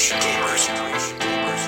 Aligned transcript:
Generation 0.00 0.76
Gamers. 1.20 1.64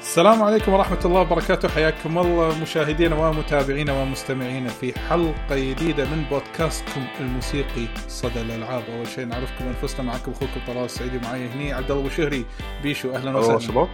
السلام 0.00 0.42
عليكم 0.42 0.72
ورحمة 0.72 0.98
الله 1.04 1.20
وبركاته. 1.20 1.68
حياكم 1.68 2.18
الله 2.18 2.58
مشاهدينا 2.62 3.16
ومتابعينا 3.16 3.92
ومستمعينا 3.92 4.68
في 4.68 4.98
حلقة 5.08 5.34
جديدة 5.50 6.04
من 6.04 6.24
بودكاستكم 6.30 7.04
الموسيقي 7.20 7.86
صدى 8.08 8.40
الألعاب. 8.40 8.82
أول 8.96 9.08
شيء 9.08 9.24
نعرفكم 9.24 9.64
أنفسنا 9.64 10.02
معكم 10.02 10.32
أخوكم 10.32 10.60
طلال 10.66 10.84
السعيدي 10.84 11.18
معي 11.18 11.48
هني 11.48 11.72
عبد 11.72 11.90
الله 11.90 12.10
شهري. 12.10 12.44
بيشو 12.82 13.14
أهلا 13.14 13.38
وسهلا. 13.38 13.58
شباب. 13.58 13.88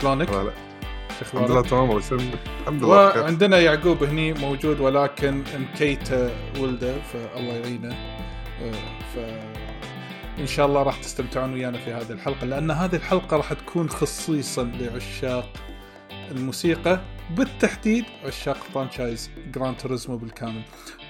شلونك؟ 0.00 0.28
الحمد 1.22 1.50
لله؟ 1.50 1.62
تمام 1.62 1.98
يسلمك 1.98 2.38
الحمد 2.60 2.84
لله 2.84 3.20
وعندنا 3.20 3.60
يعقوب 3.60 4.02
هني 4.02 4.32
موجود 4.32 4.80
ولكن 4.80 5.42
مكيت 5.58 6.12
ولده 6.60 6.94
فالله 7.02 7.52
يعينه 7.52 7.96
ف 9.14 9.18
إن 10.38 10.46
شاء 10.46 10.66
الله 10.66 10.82
راح 10.82 10.96
تستمتعون 11.00 11.52
ويانا 11.52 11.78
في 11.78 11.92
هذه 11.92 12.10
الحلقة 12.10 12.46
لأن 12.46 12.70
هذه 12.70 12.96
الحلقة 12.96 13.36
راح 13.36 13.52
تكون 13.52 13.88
خصيصا 13.88 14.64
لعشاق 14.64 15.48
الموسيقى 16.30 17.00
بالتحديد 17.30 18.04
عشاق 18.26 18.56
franchise 18.56 19.30
Gran 19.54 19.76
Turismo 19.76 20.16
بالكامل. 20.16 20.62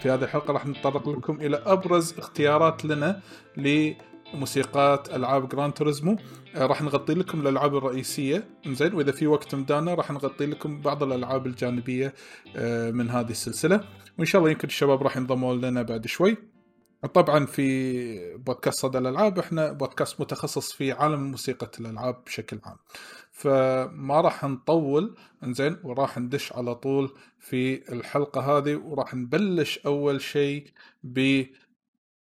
في 0.02 0.10
هذه 0.10 0.24
الحلقة 0.24 0.52
راح 0.52 0.66
نتطرق 0.66 1.08
لكم 1.08 1.40
إلى 1.40 1.62
أبرز 1.66 2.14
اختيارات 2.18 2.84
لنا 2.84 3.20
لموسيقات 3.56 5.14
ألعاب 5.14 5.48
جران 5.48 5.74
توريزمو 5.74 6.16
راح 6.54 6.82
نغطي 6.82 7.14
لكم 7.14 7.40
الألعاب 7.40 7.76
الرئيسية. 7.76 8.48
زين 8.66 8.94
وإذا 8.94 9.12
في 9.12 9.26
وقت 9.26 9.54
مدانا 9.54 9.94
راح 9.94 10.10
نغطي 10.10 10.46
لكم 10.46 10.80
بعض 10.80 11.02
الألعاب 11.02 11.46
الجانبية 11.46 12.14
آه، 12.56 12.90
من 12.90 13.10
هذه 13.10 13.30
السلسلة. 13.30 13.84
وإن 14.18 14.26
شاء 14.26 14.38
الله 14.40 14.50
يمكن 14.50 14.68
الشباب 14.68 15.02
راح 15.02 15.16
ينضموا 15.16 15.54
لنا 15.54 15.82
بعد 15.82 16.06
شوي. 16.06 16.36
طبعا 17.14 17.46
في 17.46 18.36
بودكاست 18.36 18.78
صدى 18.78 18.98
الألعاب 18.98 19.38
إحنا 19.38 19.72
بودكاست 19.72 20.20
متخصص 20.20 20.72
في 20.72 20.92
عالم 20.92 21.30
موسيقى 21.30 21.70
الألعاب 21.80 22.24
بشكل 22.26 22.58
عام. 22.64 22.76
فما 23.32 24.20
راح 24.20 24.44
نطول 24.44 25.16
إنزين 25.44 25.76
وراح 25.84 26.18
ندش 26.18 26.52
على 26.52 26.74
طول 26.74 27.14
في 27.38 27.92
الحلقة 27.92 28.40
هذه 28.40 28.76
وراح 28.76 29.14
نبلش 29.14 29.78
أول 29.78 30.20
شيء 30.20 30.66
ب 31.02 31.44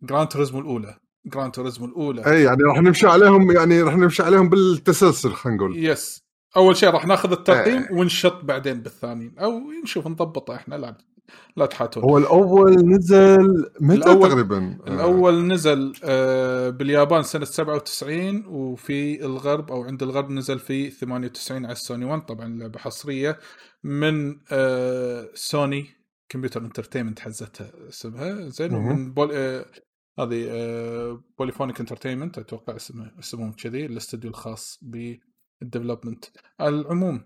Gran 0.03 0.29
Turismo 0.29 0.61
الأولى. 0.61 0.99
Gran 1.27 1.53
Turismo 1.53 1.87
الأولى. 1.87 2.27
إي 2.27 2.43
يعني 2.43 2.63
راح 2.63 2.79
نمشي 2.83 3.07
عليهم 3.07 3.51
يعني 3.53 3.83
راح 3.83 3.97
نمشي 3.97 4.23
عليهم 4.23 4.49
بالتسلسل 4.49 5.33
خلينا 5.33 5.57
نقول. 5.59 5.85
yes 5.85 6.23
أول 6.57 6.77
شيء 6.77 6.91
راح 6.91 7.07
ناخذ 7.07 7.33
الترقيم 7.33 7.83
إيه. 7.83 7.93
ونشط 7.93 8.45
بعدين 8.45 8.81
بالثانيين. 8.83 9.39
أو 9.39 9.61
نشوف 9.83 10.07
نضبطه 10.07 10.55
إحنا 10.55 10.75
لا 10.75 10.99
لا 11.57 11.67
تحاتون. 11.67 12.03
هو 12.03 12.19
الأول 12.19 12.73
نزل 12.75 13.71
متى 13.81 14.01
الأول- 14.01 14.29
تقريبا؟ 14.29 14.79
آه، 14.87 14.91
الأول 14.95 15.47
نزل 15.47 15.93
آه، 16.05 16.71
باليابان 16.71 17.23
سنة 17.23 17.45
97 17.45 18.47
وفي 18.47 19.25
الغرب 19.25 19.71
أو 19.71 19.83
عند 19.85 20.03
الغرب 20.03 20.31
نزل 20.31 20.59
في 20.59 20.91
98 20.91 21.65
على 21.65 21.73
السوني 21.73 22.05
1 22.05 22.21
طبعا 22.27 22.49
لعبة 22.49 22.79
حصرية 22.79 23.39
من 23.85 24.37
آه، 24.53 25.29
سوني 25.35 25.87
computer 26.29 26.61
entertainment 26.61 27.19
حزتها 27.21 27.71
اسمها. 27.89 28.49
زين. 28.49 28.75
ومن 28.75 29.13
بول 29.13 29.31
آه، 29.33 29.67
هذه 30.19 30.47
آه، 30.51 31.23
بوليفونيك 31.39 31.81
entertainment 31.81 32.39
أتوقع 32.39 32.77
اسمه 32.77 33.13
اسمهم 33.19 33.53
كذي 33.53 33.87
الاستوديو 33.87 34.31
الخاص 34.31 34.79
بال 34.83 35.04
development 35.04 36.25
على 36.61 36.77
العموم 36.81 37.25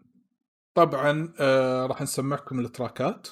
طبعا 0.74 1.32
آه، 1.40 1.86
راح 1.86 2.02
نسمعكم 2.02 2.60
ال 2.60 2.69
tracks. 2.69 3.28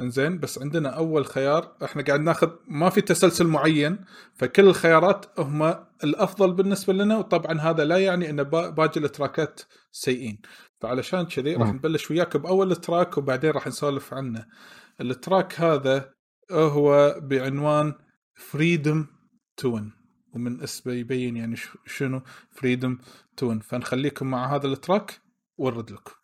إنزين 0.00 0.38
بس 0.38 0.58
عندنا 0.62 0.88
أول 0.88 1.26
خيار 1.26 1.76
إحنا 1.84 2.02
قاعد 2.02 2.20
ناخذ 2.20 2.50
ما 2.68 2.90
في 2.90 3.00
تسلسل 3.00 3.46
معين 3.46 4.04
فكل 4.34 4.66
الخيارات 4.66 5.26
هم 5.40 5.74
الأفضل 6.04 6.52
بالنسبة 6.52 6.92
لنا 6.92 7.18
وطبعا 7.18 7.60
هذا 7.60 7.84
لا 7.84 7.98
يعني 7.98 8.30
إن 8.30 8.42
با- 8.42 8.70
باقي 8.70 9.00
التراكات 9.00 9.60
سيئين. 9.92 10.40
فعلشان 10.80 11.22
كذي 11.26 11.54
راح. 11.54 11.68
نبلش 11.72 12.10
وياك 12.10 12.36
بأول 12.36 12.76
track 12.76 13.18
وبعدين 13.18 13.50
راح 13.50 13.66
نسولف 13.66 14.14
عنه. 14.14 14.46
ال 15.00 15.10
track 15.10 15.60
هذا 15.60 16.10
هو 16.52 17.14
بعنوان 17.22 17.94
freedom 18.38 19.06
tune 19.56 19.92
ومن 20.32 20.62
اسمه 20.62 20.92
يبين 20.92 21.36
يعني 21.36 21.56
شنو 21.86 22.22
freedom 22.50 22.98
tune 23.36 23.60
فنخليكم 23.60 24.26
مع 24.26 24.54
هذا 24.54 24.66
ال 24.66 24.75
track 24.75 25.20
ونرد 25.58 25.90
لكم. 25.90 26.17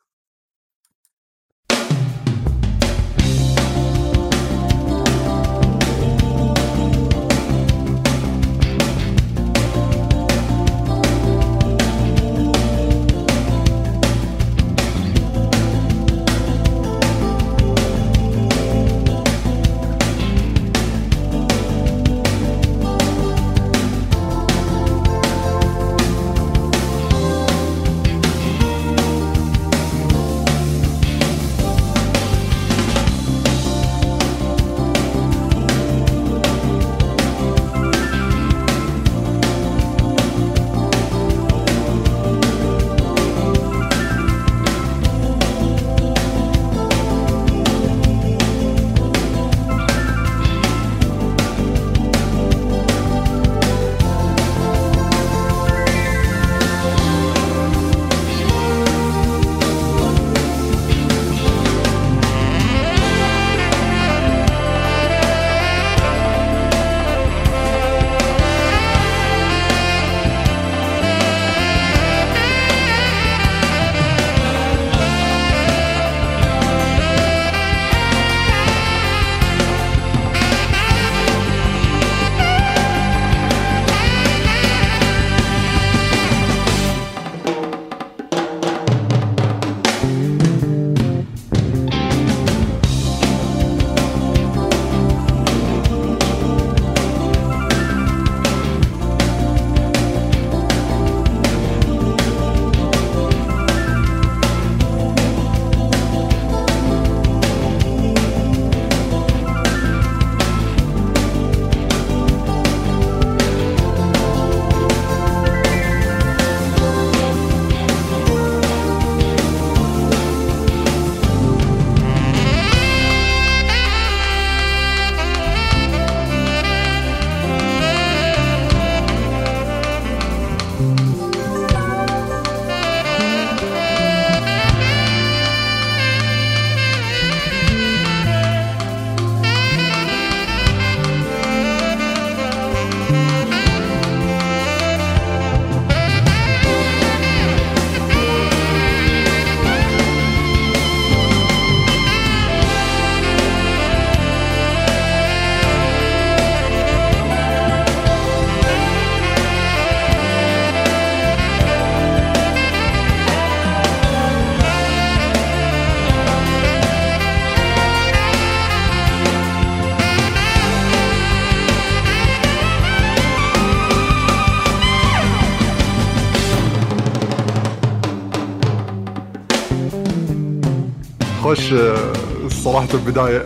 خوش 181.55 181.73
آه، 181.73 182.49
صراحة 182.49 182.89
البداية. 182.95 183.45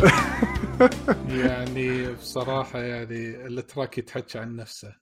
يعني 1.29 2.13
بصراحة 2.13 2.79
يعني 2.79 3.47
ال 3.47 3.55
track 3.55 3.99
يتحكى 3.99 4.39
عن 4.39 4.57
نفسه. 4.57 4.95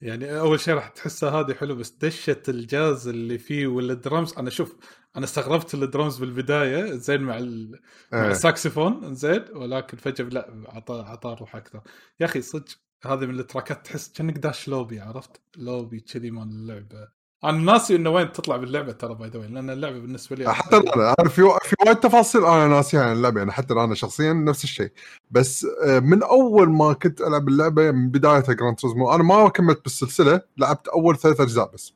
يعني 0.00 0.38
أول 0.40 0.60
شيء 0.60 0.74
راح 0.74 0.88
تحسه 0.88 1.40
هذه 1.40 1.54
حلو 1.54 1.74
بس 1.74 1.90
دشة 1.90 2.42
الجاز 2.48 3.08
اللي 3.08 3.38
فيه 3.38 3.66
والدرمز 3.66 4.34
أنا 4.38 4.50
شوف 4.50 4.76
أنا 5.16 5.24
استغربت 5.24 5.74
الدرمز 5.74 6.18
بالبداية 6.18 6.92
زين 6.92 7.20
مع 7.20 7.38
ال... 7.38 7.80
مع 8.12 8.24
إيه. 8.24 8.30
الساكسفون 8.30 9.14
زين 9.14 9.44
ولكن 9.54 9.96
فجأة 9.96 10.24
لا 10.24 10.64
عطى 10.68 11.04
عطى 11.08 11.36
روح 11.40 11.56
أكثر. 11.56 11.80
يا 12.20 12.26
أخي 12.26 12.42
صدق 12.42 12.68
هذه 13.06 13.26
من 13.26 13.40
ال 13.40 13.47
tracks 13.47 13.86
تحس 13.86 14.12
كأنك 14.12 14.38
داش 14.38 14.68
لوبي 14.68 15.00
عرفت؟ 15.00 15.40
لوبي 15.56 16.00
كذي 16.00 16.30
مال 16.30 16.48
اللعبة. 16.48 17.15
أنا 17.44 17.58
ناسي 17.72 17.96
انه 17.96 18.10
وين 18.10 18.32
تطلع 18.32 18.56
باللعبة 18.56 18.92
ترى 18.92 19.14
by 19.14 19.28
the 19.28 19.33
way 19.33 19.38
لأن 19.38 19.70
اللعبة 19.70 19.98
بالنسبة 19.98 20.36
لي 20.36 20.54
حتى 20.54 20.76
أنا 20.76 21.28
في 21.28 21.42
في 21.64 21.76
وايد 21.86 21.96
تفاصيل 21.96 22.44
أنا 22.44 22.66
ناسيها 22.68 23.02
عن 23.02 23.12
اللعبة 23.12 23.38
يعني 23.38 23.52
حتى 23.52 23.74
أنا 23.74 23.94
شخصيا 23.94 24.32
نفس 24.32 24.64
الشيء. 24.64 24.92
بس 25.30 25.66
آه، 25.84 25.98
من 25.98 26.22
أول 26.22 26.70
ما 26.70 26.92
كنت 26.92 27.20
ألعب 27.20 27.48
اللعبه 27.48 27.90
من 27.90 28.08
بدايتها 28.08 28.52
جراند 28.52 28.76
توريزمو 28.76 29.14
أنا 29.14 29.22
ما 29.22 29.48
كملت 29.48 29.82
بالسلسلة 29.82 30.40
لعبت 30.56 30.88
أول 30.88 31.18
ثلاث 31.18 31.40
أجزاء 31.40 31.70
بس. 31.74 31.92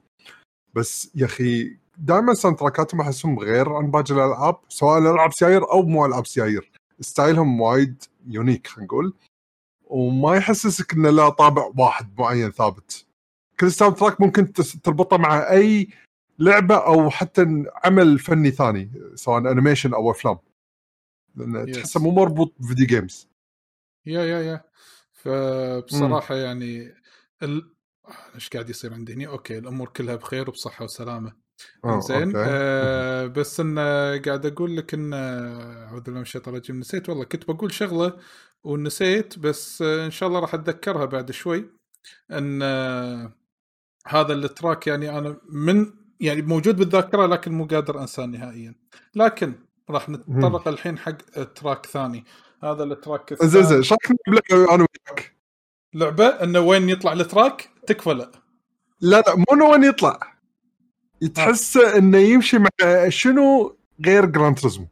بس 0.75 1.10
يا 1.14 1.26
أخي 1.26 1.76
دائما 1.98 2.34
soundtrack 2.35 2.58
اتهم 2.58 3.00
أحسهم 3.00 3.38
غير 3.38 3.72
عن 3.72 3.90
باقي 3.90 4.14
الألعاب 4.14 4.56
سواء 4.69 4.98
العاب 4.98 5.32
سيايير 5.32 5.72
أو 5.72 5.82
مو 5.82 6.06
ألعاب 6.06 6.26
سيايير. 6.26 6.70
ستايلهم 7.00 7.60
وايد 7.60 8.02
unique 8.26 8.67
خلينا 8.66 8.87
نقول. 8.87 9.14
وما 9.84 10.37
يحسسك 10.37 10.92
إنه 10.92 11.10
له 11.10 11.28
طابع 11.28 11.70
واحد 11.78 12.12
معين 12.19 12.50
ثابت. 12.50 13.10
كل 13.61 13.73
soundtrack 13.73 14.20
ممكن 14.21 14.53
تربطه 14.53 15.17
مع 15.17 15.51
أي 15.51 15.89
لعبة 16.39 16.77
أو 16.87 17.11
حتى 17.11 17.65
عمل 17.85 18.19
فني 18.19 18.51
ثاني 18.51 18.91
سواء 19.15 19.39
animation 19.52 19.94
أو 19.95 20.11
أفلام. 20.11 20.39
لأن 21.37 21.67
Yes. 21.67 21.77
تحسه 21.77 22.01
مو 22.01 22.11
مربوط 22.11 22.55
ب 22.58 22.63
video 22.63 22.87
games 22.87 23.29
yeah 24.06 24.25
yeah 24.25 24.41
yeah. 24.41 24.64
فبصراحة 25.12 26.35
يعني 26.35 26.95
ال... 27.43 27.71
إيش 28.35 28.49
قاعد 28.49 28.71
يصير 28.71 28.95
عندي؟ 28.95 29.15
هنا 29.15 29.27
أوكي 29.27 29.59
الأمور 29.59 29.89
كلها 29.89 30.17
بخير 30.17 30.49
وبصحة 30.49 30.85
وسلامة. 30.85 31.33
آه، 31.85 32.01
زين 32.01 32.37
أوكي. 32.37 32.51
آه 32.51 33.27
بس 33.27 33.61
إن 33.61 33.79
قاعد 34.27 34.47
أقول 34.47 34.77
لك 34.77 34.95
إن 34.95 35.15
اعوذ 35.15 36.01
بالله 36.01 36.17
من 36.17 36.23
الشيطان 36.23 36.55
الرجيم 36.55 36.81
نسيت. 36.81 37.09
والله 37.09 37.25
كنت 37.25 37.51
بقول 37.51 37.73
شغلة 37.73 38.19
ونسيت 38.65 39.39
بس 39.39 39.83
آه 39.83 40.07
إن 40.07 40.11
شاء 40.11 40.29
الله 40.29 40.41
راح 40.41 40.55
أتذكرها 40.55 41.05
بعد 41.05 41.31
شوي. 41.31 41.71
إن 42.31 42.61
آه 42.62 43.33
هذا 44.06 44.32
ال 44.32 44.42
track 44.42 44.87
يعني 44.87 45.19
أنا 45.19 45.37
من 45.49 45.93
يعني 46.20 46.43
موجود 46.43 46.76
بالذاكرة 46.76 47.26
لكن 47.26 47.52
مو 47.52 47.64
قادر 47.64 48.00
أنساه 48.00 48.26
نهائيا. 48.26 48.75
لكن 49.14 49.55
راح 49.91 50.08
نتطرق 50.08 50.69
الحين 50.69 50.99
حق 50.99 51.17
track 51.55 51.87
ثاني. 51.87 52.25
هذا 52.62 52.85
ال 52.85 52.93
track 52.93 53.35
زين 53.35 53.49
زين 53.49 53.61
الثاني 53.62 53.79
إيش 53.79 53.93
رايك 53.93 54.11
نلعب 54.29 54.69
أنا 54.69 54.87
وياك؟ 55.08 55.37
لعبة 55.94 56.26
إنه 56.26 56.61
وين 56.61 56.88
يطلع 56.88 57.12
ال 57.12 57.22
track 57.22 57.70
تكفى 57.87 58.11
لا. 58.11 58.31
لا 59.00 59.20
لا 59.20 59.37
مو 59.37 59.73
وين 59.73 59.85
يطلع. 59.85 60.20
تحس 61.35 61.76
إنه 61.76 62.19
يمشي 62.19 62.58
مع 62.58 62.69
شنو؟ 63.08 63.76
غير 64.06 64.26
جراند 64.26 64.58
توريزمو 64.58 64.87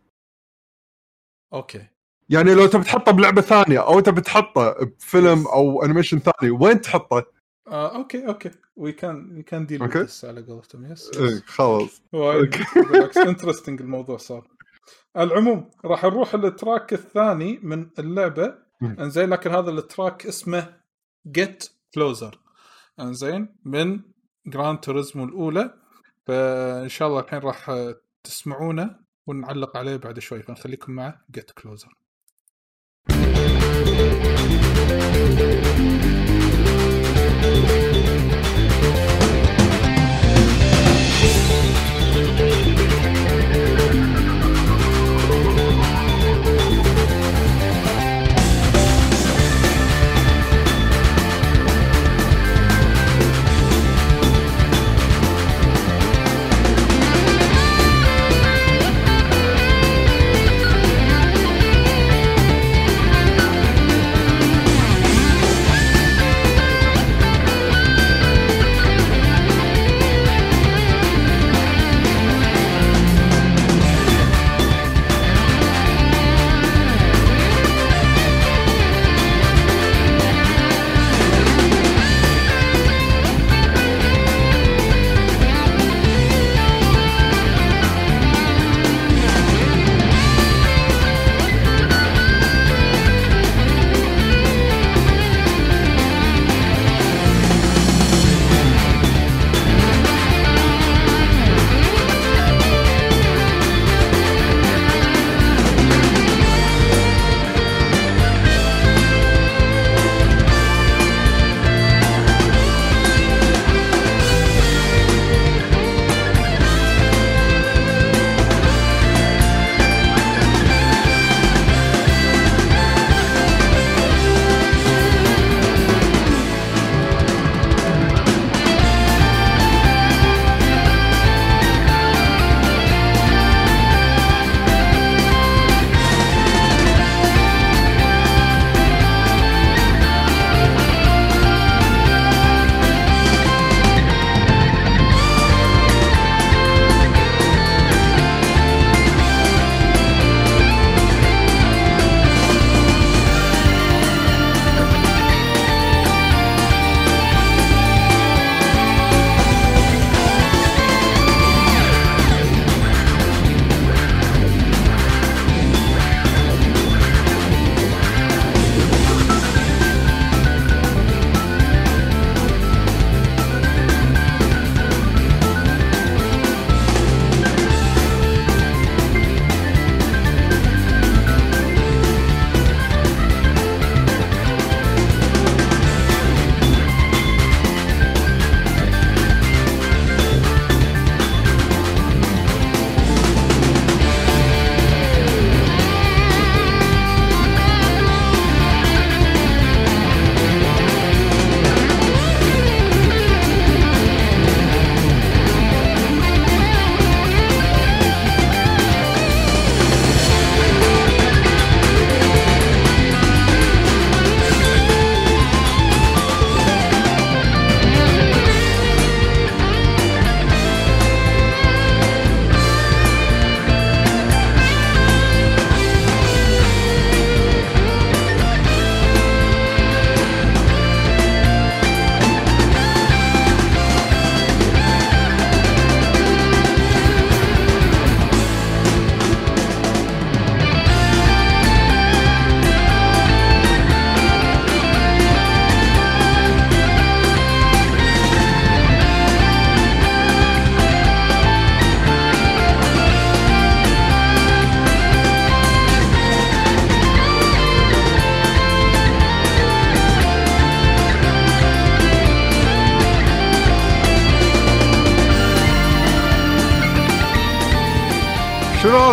okay. 1.52 1.86
يعني 2.28 2.54
لو 2.54 2.66
تبي 2.66 2.84
تحطه 2.84 3.12
بلعبة 3.12 3.40
ثانية 3.40 3.86
أو 3.86 4.00
تبي 4.00 4.20
تحطه 4.20 4.84
بفيلم 4.84 5.46
أو 5.46 5.84
animation 5.84 6.18
ثاني 6.18 6.50
وين 6.50 6.80
تحطه؟ 6.80 7.37
آه 7.68 7.96
okay 7.96 8.26
okay. 8.26 8.50
we 8.76 8.92
can 8.92 9.36
we 9.36 9.42
can 9.42 9.66
deal 9.66 9.82
okay. 9.82 10.06
على 10.24 10.42
قولتهم 10.42 10.92
yes 10.92 11.10
إيه 11.18 11.42
خلاص. 11.46 12.02
بالعكس 12.12 13.16
interesting 13.16 13.80
الموضوع 13.80 14.16
صار. 14.16 14.48
العموم 15.16 15.70
راح 15.84 16.04
نروح 16.04 16.34
ال 16.34 16.44
track 16.44 16.92
الثاني 16.92 17.58
من 17.62 17.90
اللعبة. 17.98 18.54
إنزين 18.82 19.30
لكن 19.30 19.50
هذا 19.50 19.70
ال 19.70 19.80
track 19.80 20.26
اسمه 20.26 20.76
get 21.26 21.68
closer 21.94 22.38
إنزين 23.00 23.56
من 23.64 24.00
جراند 24.46 24.80
توريزمو 24.80 25.24
الأولى. 25.24 25.74
فإن 26.26 26.88
شاء 26.88 27.08
الله 27.08 27.20
الحين 27.20 27.38
راح 27.38 27.72
تسمعونه 28.24 28.96
ونعلق 29.26 29.76
عليه 29.76 29.96
بعد 29.96 30.18
شوي. 30.18 30.42
فنخليكم 30.42 30.92
مع 30.92 31.20
get 31.30 31.50
closer 31.50 31.94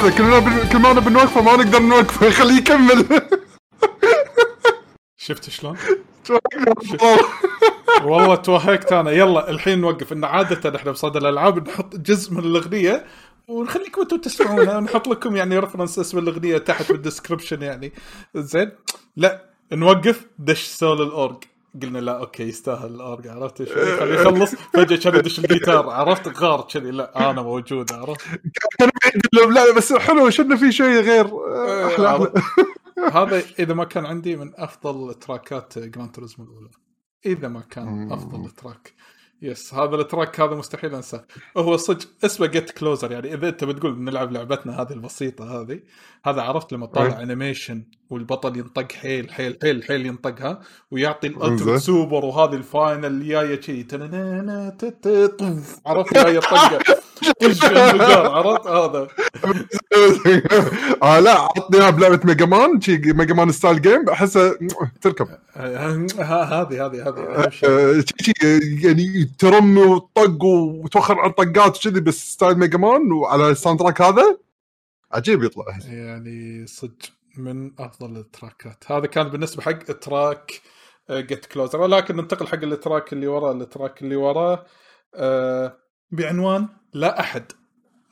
هذا 0.06 0.18
كلنا 0.18 0.40
بن... 0.40 0.70
كل 0.70 0.80
ما 0.80 0.92
أنا 0.92 1.00
بنوقفه 1.00 1.42
ما 1.42 1.56
نقدر 1.56 1.80
نوقفه 1.80 2.30
خليه 2.30 2.58
يكمل. 2.58 3.22
شفت 5.18 5.50
شلون؟ 5.50 5.78
والله 8.04 8.36
توهقت 8.36 8.94
أنا. 8.94 9.12
يلا 9.12 9.50
الحين 9.50 9.82
نوقف. 9.82 10.14
إن 10.14 10.24
عادة 10.24 10.76
إحنا 10.76 10.92
بصدى 10.92 11.18
الألعاب 11.18 11.70
نحط 11.70 11.96
جزء 11.96 12.34
من 12.34 12.40
الأغنية 12.40 13.06
ونخليكم 13.48 14.02
أنتم 14.02 14.18
تسمعونها 14.18 14.78
ونحط 14.78 15.08
لكم 15.12 15.36
يعني 15.36 15.60
ريفرنس 15.60 16.00
اسم 16.00 16.18
الأغنية 16.18 16.58
تحت 16.58 16.92
بالدسكربشن 16.92 17.62
يعني. 17.62 17.94
زين؟ 18.36 18.72
لا 19.18 19.50
نوقف. 19.72 20.26
دش 20.40 20.66
سول 20.66 21.02
الأورج. 21.02 21.44
قلنا 21.84 22.00
لا 22.00 22.20
أوكي 22.20 22.44
يستاهل 22.44 22.96
الاورج 22.96 23.28
عرفت؟ 23.28 23.64
شوي 23.64 23.98
خليه 23.98 24.14
يخلص 24.14 24.56
فجأة 24.56 24.98
كان 24.98 25.16
يدش 25.16 25.40
الجيتار 25.40 25.90
عرفت؟ 25.90 26.38
غار 26.38 26.62
كذي 26.62 26.92
لا 26.92 27.32
أنا 27.32 27.42
موجود 27.42 27.94
عرفت؟ 27.94 28.26
كان 28.80 28.90
بعيد 29.04 29.22
لهم 29.34 29.54
لا 29.54 29.76
بس 29.78 29.94
حلو 29.94 30.30
شنو 30.30 30.58
في 30.58 30.72
شيء 30.72 31.02
غير 31.02 31.26
أحلى 31.88 32.08
أحلى 32.08 32.32
هذا 33.14 33.44
إذا 33.60 33.74
ما 33.74 33.84
كان 33.84 34.06
عندي 34.06 34.36
من 34.36 34.52
أفضل 34.56 35.14
tracks 35.14 35.80
جراند 35.80 36.12
توريزمو 36.12 36.46
الأولى. 36.46 36.70
إذا 37.26 37.48
ما 37.48 37.62
كان. 37.62 38.12
أفضل 38.12 38.50
track. 38.50 38.94
yes 39.46 39.74
هذا 39.74 39.96
ال 39.96 40.03
track 40.03 40.40
هذا 40.40 40.56
مستحيل 40.56 40.96
أنساه 40.96 41.26
هو 41.58 41.78
صدق 41.78 42.08
اسمه 42.26 42.48
get 42.48 42.72
closer 42.72 43.12
يعني 43.12 43.34
إذا 43.34 43.50
أنت 43.50 43.64
بتقول 43.64 44.02
نلعب 44.04 44.32
لعبتنا 44.32 44.82
هذه 44.82 44.92
البسيطة 44.92 45.62
هذه 45.62 45.80
هذا 46.26 46.42
عرفت 46.42 46.74
لما 46.74 46.86
طالع 46.86 47.18
أي. 47.18 47.24
animation 47.24 47.84
والبطل 48.10 48.58
ينطق 48.58 48.92
حيل 48.92 49.34
حيل 49.34 49.58
حيل 49.62 49.84
حيل 49.84 50.06
ينطقها 50.06 50.62
ويعطي. 50.92 51.28
ال 51.28 51.34
ultimate 51.34 51.80
super 51.80 52.26
وهذه 52.26 52.56
ال 52.56 52.64
final 52.64 53.06
اللي 53.06 53.28
جاية 53.28 53.62
شي. 53.62 53.88
عرفت 55.86 56.14
جاية 56.14 56.40
طقة 56.40 56.80
عرفت؟ 58.36 58.68
هذا. 58.68 59.08
آه 61.04 61.20
لا 61.20 61.32
عطني 61.32 61.80
إياها 61.80 61.90
بلعبة 61.90 62.20
ميجا 62.24 62.46
مان 62.46 62.82
شي 62.82 62.98
ميجا 62.98 63.34
مان 63.34 63.52
style 63.52 63.82
game 63.82 64.10
احسه 64.10 64.58
تركب. 65.02 65.28
هذه 65.56 66.08
هذه 66.86 66.86
هذه. 66.86 67.50
آه، 67.64 68.04
شي 68.22 68.34
يعني 68.88 69.30
ترم 69.40 69.78
وطق 69.78 70.44
وتوخر 70.44 71.20
عن 71.20 71.32
طقات 71.32 71.78
وكذي 71.78 72.00
بس 72.00 72.34
style 72.34 72.58
ميجا 72.60 72.78
مان 72.78 73.12
وعلى 73.12 73.50
ال 73.50 73.80
soundtrack 73.80 74.02
هذا 74.02 74.38
عجيب 75.12 75.44
يطلع. 75.44 75.66
يعني 75.88 76.68
صدق 76.68 76.96
من 77.38 77.72
أفضل 77.80 78.18
ال 78.18 78.26
tracks. 78.26 78.84
هذا 78.88 79.06
كان 79.06 79.30
بالنسبة 79.30 79.62
حق 79.62 79.84
track 79.84 80.62
get 81.12 81.46
closer 81.46 81.82
ولكن 81.82 82.16
ننتقل 82.16 82.48
حق 82.48 82.64
ال 82.64 82.72
track 82.72 83.14
اللي 83.14 83.28
وراه. 83.28 83.52
ال 83.52 83.60
track 83.60 84.02
اللي 84.02 84.16
وراه 84.16 84.66
آه، 85.16 85.78
بعنوان 86.12 86.68
لا 86.96 87.20
أحد. 87.20 87.52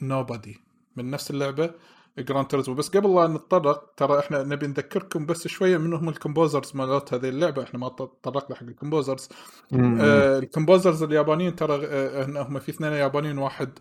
nobody 0.02 0.58
من 0.96 1.10
نفس 1.10 1.32
اللعبة. 1.32 1.74
جراند 2.18 2.48
توريزمو 2.48 2.76
بس 2.76 2.90
قبل 2.90 3.16
لا 3.16 3.28
نتطرق 3.28 3.94
ترى 3.98 4.20
إحنا 4.20 4.44
نبي 4.44 4.68
نذكركم 4.68 5.26
بس 5.26 5.48
شوية 5.48 5.78
من 5.78 5.94
هم 5.94 6.10
ال 6.10 6.16
composers 6.16 6.76
مالت 6.76 7.14
هذه 7.14 7.30
اللعبة. 7.30 7.64
إحنا 7.64 7.80
ما 7.80 7.90
تطرقنا 7.90 8.56
حق 8.56 8.64
ال 8.64 8.70
composers 8.70 9.30
آه 9.74 10.40
ال 10.40 10.46
composers 10.46 11.04
اليابانيين 11.04 11.56
ترى 11.56 11.86
آه 11.86 12.26
هم 12.26 12.60
في 12.60 12.70
اثنين 12.70 12.92
يابانيين 12.92 13.38
واحد 13.38 13.80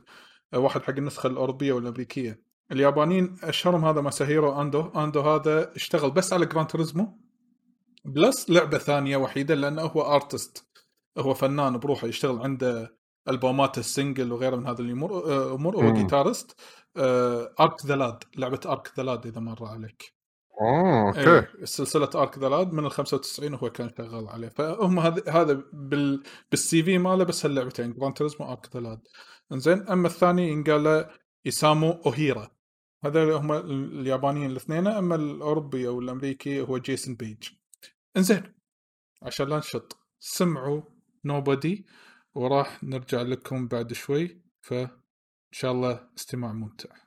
آه 0.54 0.58
واحد 0.58 0.82
حق 0.82 0.94
النسخة 0.98 1.26
الأوروبية 1.26 1.72
والأمريكية. 1.72 2.42
اليابانيين 2.72 3.36
أشهرهم 3.42 3.84
هذا 3.84 4.00
ماساهيرو 4.00 4.60
اندو 4.60 4.80
اندو 4.80 5.20
هذا 5.20 5.76
اشتغل 5.76 6.10
بس 6.10 6.32
على 6.32 6.46
جراند 6.46 6.66
توريزمو 6.66 7.18
plus 8.04 8.50
لعبة 8.50 8.78
ثانية 8.78 9.16
وحيدة 9.16 9.54
لأنه 9.54 9.82
هو 9.82 10.02
artist 10.02 10.66
هو 11.18 11.34
فنان 11.34 11.78
بروحه 11.78 12.06
يشتغل 12.06 12.38
عنده 12.38 13.01
ألبومات 13.28 13.78
ال 13.78 13.86
single 13.86 14.32
وغيره 14.32 14.56
من 14.56 14.66
هذه 14.66 14.80
الأمور 14.80 15.12
آه، 15.12 15.54
امور 15.54 15.76
هو 15.76 15.82
مم. 15.82 15.94
guitarist 15.94 16.60
ارك 17.60 17.86
ذا 17.86 17.96
لاد 17.96 18.24
لعبة 18.36 18.60
ارك 18.66 18.92
ذا 18.96 19.02
لاد 19.02 19.26
إذا 19.26 19.40
مر 19.40 19.64
عليك. 19.64 20.12
آه 20.60 21.08
okay. 21.08 21.30
إيه، 21.30 21.64
سلسلة 21.64 22.10
ارك 22.14 22.38
ذا 22.38 22.48
لاد 22.48 22.72
من 22.72 22.86
ال 22.86 22.90
95 22.90 23.54
وهو 23.54 23.70
كان 23.70 23.90
شغال 23.98 24.28
عليه. 24.28 24.48
فهم 24.48 24.98
هذا 24.98 25.22
هذا 25.30 25.62
بال 25.72 26.22
بال 26.50 26.82
CV 26.82 26.98
ماله 26.98 27.24
بس 27.24 27.46
هاللعبتين 27.46 27.92
جراند 27.92 28.14
توريزمو 28.14 28.52
ارك 28.52 28.76
ذا 28.76 28.80
لاد 28.80 29.00
إنزين 29.52 29.88
أما 29.88 30.06
الثاني 30.06 30.48
ينقال 30.48 30.84
له 30.84 31.10
إيسامو 31.46 31.90
اوهيرا 31.90 32.50
هذول 33.04 33.32
هم 33.32 33.52
اليابانيين 33.52 34.50
الاثنين 34.50 34.86
أما 34.86 35.14
الأوروبي 35.14 35.88
أو 35.88 36.00
الأمريكي 36.00 36.60
هو 36.60 36.78
جيسون 36.78 37.14
بيج 37.14 37.48
إنزين 38.16 38.42
عشان 39.22 39.48
لا 39.48 39.58
نشط 39.58 39.98
سمعوا 40.20 40.82
نوبادي 41.24 41.86
وراح 42.34 42.84
نرجع 42.84 43.22
لكم 43.22 43.68
بعد 43.68 43.92
شوي 43.92 44.40
فإن 44.60 44.88
شاء 45.52 45.72
الله 45.72 46.08
استماع 46.18 46.52
ممتع. 46.52 47.01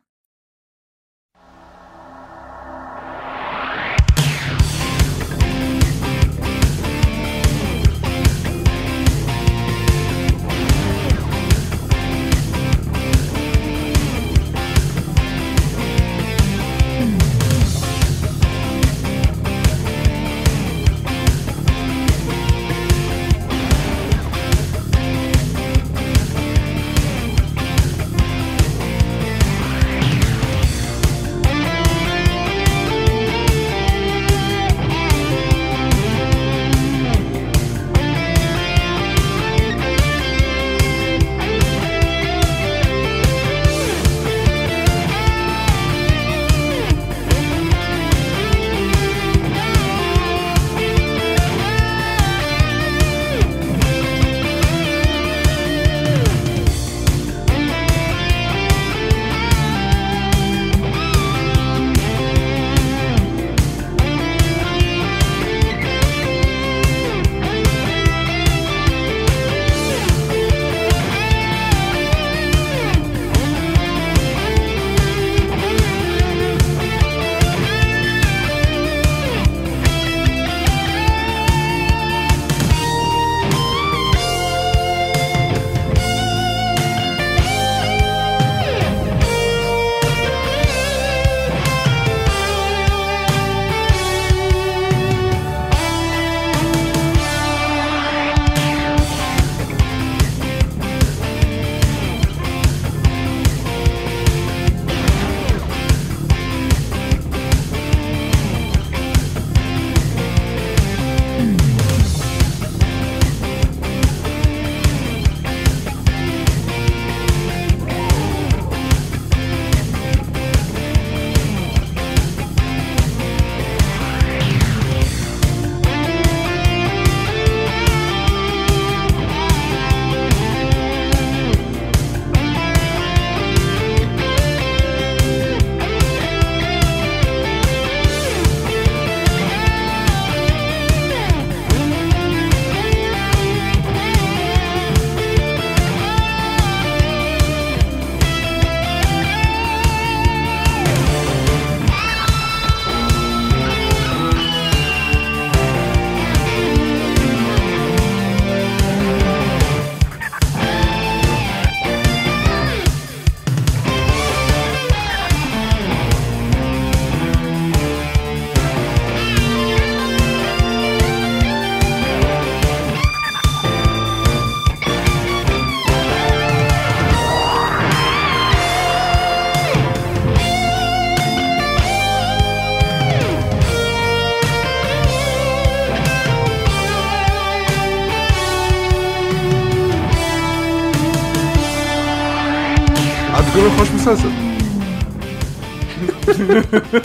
تقول 193.66 193.78
خوش 193.78 193.92
مسلسل 193.92 194.30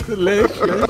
ليش 0.25 0.51
ليش؟ 0.61 0.89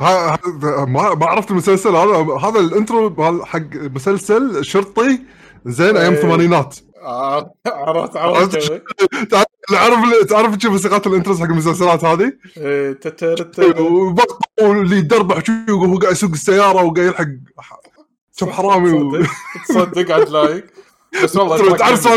ما 0.00 1.14
ما 1.14 1.26
عرفت 1.26 1.50
المسلسل 1.50 1.96
هذا 1.96 2.36
هذا 2.40 2.60
ال 2.60 2.74
intro 2.74 3.44
حق 3.44 3.74
مسلسل 3.74 4.64
شرطي 4.64 5.18
زين 5.66 5.96
أيام 5.96 6.12
إيه. 6.12 6.18
الثمانينات 6.18 6.76
آه، 7.02 7.54
عرفت 7.66 8.16
عرفت. 8.16 8.82
تعرف 9.30 10.24
تعرف 10.28 10.58
شو 10.62 10.70
موسيقات 10.70 11.06
ال 11.06 11.11
intros 11.11 11.40
حق 11.40 11.46
المسلسلات 11.46 12.04
هذه 12.04 12.32
إيه،. 12.56 12.98
وبط 13.80 14.38
واللي 14.60 14.96
يدربح 14.96 15.42
وهو 15.68 15.98
قاعد 15.98 16.12
يسوق 16.12 16.30
السيارة 16.30 16.82
وقاعد 16.82 17.06
يلحق 17.06 17.28
شوف 18.36 18.50
حرامي 18.50 19.26
تصدق 19.68 20.14
عاد 20.14 20.28
like 20.28 20.64
بس 21.24 21.36
والله 21.36 21.76
تعرف 21.76 22.08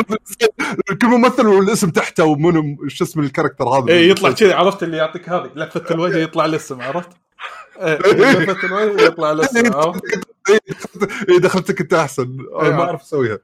كل 1.02 1.08
ممثل 1.08 1.48
والاسم 1.48 1.90
تحته 1.90 2.24
ومنو 2.26 2.88
شو 2.88 3.04
اسم 3.04 3.20
ال 3.20 3.24
character 3.24 3.66
هذا 3.70 3.94
إيه 3.94 4.10
يطلع 4.10 4.32
كذي 4.32 4.54
عرفت 4.54 4.84
اللي 4.84 4.98
يعطيك 4.98 5.30
هذه؟ 5.30 5.52
لفه 5.56 5.84
الوجه 5.96 6.18
يطلع 6.18 6.46
الاسم 6.46 6.82
عرفت؟ 6.82 7.10
إيه 7.82 7.98
لفه 8.44 8.68
الوجه 8.68 9.02
يطلع 9.06 9.32
الاسم 9.32 9.74
عرفت؟ 9.74 10.02
إيه، 10.50 10.60
دخلت- 10.70 11.30
إيه، 11.30 11.38
دخلتك 11.38 11.82
أنت 11.82 11.94
أحسن. 11.94 12.28
ما 12.52 12.62
إيه. 12.68 12.74
أعرف 12.74 13.02
أسويها. 13.02 13.40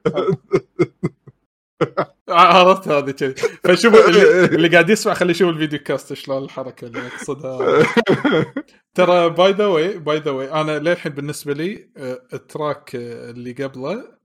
عرفت 2.28 2.88
هذه 2.88 3.10
كذي. 3.10 3.34
فشوفوا 3.64 4.04
اللي, 4.08 4.44
اللي 4.44 4.68
قاعد 4.68 4.90
يسمع 4.90 5.14
خليه 5.14 5.30
يشوف 5.30 5.48
ال 5.50 5.78
videocast 5.78 6.12
شلون 6.12 6.44
الحركة 6.44 6.86
اللي 6.86 7.06
أقصدها. 7.06 7.86
ترى 8.96 9.30
by 9.30 9.52
the 9.52 9.66
way 9.66 9.98
by 9.98 10.18
the 10.18 10.30
way 10.30 10.52
أنا 10.52 10.78
للحين 10.78 11.12
بالنسبة 11.12 11.52
لي 11.54 11.88
آه، 11.96 12.22
ال 12.32 12.43
track 12.43 12.96
آه، 12.96 13.30
اللي 13.30 13.52
قبله 13.52 14.15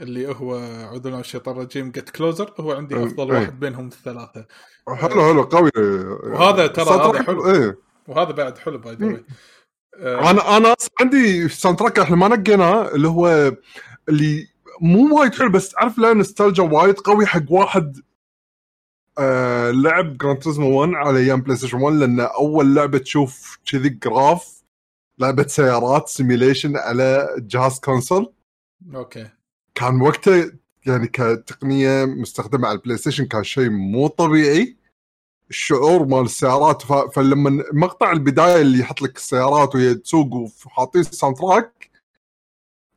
اللي 0.00 0.28
هو 0.28 0.58
من 1.04 1.20
الشيطان 1.20 1.56
الرجيم 1.56 1.90
get 1.90 2.10
closer 2.10 2.54
هو 2.60 2.72
عندي 2.72 3.04
أفضل 3.04 3.30
إيه. 3.32 3.40
واحد 3.40 3.60
بينهم 3.60 3.86
الثلاثة. 3.86 4.46
حلو 4.88 5.22
حلو 5.22 5.42
قوي. 5.42 5.70
وهذا 5.76 6.66
ترى 6.66 6.84
هذا 6.84 7.22
حلو. 7.22 7.50
إيه. 7.50 7.78
وهذا 8.08 8.30
بعد 8.30 8.58
حلو 8.58 8.78
by 8.78 8.94
the 8.94 9.06
way 9.06 9.24
أنا 10.30 10.56
أنا 10.56 10.76
عندي 11.00 11.48
soundtrack 11.48 11.98
إحنا 11.98 12.16
ما 12.16 12.28
نقيناه 12.28 12.94
اللي 12.94 13.08
هو 13.08 13.52
اللي 14.08 14.48
مو 14.80 15.18
وايد 15.20 15.34
حلو 15.34 15.50
بس 15.50 15.68
تعرف 15.68 15.98
له 15.98 16.12
نوستالجيا 16.12 16.64
وايد 16.64 16.94
قوي 16.94 17.26
حق 17.26 17.42
واحد 17.50 18.00
آه 19.18 19.70
لعب 19.70 20.18
Gran 20.18 20.38
Turismo 20.38 20.80
1 20.80 20.92
على 20.94 21.18
أيام 21.18 21.40
PlayStation 21.40 21.80
1 21.80 21.96
لأنه 21.96 22.22
أول 22.22 22.74
لعبة 22.74 22.98
تشوف 22.98 23.58
كذي 23.70 23.88
graph 23.88 24.62
لعبة 25.18 25.46
سيارات 25.46 26.08
simulation 26.08 26.76
على 26.76 27.28
جهاز 27.38 27.80
console 27.80 28.32
okay. 28.94 29.28
كان 29.76 30.00
وقته 30.00 30.52
يعني 30.86 31.06
كتقنية 31.06 32.04
مستخدمة 32.04 32.68
على 32.68 32.78
ال 32.78 32.96
PlayStation 32.96 33.24
كان 33.26 33.44
شيء 33.44 33.70
مو 33.70 34.06
طبيعي 34.06 34.76
الشعور 35.50 36.06
مال 36.06 36.20
السيارات 36.20 36.82
ف... 36.82 36.92
فلما 36.92 37.64
مقطع 37.72 38.12
البداية 38.12 38.60
اللي 38.60 38.78
يحط 38.78 39.02
لك 39.02 39.16
السيارات 39.16 39.74
وهي 39.74 39.94
تسوق 39.94 40.34
وحاطين 40.66 41.00
ال 41.00 41.36
soundtrack 41.36 41.90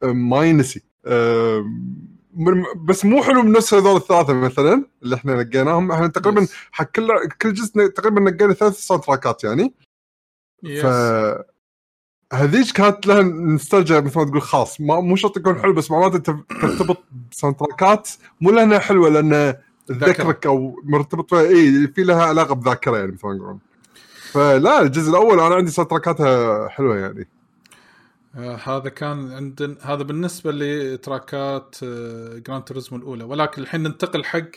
ما 0.04 0.46
ينسي 0.46 0.82
بس 2.76 3.06
مو 3.06 3.24
حلو 3.24 3.42
من 3.42 3.52
نفس 3.52 3.74
هذول 3.74 3.96
الثلاثة 3.96 4.34
مثلا 4.34 4.86
اللي 5.04 5.16
إحنا 5.16 5.44
نقيناهم 5.44 5.92
إحنا 5.92 6.08
تقريبا. 6.08 6.48
حق 6.72 6.92
كل 6.92 7.30
كل 7.42 7.54
جزء 7.54 7.88
تقريبا 7.88 8.22
نقينا 8.22 8.54
ثلاث 8.54 8.80
soundtrack 8.80 9.04
ات 9.04 9.44
يعني 9.44 9.74
yes. 10.64 10.82
ف 10.82 10.86
هذيك 12.34 12.72
كانت 12.72 13.08
لها 13.08 13.22
نوستالجيا 13.22 14.00
مثل 14.00 14.20
ما 14.20 14.26
تقول 14.26 14.42
خاص. 14.42 14.82
ما 14.82 15.00
مو 15.00 15.16
شرط 15.16 15.38
يكون 15.38 15.60
حلو 15.62 15.74
بس 15.74 15.92
مرات 15.92 16.16
انت 16.16 16.36
ترتبط 16.62 17.04
ب 17.32 17.56
soundtrack 17.56 18.05
ات 18.05 18.10
مو 18.42 18.52
لأنها 18.52 18.80
حلوة 18.80 19.10
لأن 19.10 19.56
تذكرك 19.88 20.46
أو 20.46 20.76
مرتبط 20.84 21.30
فيها 21.30 21.42
إي 21.42 21.88
في 21.88 22.04
لها 22.04 22.24
علاقة 22.24 22.56
بذاكرة 22.56 22.98
يعني 22.98 23.12
مثل 23.12 23.28
ما 23.28 23.36
يقولون. 23.36 23.60
فلا 24.32 24.82
الجزء 24.82 25.10
الأول 25.10 25.40
أنا 25.40 25.56
عندي 25.56 25.72
soundtrack 25.72 25.90
اتها 25.90 26.68
حلوة 26.70 26.98
يعني. 26.98 27.30
آه 28.36 28.56
هذا 28.56 28.90
كان 28.90 29.32
عندنا 29.32 29.78
هذا 29.82 30.04
بالنسبة 30.04 30.52
ل 30.52 30.69
track 30.69 31.58
ات 31.58 31.76
آه 31.84 32.38
Gran 32.38 32.64
Turismo 32.64 33.00
الأولى. 33.00 33.24
ولكن 33.24 33.62
الحين 33.62 33.84
ننتقل 33.84 34.24
حق 34.26 34.52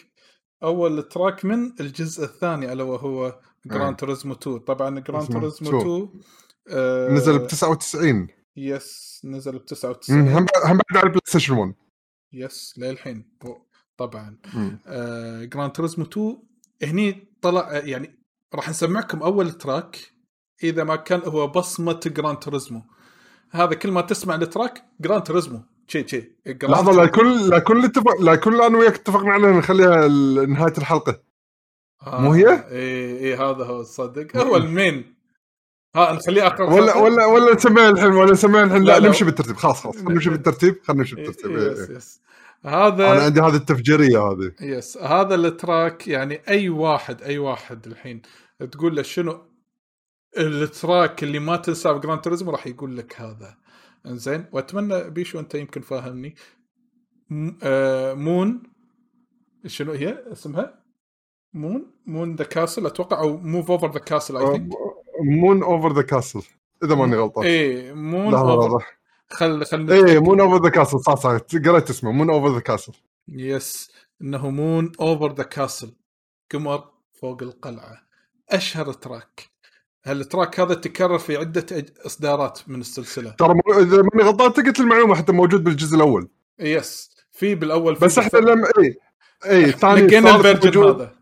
أول 0.62 1.02
track 1.02 1.44
من 1.44 1.72
الجزء 1.80 2.24
الثاني 2.24 2.72
ألا 2.72 2.84
وهو 2.84 3.38
Gran 3.66 3.96
Turismo 3.96 4.34
2 4.34 4.58
طبعا 4.58 5.00
Gran 5.00 5.28
Turismo 5.28 5.80
2 5.80 6.08
آه 6.70 7.08
نزل 7.10 7.38
ب 7.38 7.46
99 7.46 8.28
yes 8.56 9.20
نزل 9.24 9.52
ب 9.52 9.54
مم، 9.54 9.64
99 9.66 10.28
هم 10.28 10.34
بعد- 10.46 10.64
هم 10.70 10.76
بعد 10.76 10.96
على 10.96 11.02
ال 11.06 11.20
PlayStation 11.24 11.54
1 11.54 11.74
yes 12.32 12.74
للحين. 12.78 13.24
طبعا. 13.96 14.36
مم. 14.54 14.78
آه 14.86 15.44
Gran 15.44 15.72
Turismo 15.72 16.04
2 16.04 16.36
هني 16.82 17.28
طلع 17.42 17.60
آه، 17.70 17.78
يعني 17.80 18.18
راح 18.54 18.68
نسمعكم 18.68 19.22
أول 19.22 19.52
track 19.52 19.98
إذا 20.62 20.84
ما 20.84 20.96
كان 20.96 21.20
هو 21.20 21.46
بصمة 21.46 22.00
Gran 22.06 22.38
Turismo 22.38 22.82
هذا 23.50 23.74
كل 23.74 23.90
ما 23.90 24.00
تسمع 24.00 24.34
ال 24.34 24.42
track 24.42 24.84
Gran 25.00 25.22
Turismo 25.22 25.62
شي 25.88 26.08
شي. 26.08 26.32
لحظة 26.46 26.92
لا 26.92 27.04
يكون 27.04 27.48
لا 27.50 27.56
يكون 27.56 27.84
اتفق 27.84 28.20
لا 28.20 28.32
يكون 28.32 28.60
أنا 28.60 28.78
وياك 28.78 28.94
اتفقنا 28.94 29.32
على 29.32 29.52
نخليها 29.52 30.08
نهاية 30.46 30.72
الحلقة. 30.78 31.22
مو 32.06 32.32
هي؟ 32.32 32.48
اي 32.70 33.18
اي 33.18 33.34
هذا 33.34 33.64
هو 33.64 33.82
تصدق 33.82 34.36
هو 34.36 34.56
ال 34.56 34.66
main. 34.66 35.14
ها 35.96 36.12
نخليه 36.12 36.46
آخر 36.46 36.62
ولا؟ 36.62 36.96
ولا 36.96 37.26
ولا 37.26 37.54
نسميها 37.54 37.90
الحين 37.90 38.12
ولا 38.12 38.32
نسميها 38.32 38.64
الحين 38.64 38.82
لا، 38.82 38.92
لا, 38.92 38.98
لا. 38.98 39.06
نمشي 39.06 39.24
بالترتيب. 39.24 39.56
خلاص 39.56 39.80
خلاص. 39.80 39.94
خلينا 39.96 40.10
نمشي 40.12 40.30
بالترتيب 40.30 40.76
خلينا 40.82 41.02
نمشي 41.02 41.16
إي- 41.16 41.18
بالترتيب. 41.18 41.56
yes. 41.58 41.90
yes. 41.90 42.20
أنا 42.64 42.76
هذا 42.86 43.24
عندي 43.24 43.40
هذه 43.40 43.54
التفجيرية 43.56 44.18
هذه. 44.30 44.52
yes 44.60 44.98
هذا 44.98 45.34
ال 45.34 45.46
track 45.46 46.08
يعني 46.08 46.40
أي 46.48 46.68
واحد 46.68 47.22
أي 47.22 47.38
واحد 47.38 47.86
الحين 47.86 48.22
تقول 48.72 48.96
له 48.96 49.02
شنو 49.02 49.40
ال 50.38 50.52
track 50.52 51.22
اللي 51.22 51.38
ما 51.38 51.56
تنساه 51.56 51.92
ب 51.92 51.98
Gran 51.98 52.20
Turismo 52.20 52.50
راح 52.50 52.66
يقول 52.66 52.96
لك 52.96 53.20
هذا. 53.20 53.56
إنزين 54.06 54.44
وأتمنى 54.52 55.10
بيشو 55.10 55.38
أنت 55.40 55.54
يمكن 55.54 55.80
فاهمني. 55.80 56.34
م- 57.30 57.50
آه، 57.62 58.14
moon 58.14 58.62
شنو 59.66 59.92
هي 59.92 60.24
اسمها؟ 60.32 60.82
moon 61.54 61.86
moon 62.06 62.36
the 62.36 62.44
castle 62.44 62.86
أتوقع 62.86 63.18
أو 63.20 63.36
move 63.36 63.70
over 63.70 63.92
the 63.92 63.98
castle 63.98 64.36
I 64.36 64.46
think 64.52 64.72
Moon 65.22 65.62
Over 65.62 65.92
the 65.92 66.02
Castle 66.02 66.42
إذا 66.84 66.94
ماني 66.94 67.16
غلطان. 67.16 67.44
اي 67.44 67.92
Moon 67.92 68.34
Over 68.34 68.84
خل 69.30 69.64
خل 69.64 69.92
اي 69.92 70.18
Moon 70.18 70.40
Over 70.40 70.64
the 70.64 70.70
Castle 70.70 71.00
صح 71.00 71.14
صح. 71.14 71.38
قريت 71.66 71.90
اسمه 71.90 72.12
Moon 72.12 72.30
Over 72.30 72.54
the 72.54 72.60
Castle 72.60 72.92
yes 73.28 73.92
إنه 74.22 74.50
Moon 74.50 74.92
Over 75.00 75.34
the 75.34 75.42
Castle 75.42 75.92
قمر 76.52 76.84
فوق 77.12 77.42
القلعة. 77.42 78.02
أشهر 78.50 78.92
track. 78.92 79.52
هال 80.04 80.20
track 80.20 80.60
هذا 80.60 80.74
تكرر 80.74 81.18
في 81.18 81.36
عدة 81.36 81.84
إصدارات 82.06 82.60
من 82.66 82.80
السلسلة؟ 82.80 83.30
ترى 83.30 83.54
إذا 83.68 84.02
ماني 84.02 84.30
غلطان 84.30 84.50
قلت 84.50 84.80
المعلومة 84.80 85.14
حتى 85.14 85.32
موجود 85.32 85.64
بالجزء 85.64 85.96
الأول. 85.96 86.28
yes 86.58 87.10
في 87.30 87.54
بالأول 87.54 87.96
في 87.96 88.04
بس 88.04 88.18
إحنا 88.18 88.38
لما 88.38 88.68
اي 88.78 88.98
اي 89.46 89.64
الثاني 89.64 90.02
نقينا 90.02 90.36
ال 90.36 90.41
version. 90.41 90.82
هذا. 90.82 91.21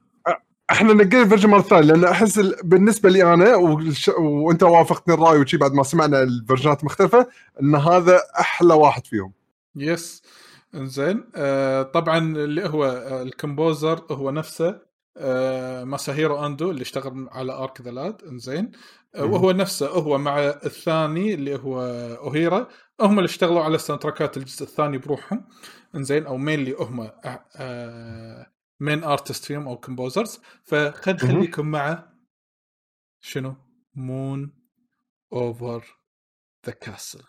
إحنا 0.70 0.92
نقينا 0.92 1.22
ال 1.22 1.26
version 1.26 1.50
مال 1.50 1.58
الثاني 1.58 1.86
لأن 1.86 2.04
أحس 2.04 2.38
ال- 2.38 2.56
بالنسبة 2.64 3.10
لي 3.10 3.34
أنا 3.34 3.56
والش... 3.56 4.08
وأنت 4.18 4.62
وافقتني 4.62 5.14
الرأي 5.14 5.38
وشي 5.38 5.56
بعد 5.56 5.72
ما 5.72 5.82
سمعنا 5.82 6.22
ال 6.22 6.28
version 6.28 6.74
ات 6.74 6.80
المختلفه 6.80 7.26
إن 7.62 7.74
هذا 7.74 8.20
أحلى 8.40 8.74
واحد 8.74 9.06
فيهم. 9.06 9.32
yes 9.76 10.22
إنزين. 10.74 11.24
آه 11.36 11.82
طبعا 11.82 12.18
اللي 12.18 12.68
هو 12.68 12.84
آه 12.84 13.22
ال 13.22 13.31
composer 13.31 14.00
هو 14.10 14.30
نفسه 14.30 14.78
آه 15.16 15.84
ماساهيرو 15.84 16.46
أندو 16.46 16.70
اللي 16.70 16.82
اشتغل 16.82 17.28
على 17.32 17.52
Arc 17.52 17.80
the 17.80 17.90
Lad 17.90 18.22
إنزين. 18.30 18.70
آه. 19.14 19.24
وهو 19.24 19.50
نفسه 19.52 19.88
هو 19.88 20.18
مع 20.18 20.38
الثاني 20.40 21.34
اللي 21.34 21.56
هو 21.56 21.82
أوهيرا. 22.20 22.68
هم 23.00 23.18
اللي 23.18 23.28
اشتغلوا 23.28 23.62
على 23.62 23.78
soundtrack 23.78 24.02
ات 24.02 24.36
الجزء 24.36 24.62
الثاني 24.62 24.98
بروحهم. 24.98 25.44
إنزين. 25.94 26.26
أو 26.26 26.36
mainly 26.36 26.76
هم 26.78 27.10
آه 27.56 28.46
main 28.80 29.04
artist 29.04 29.44
فيهم 29.44 29.68
أو 29.68 29.76
composers 29.76 30.40
فخل 30.64 31.16
مهم. 31.22 31.30
نخليكم 31.30 31.66
مع 31.66 32.12
شنو؟ 33.20 33.56
Moon 33.94 34.54
Over 35.32 35.84
the 36.66 36.72
Castle 36.72 37.24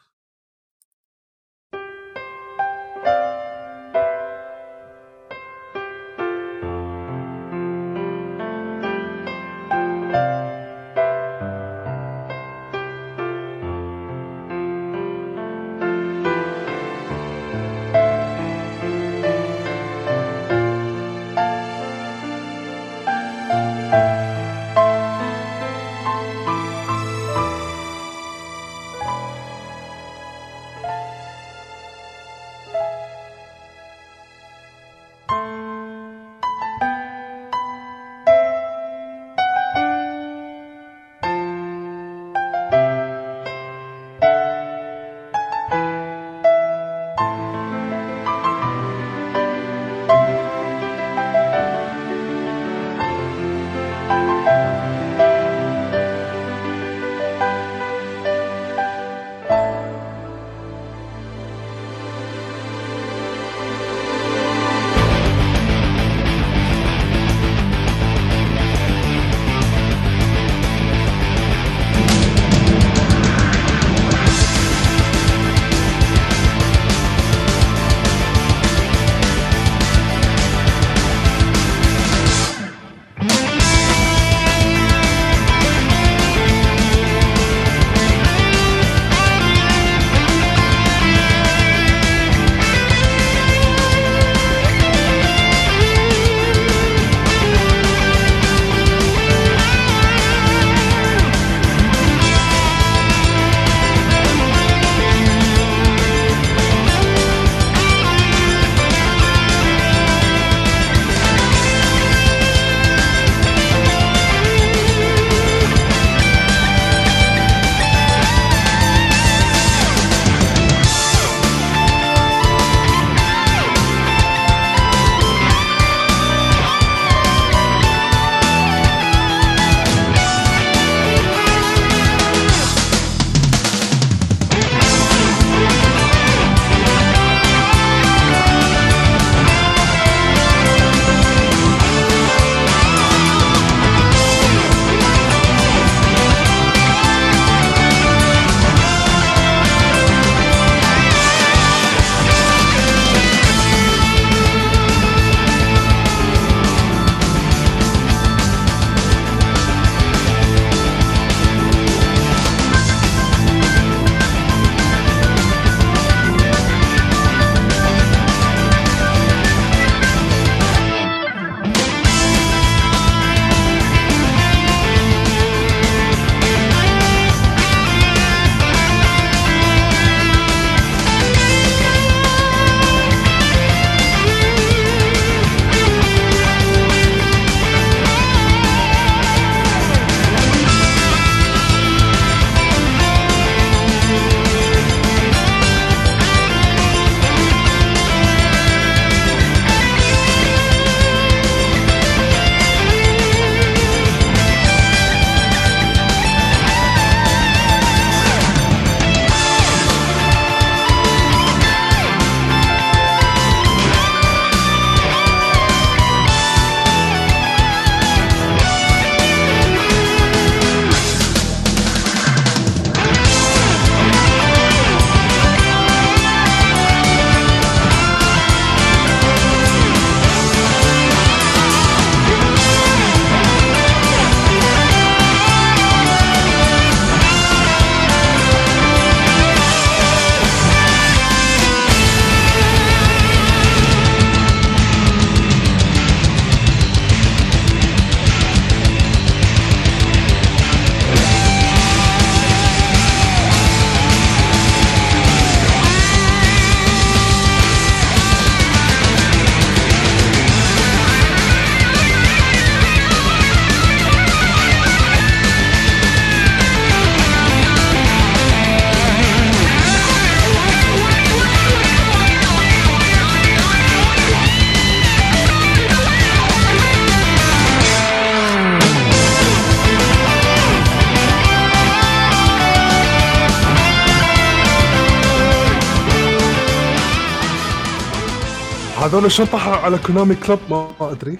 هذول 289.11 289.31
شلون 289.31 289.47
طاحوا 289.49 289.73
على 289.73 289.97
Konami 289.97 290.35
Club؟ 290.35 290.59
ما 290.69 291.11
أدري. 291.11 291.37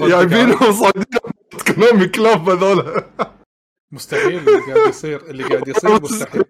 جايبينهم 0.00 0.72
صادقين 0.72 1.04
Konami 1.74 2.08
Club 2.08 2.50
هذول. 2.50 3.02
مستحيل 3.92 4.38
اللي 4.38 4.72
قاعد 4.72 4.88
يصير 4.88 5.30
اللي 5.30 5.44
قاعد 5.44 5.68
يصير 5.68 6.02
مستحيل. 6.02 6.44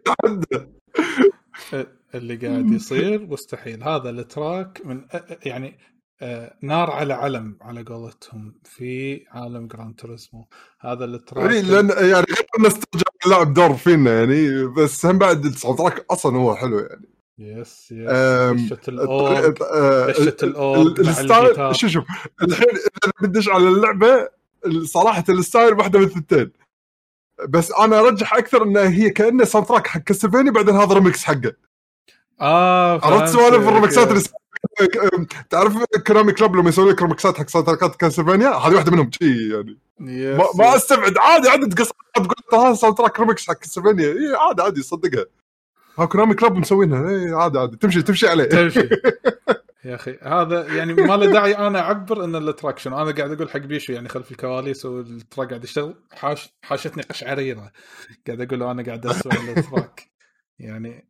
اللي 2.15 2.37
قاعد 2.37 2.73
يصير 2.73 3.27
مستحيل. 3.27 3.83
هذا 3.83 4.11
ال 4.11 4.23
track 4.23 4.83
من 4.85 5.05
يعني 5.45 5.79
آه، 6.23 6.57
نار 6.63 6.91
على 6.91 7.15
علم 7.15 7.59
على 7.61 7.83
قولتهم 7.83 8.55
في 8.65 9.25
عالم 9.31 9.67
Gran 9.67 9.95
Turismo. 9.95 10.49
هذا 10.81 11.05
ال 11.05 11.12
track 11.12 11.51
يعني 11.51 11.63
لأن 11.63 11.89
يعني 11.89 12.27
غير 12.31 12.47
إنه 12.59 12.69
استرجع 12.69 13.07
اللاعب 13.27 13.55
دور 13.55 13.75
فينا 13.75 14.19
يعني 14.19 14.67
بس 14.67 15.07
هم 15.07 15.19
بعد 15.19 15.45
ال 15.45 15.79
soundtrack 15.79 16.07
أصلا 16.11 16.37
هو 16.37 16.55
حلو 16.57 16.79
يعني. 16.79 17.12
yes 17.43 17.93
yes. 17.93 18.11
دشة 18.63 18.81
ال 18.89 19.00
organ 19.00 19.55
دشة 20.11 20.37
ال 20.43 20.53
organ 20.53 21.01
ال 21.01 21.13
style 21.13 21.77
شوف 21.77 21.91
شوف. 21.91 22.05
الحين 22.43 22.69
إذا 22.69 23.13
بدش 23.21 23.49
على 23.49 23.69
اللعبة 23.69 24.29
صراحة 24.85 25.25
ال 25.29 25.37
style 25.37 25.75
واحدة 25.75 25.99
من 25.99 26.05
الثنتين. 26.05 26.53
بس 27.49 27.73
أنا 27.73 28.01
أرجح 28.01 28.35
أكثر 28.35 28.63
انها 28.63 28.89
هي 28.89 29.11
كأنه 29.11 29.45
soundtrack 29.45 29.87
حق 29.87 30.01
Castlevania 30.01 30.51
بعدين 30.51 30.77
هذا 30.77 30.95
ريمكس 30.95 31.25
حقه. 31.25 31.53
آه 32.41 33.01
عرفت 33.07 33.33
سوالف 33.33 33.69
الريمكسات 33.69 34.27
تعرف 35.51 35.85
Konami 36.07 36.33
Club 36.33 36.57
لما 36.57 36.69
يسوي 36.69 36.93
لك 36.93 37.03
ريمكسات 37.03 37.39
حق 37.39 37.49
soundtrack 37.49 37.67
ات 37.67 37.97
Castlevania 37.97 38.49
هذه 38.49 38.75
واحدة 38.75 38.93
منهم. 38.93 39.11
شي 39.13 39.53
يعني. 39.55 39.79
ما, 39.99 40.45
ما. 40.55 40.77
أستبعد. 40.77 41.19
عادي 41.19 41.49
عدد 41.49 41.81
قصات 41.81 41.93
تقول 42.15 42.65
هذا 42.67 42.75
soundtrack 42.75 43.21
remix 43.21 43.49
حق 43.49 43.55
Castlevania 43.55 44.37
عادي 44.39 44.63
عادي 44.63 44.83
صدقها. 44.83 45.25
ها 45.99 46.05
Konami 46.05 46.35
Club 46.35 46.57
مسوينها. 46.57 47.11
اي 47.11 47.33
عادي 47.33 47.59
عادي. 47.59 47.77
تمشي 47.77 48.03
تمشي 48.03 48.29
عليه. 48.29 48.45
تمشي. 48.45 48.89
يا 49.85 49.95
أخي 49.95 50.19
هذا 50.23 50.67
يعني 50.77 50.95
ما 50.95 51.17
له 51.17 51.33
داعي 51.33 51.57
أنا 51.57 51.81
أعبر 51.81 52.25
إن 52.25 52.37
ال 52.37 52.44
track 52.44 52.79
شنو 52.79 53.03
أنا 53.03 53.11
قاعد 53.11 53.33
أقول 53.33 53.51
حق 53.51 53.59
بيشو 53.59 53.93
يعني 53.93 54.09
خلف 54.09 54.31
الكواليس 54.31 54.87
وال 54.87 55.05
track 55.05 55.49
قاعد 55.49 55.65
يشتغل 55.65 55.95
حاش 56.13 56.55
حاشتني 56.63 57.03
قشعريرة. 57.03 57.73
قاعد 58.27 58.41
أقول 58.41 58.61
له 58.61 58.71
أنا 58.71 58.83
قاعد 58.83 59.07
اسمع 59.07 59.35
ال 59.57 59.66
track 59.66 60.11
يعني 60.59 61.09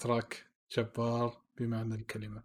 track 0.00 0.46
جبار 0.76 1.36
بمعنى 1.58 1.94
الكلمة. 1.94 2.42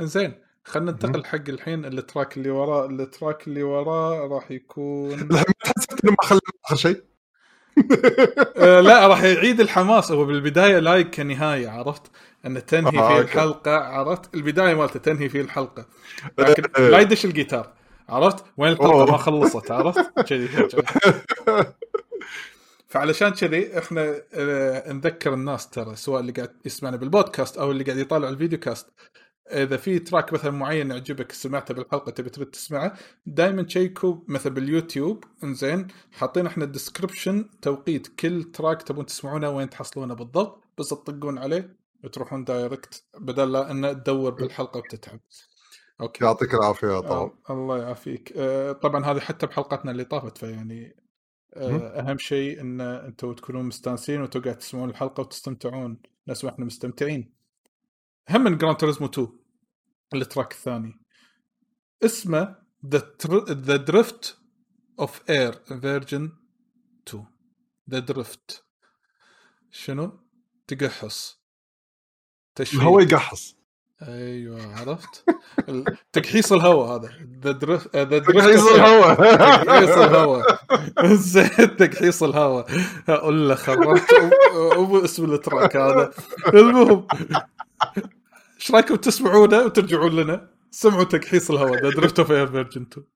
زين 0.00 0.34
خلينا 0.64 0.90
ننتقل 0.90 1.24
حق 1.24 1.48
الحين 1.48 1.84
ال 1.84 1.93
track 1.93 2.36
اللي 2.36 2.50
وراه 2.50 2.86
ال 2.86 2.96
track 2.96 3.48
اللي 3.48 3.62
وراه 3.62 4.26
راح 4.26 4.50
يكون 4.50 5.24
ما 5.24 5.44
حسبت 5.64 6.04
إنه 6.04 6.12
ما 6.12 6.26
خلى 6.28 6.40
آخر 6.64 6.76
شيء؟ 6.76 7.02
لا 8.88 9.06
راح 9.06 9.22
يعيد 9.22 9.60
الحماس 9.60 10.12
هو 10.12 10.24
بالبداية 10.24 10.78
like 10.78 11.14
كنهاية 11.14 11.68
عرفت 11.68 12.02
أن 12.46 12.66
تنهي 12.66 12.98
آه، 12.98 13.08
فيه. 13.08 13.20
الحلقة 13.20 13.76
عرفت 13.76 14.34
البداية 14.34 14.74
مالته 14.74 14.98
تنهي 15.00 15.28
فيه 15.28 15.40
الحلقة 15.40 15.86
لكن 16.38 16.62
إيه. 16.78 16.88
لا 16.88 16.98
يدش 16.98 17.24
الجيتار 17.24 17.68
عرفت 18.08 18.44
وين 18.56 18.72
الحلقة. 18.72 19.04
ما 19.06 19.16
خلصت 19.16 19.70
عرفت 19.70 20.20
كذي. 20.20 20.48
فعلشان 22.88 23.28
كذي 23.28 23.78
إحنا 23.78 24.22
آه، 24.34 24.92
نذكر 24.92 25.34
الناس 25.34 25.70
ترى 25.70 25.96
سواء 25.96 26.20
اللي 26.20 26.32
قاعد 26.32 26.50
يسمعنا 26.64 26.96
بالبودكاست 26.96 27.58
أو 27.58 27.70
اللي 27.70 27.84
قاعد 27.84 27.98
يطالع 27.98 28.28
ال 28.28 28.33
video 28.33 28.58
cast 28.58 28.86
إذا 29.50 29.76
في 29.76 29.98
track 29.98 30.32
مثلا 30.32 30.50
معين 30.50 30.90
يعجبك 30.90 31.32
سمعته 31.32 31.74
بالحلقة 31.74 32.10
تبي 32.10 32.30
تريد 32.30 32.50
تسمعه 32.50 32.94
دائما 33.26 33.62
تشيكوا 33.62 34.16
مثلا 34.28 34.54
باليوتيوب 34.54 35.24
إنزين 35.44 35.86
حاطين 36.12 36.46
إحنا 36.46 36.64
ال 36.64 36.71
description 36.71 37.50
توقيت 37.62 38.06
كل 38.06 38.44
track 38.44 38.82
تبون 38.82 39.06
تسمعونه 39.06 39.50
وين 39.50 39.70
تحصلونه 39.70 40.14
بالضبط 40.14 40.64
بس 40.78 40.88
تطقون 40.88 41.38
عليه 41.38 41.76
وتروحون 42.04 42.44
direct 42.44 43.04
بدل 43.18 43.52
لا 43.52 43.70
ان 43.70 44.02
تدور 44.02 44.34
بالحلقة 44.34 44.78
وتتعب. 44.78 45.20
okay. 46.00 46.24
يعطيك 46.24 46.54
العافية 46.54 47.00
طبعا 47.00 47.30
آه، 47.50 47.52
الله 47.52 47.78
يعافيك. 47.78 48.32
آه، 48.36 48.72
طبعا 48.72 49.04
هذه 49.04 49.18
حتى 49.20 49.46
بحلقاتنا 49.46 49.90
اللي 49.90 50.04
طافت 50.04 50.38
فيعني 50.38 50.96
آه،. 51.54 52.00
أهم 52.00 52.18
شيء 52.18 52.60
إن 52.60 52.80
أنتم 52.80 53.32
تكونون 53.32 53.64
مستانسين 53.64 54.20
وأنتم 54.20 54.40
قاعد 54.40 54.58
تسمعون 54.58 54.90
الحلقة 54.90 55.20
وتستمتعون. 55.20 55.98
نفس 56.28 56.44
ما 56.44 56.50
إحنا 56.50 56.64
مستمتعين. 56.64 57.32
هم 58.30 58.44
من 58.44 58.58
Gran 58.58 58.76
Turismo 58.76 59.06
2 59.06 59.28
ال 60.14 60.20
track 60.20 60.52
الثاني. 60.52 61.00
اسمه 62.04 62.56
The 62.86 63.76
Drift 63.76 64.38
of 65.00 65.30
Air 65.30 65.52
version 65.52 66.32
2 67.08 67.26
the 67.90 67.98
drift 67.98 68.64
شنو؟ 69.70 70.20
تقحص. 70.66 71.38
تشفير 72.54 72.80
الهواء 72.80 73.02
يقحص. 73.02 73.56
أيوه 74.02 74.76
عرفت؟ 74.76 75.24
تقحيص 76.12 76.52
الهواء 76.52 76.96
هذا. 76.96 77.10
the 77.40 77.52
drift 77.52 77.96
the 77.96 78.18
تقحيص 78.18 78.66
الهواء. 78.66 79.14
تقحيص 79.64 79.88
الهواء. 79.88 80.60
زين 81.14 81.76
تقحيص 81.76 82.22
الهواء. 82.22 82.66
أقول 83.08 83.48
له 83.48 83.54
خربت 83.54 84.14
اسم 85.04 85.32
ال 85.32 85.39
track 85.39 85.76
هذا. 85.76 86.12
المهم 86.54 87.06
إيش 88.58 88.70
رأيكم 88.70 88.94
تسمعونه 88.94 89.64
وترجعون 89.64 90.16
لنا؟ 90.16 90.50
سمعوا 90.70 91.04
تقحيص 91.04 91.50
الهواء 91.50 91.82
The 91.82 91.90
Drift 91.90 92.18
of 92.18 92.30
Air 92.32 92.46
version 92.46 92.82
2 92.82 93.06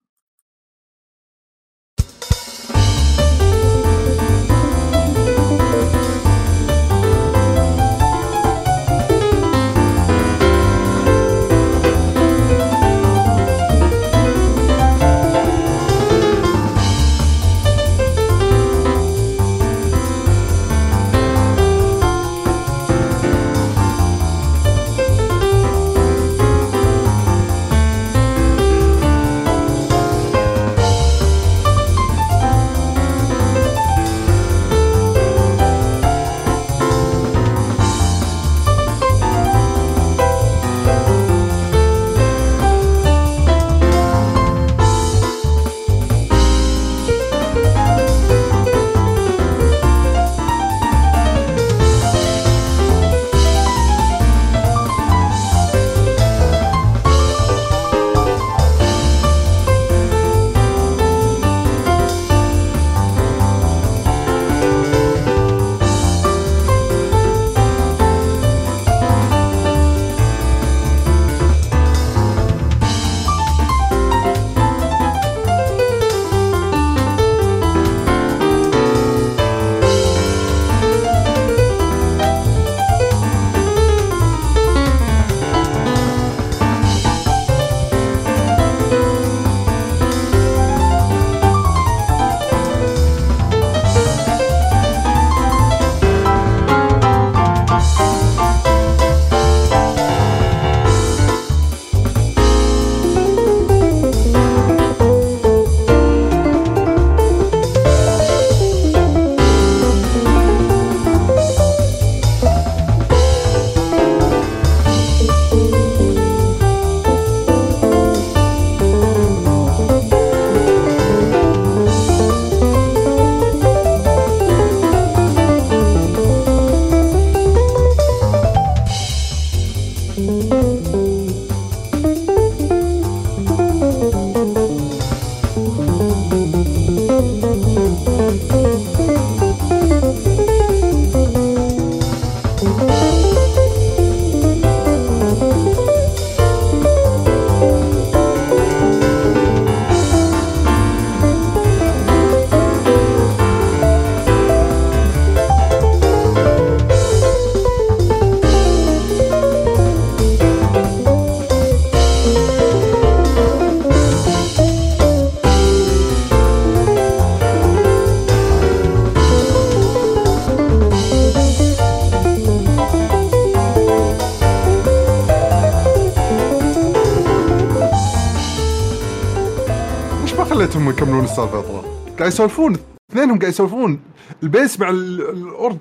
يكملون 181.22 181.24
السالفة 181.24 181.61
ترى 181.62 182.16
قاعد 182.18 182.32
يسولفون 182.32 182.76
اثنينهم 183.11 183.38
قاعد 183.38 183.52
يسولفون. 183.52 184.00
البيس 184.42 184.80
مع 184.80 184.88
ال- 184.90 185.30
الأورج 185.30 185.76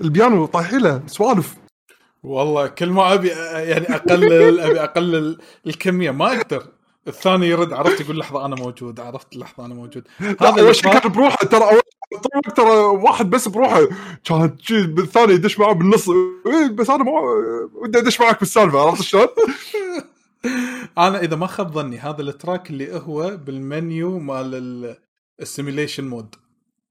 البيانو 0.00 0.46
طايحين 0.46 0.78
له 0.80 1.02
سوالف. 1.06 1.54
والله 2.22 2.66
كل 2.66 2.90
ما 2.90 3.14
أبي 3.14 3.28
يعني 3.28 3.94
اقلل 3.94 4.60
أبي 4.70 4.80
اقلل 4.80 5.38
الكمية 5.66 6.10
ما 6.10 6.36
أقدر. 6.36 6.62
الثاني 7.08 7.48
يرد 7.48 7.72
عرفت 7.72 8.00
يقول 8.00 8.18
لحظة 8.18 8.44
أنا 8.44 8.56
موجود 8.56 9.00
عرفت 9.00 9.36
لحظة 9.36 9.66
أنا 9.66 9.74
موجود. 9.74 10.04
هذا 10.20 10.60
أول 10.62 10.74
شيء 10.76 10.92
كان 10.92 11.12
بروحه 11.12 11.36
ترى 11.36 11.62
أول 11.64 11.80
طول 12.10 12.52
ترى 12.56 12.70
واحد 12.80 13.30
بس 13.30 13.48
بروحه. 13.48 13.80
كان 14.24 14.56
شي 14.62 14.82
بالثاني 14.86 15.32
يدش 15.32 15.58
معه 15.58 15.72
بالنص. 15.72 16.08
إيه 16.08 16.68
بس 16.70 16.90
أنا 16.90 17.04
ما 17.04 17.12
ودي 17.74 17.98
أدش 17.98 18.20
معك 18.20 18.38
بالسالفة 18.40 18.80
عرفت 18.80 19.02
شلون؟ 19.02 19.26
أنا 20.98 21.20
إذا 21.20 21.36
ما 21.36 21.46
خاب 21.46 21.72
ظني 21.72 21.98
هذا 21.98 22.22
ال 22.22 22.30
track 22.30 22.70
اللي 22.70 22.94
هو 23.00 23.36
بالمنيو 23.36 24.18
مال 24.18 24.96
ال 25.40 25.46
simulation 25.46 26.08
mode 26.08 26.34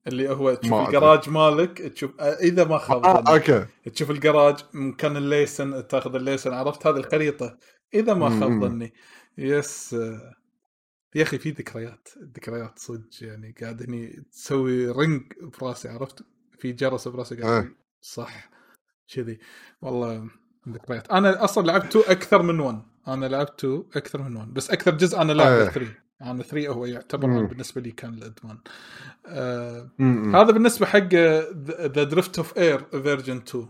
اللي 0.07 0.29
هو 0.29 0.53
تشوف 0.53 0.71
ما. 0.73 0.87
الجراج 0.87 1.29
مالك 1.29 1.77
تشوف 1.77 2.11
آه، 2.19 2.23
إذا 2.23 2.63
ما 2.63 2.77
خاب 2.77 3.05
آه 3.05 3.21
ظني. 3.21 3.33
okay. 3.33 3.65
تشوف 3.93 4.11
الجراج 4.11 4.55
مكان 4.73 5.17
ال 5.17 5.26
license 5.26 5.87
تاخذ 5.87 6.15
ال 6.15 6.20
license 6.20 6.53
عرفت؟ 6.53 6.87
هذه 6.87 6.97
الخريطة. 6.97 7.57
إذا 7.93 8.13
ما 8.13 8.29
خاب. 8.29 8.61
ظني. 8.61 8.93
yes 9.37 9.93
آه، 9.93 10.33
يا 11.15 11.23
أخي 11.23 11.37
في 11.37 11.51
ذكريات 11.51 12.09
ذكريات 12.35 12.79
صدق 12.79 13.09
يعني 13.21 13.55
قاعد 13.61 13.83
هني 13.83 14.23
تسوي 14.31 14.87
ring 14.87 15.21
براسي 15.61 15.89
عرفت؟ 15.89 16.23
في 16.59 16.71
جرس 16.71 17.07
براسي 17.07 17.35
قاعد. 17.35 17.63
يقول 17.63 17.75
صح. 18.01 18.49
كذي. 19.15 19.39
والله 19.81 20.29
ذكريات. 20.69 21.11
أنا 21.11 21.43
أصلا 21.43 21.67
لعبت 21.67 21.95
أكثر 21.95 22.41
من 22.41 22.59
1 22.59 22.81
أنا 23.07 23.25
لعبت 23.25 23.85
أكثر 23.95 24.21
من 24.21 24.35
1 24.35 24.53
بس 24.53 24.71
أكثر 24.71 24.91
جزء 24.91 25.21
أنا 25.21 25.57
إيه. 25.57 25.69
3 25.69 25.87
أنا 26.21 26.43
3 26.43 26.67
هو 26.67 26.85
يعتبر 26.85 27.27
مم. 27.27 27.47
بالنسبة 27.47 27.81
لي 27.81 27.91
كان 27.91 28.13
الادمان 28.13 28.57
آه. 29.27 29.89
هذا 30.33 30.51
بالنسبة 30.51 30.85
حق 30.85 31.13
ذا 31.13 32.03
درفت 32.03 32.37
اوف 32.37 32.57
اير 32.57 32.83
فيرجن 32.91 33.37
2 33.37 33.67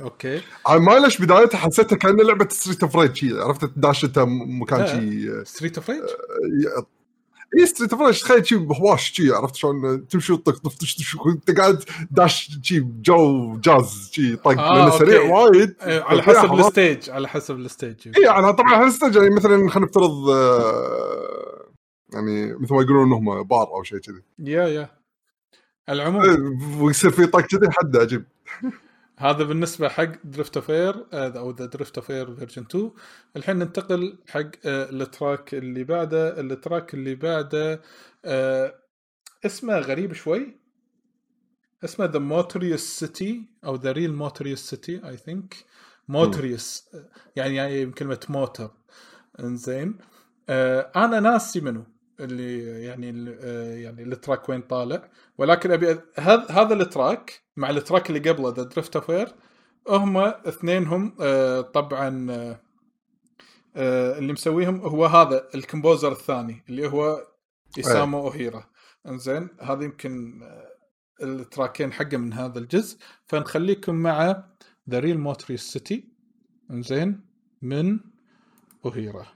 أوكي 0.00 0.40
أنا 0.68 0.78
ما 0.78 0.98
ليش 0.98 1.20
بدايتها 1.20 1.58
حسيتها 1.58 1.96
كان 1.96 2.16
لعبة 2.16 2.48
ستريت 2.50 2.82
اوف 2.82 3.14
شي 3.14 3.40
عرفت 3.40 3.64
تداش 3.64 4.04
انت 4.04 4.18
مكان. 4.18 4.86
شي 4.86 5.44
ستريت 5.44 5.78
اوف 5.78 5.90
ريج 5.90 6.02
اي 7.58 7.66
ستريت 7.66 7.94
ريد 7.94 8.14
تخيل 8.14 8.46
شي 8.46 8.56
بهواش 8.56 9.10
شي 9.12 9.32
عرفت 9.32 9.54
شلون؟ 9.54 10.06
تمشي 10.08 10.32
وتطق 10.32 10.58
طف 10.58 10.76
طش 10.76 10.96
طش 10.96 11.14
وانت 11.14 11.50
قاعد 11.58 11.84
داش 12.10 12.58
شي 12.62 12.80
جو 12.80 13.56
جاز 13.56 14.10
شي 14.12 14.36
طق 14.36 14.48
آه، 14.60 14.74
لأنه 14.74 14.98
سريع. 14.98 15.20
وايد. 15.22 15.74
على 15.80 16.22
فيها 16.22 16.40
حسب. 16.42 16.52
الستيج 16.54 17.10
على 17.10 17.28
حسب 17.28 17.56
الستيج. 17.58 17.96
اي 18.18 18.22
يعني 18.24 18.52
طبعا 18.52 18.84
هالستيج 18.84 19.16
يعني 19.16 19.30
مثلا 19.30 19.68
خلينا 19.70 19.86
نفترض 19.86 20.28
آه، 20.30 21.66
يعني 22.12 22.54
مثل 22.54 22.74
ما 22.74 22.82
يقولون 22.82 23.06
انهم 23.06 23.42
بار 23.42 23.66
أو 23.66 23.82
شيء 23.82 23.98
كذي. 23.98 24.22
يا 24.38 24.66
يا. 24.66 24.88
العموم. 25.88 26.22
إيه، 26.22 26.82
ويصير 26.82 27.10
في 27.10 27.26
طق 27.26 27.40
كذي 27.40 27.70
حد 27.70 27.96
عجيب 27.96 28.24
هذا 29.22 29.44
بالنسبة 29.44 29.88
حق 29.88 30.12
درفت 30.24 30.56
اوف 30.56 30.70
اير 30.70 31.06
أو 31.12 31.50
ذا 31.50 31.66
درفت 31.66 31.98
اوف 31.98 32.10
اير 32.10 32.34
فيرجن 32.34 32.62
2 32.62 32.90
الحين 33.36 33.56
ننتقل 33.56 34.18
حق 34.28 34.40
آه، 34.66 34.90
التراك 34.90 35.54
اللي 35.54 35.84
بعده. 35.84 36.40
التراك 36.40 36.94
اللي 36.94 37.14
بعده 37.14 37.82
آه، 38.24 38.74
اسمه 39.46 39.78
غريب 39.78 40.12
شوي. 40.12 40.56
اسمه 41.84 42.06
The 42.06 42.18
Motorious 42.18 42.80
City 42.80 43.44
أو 43.64 43.74
The 43.74 43.92
Real 43.92 44.14
Motorious 44.14 44.70
City 44.70 45.08
I 45.08 45.16
think 45.16 45.54
Motorious 46.08 46.88
يعني 47.36 47.56
يعني 47.56 47.86
من 47.86 47.92
كلمه 47.92 48.20
موتر 48.28 48.70
إنزين. 49.40 49.98
آه 50.48 50.92
أنا 50.96 51.20
ناسي 51.20 51.60
منه 51.60 51.86
اللي 52.20 52.84
يعني 52.84 53.36
آه 53.40 53.74
يعني 53.74 54.02
ال 54.02 54.10
track 54.10 54.48
وين 54.48 54.62
طالع. 54.62 55.10
ولكن 55.38 55.70
أبي 55.70 56.00
هذا 56.18 56.74
ال 56.74 56.85
track 56.85 57.41
مع 57.56 57.70
ال 57.70 57.77
track 57.77 58.10
اللي 58.10 58.30
قبله 58.30 58.48
The 58.48 58.62
Drift 58.62 58.96
of 58.96 59.10
Air 59.10 59.34
هم 59.88 60.16
اثنينهم 60.16 61.16
آه 61.20 61.60
طبعا 61.60 62.30
آه 62.30 62.60
آه 63.76 64.18
اللي 64.18 64.32
مسويهم 64.32 64.80
هو 64.80 65.06
هذا 65.06 65.48
ال 65.54 65.60
composer 65.60 66.12
الثاني 66.12 66.64
اللي 66.68 66.88
هو 66.88 67.26
إسامو 67.78 68.18
أوهيرا. 68.18 68.64
إنزين 69.08 69.48
هذا 69.60 69.84
يمكن 69.84 70.42
آه، 70.42 70.72
التراكين 71.22 71.92
حقه 71.92 72.16
من 72.16 72.32
هذا 72.32 72.58
الجزء. 72.58 72.98
فنخليكم 73.26 73.94
مع 73.94 74.44
The 74.90 74.98
Real 74.98 75.18
Motorious 75.18 75.56
City 75.56 76.08
إنزين 76.70 77.20
من 77.62 78.00
أوهيرا. 78.84 79.26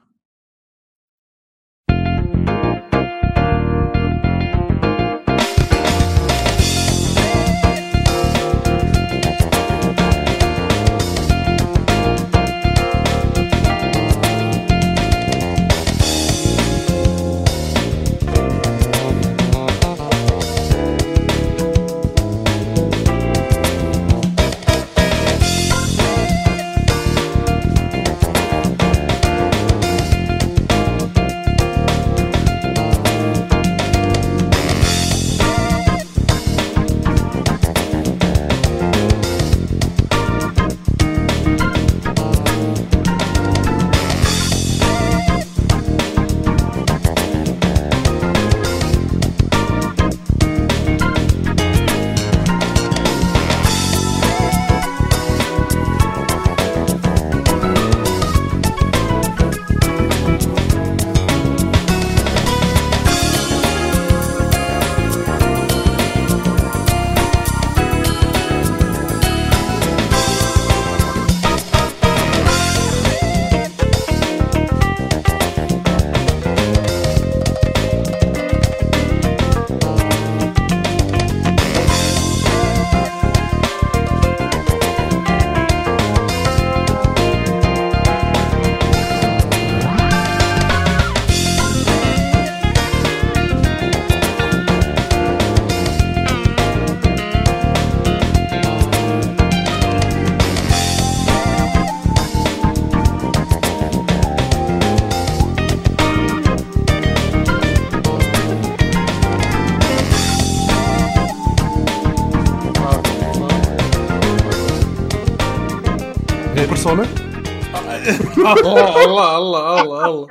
الله 118.39 119.05
الله 119.05 119.39
الله 119.39 119.80
الله 119.80 120.28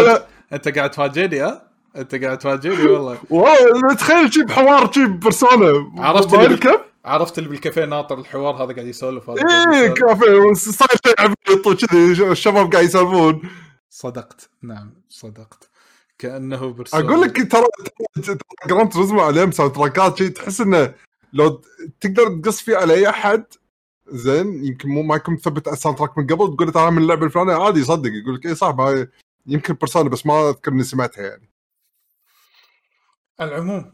الله. 0.00 0.22
أنت 0.52 0.68
قاعد 0.68 0.90
تفاجئني 0.90 1.40
ها؟ 1.40 1.62
أنت 1.96 2.14
قاعد 2.14 2.38
تفاجئني 2.38 2.86
والله. 2.86 3.18
والله 3.30 3.94
تخيل 3.94 4.32
شي 4.32 4.42
بحوار 4.42 4.92
شي 4.92 5.06
Persona. 5.06 5.92
عرفت 5.98 6.34
اللي؟ 6.34 6.80
عرفت 7.04 7.38
اللي 7.38 7.48
بالكافيه 7.50 7.84
ناطر 7.84 8.18
الحوار 8.18 8.54
هذا 8.54 8.72
قاعد 8.72 8.86
يسولف 8.86 9.30
هذا. 9.30 9.42
قاعد 9.42 9.74
إيه 9.74 9.82
يسولف. 9.82 9.98
كافي 9.98 10.54
صار 10.54 10.88
شيء 11.06 11.14
عبيط 11.18 11.66
وكذي 11.66 12.30
الشباب 12.30 12.72
قاعد 12.72 12.84
يسولفون. 12.84 13.42
صدقت. 13.90 14.50
نعم 14.62 14.94
صدقت. 15.08 15.68
كأنه 16.18 16.72
Persona 16.72 17.00
أقول 17.00 17.20
لك 17.20 17.52
ترى 17.52 17.66
Gran 18.66 18.92
Turismo 18.92 19.20
عليه 19.20 19.50
sound 19.50 19.72
track 19.72 20.10
ات 20.10 20.18
شيء 20.18 20.28
تحس 20.28 20.60
إنه 20.60 20.94
لو 21.32 21.62
تقدر 22.00 22.40
تقص 22.42 22.60
فيه 22.60 22.76
على 22.76 22.94
أي 22.94 23.08
أحد 23.08 23.44
زين 24.12 24.64
يمكن 24.64 24.88
مو 24.88 25.02
ما 25.02 25.16
يكون 25.16 25.34
مثبت 25.34 25.68
ال 25.68 25.73
sound 25.73 25.98
track 25.98 26.18
من 26.18 26.26
قبل 26.26 26.56
تقول 26.56 26.72
ترى 26.72 26.90
من 26.90 27.02
اللعبة 27.02 27.26
الفلانية. 27.26 27.54
عادي 27.54 27.80
يصدق 27.80 28.10
يقول 28.10 28.34
لك 28.34 28.46
اي 28.46 28.54
صح 28.54 28.76
يمكن 29.46 29.74
Persona 29.74 30.08
بس 30.08 30.26
ما 30.26 30.48
أذكر 30.48 30.72
إني 30.72 30.84
سمعتها 30.84 31.22
يعني. 31.22 31.50
على 33.40 33.50
العموم 33.50 33.92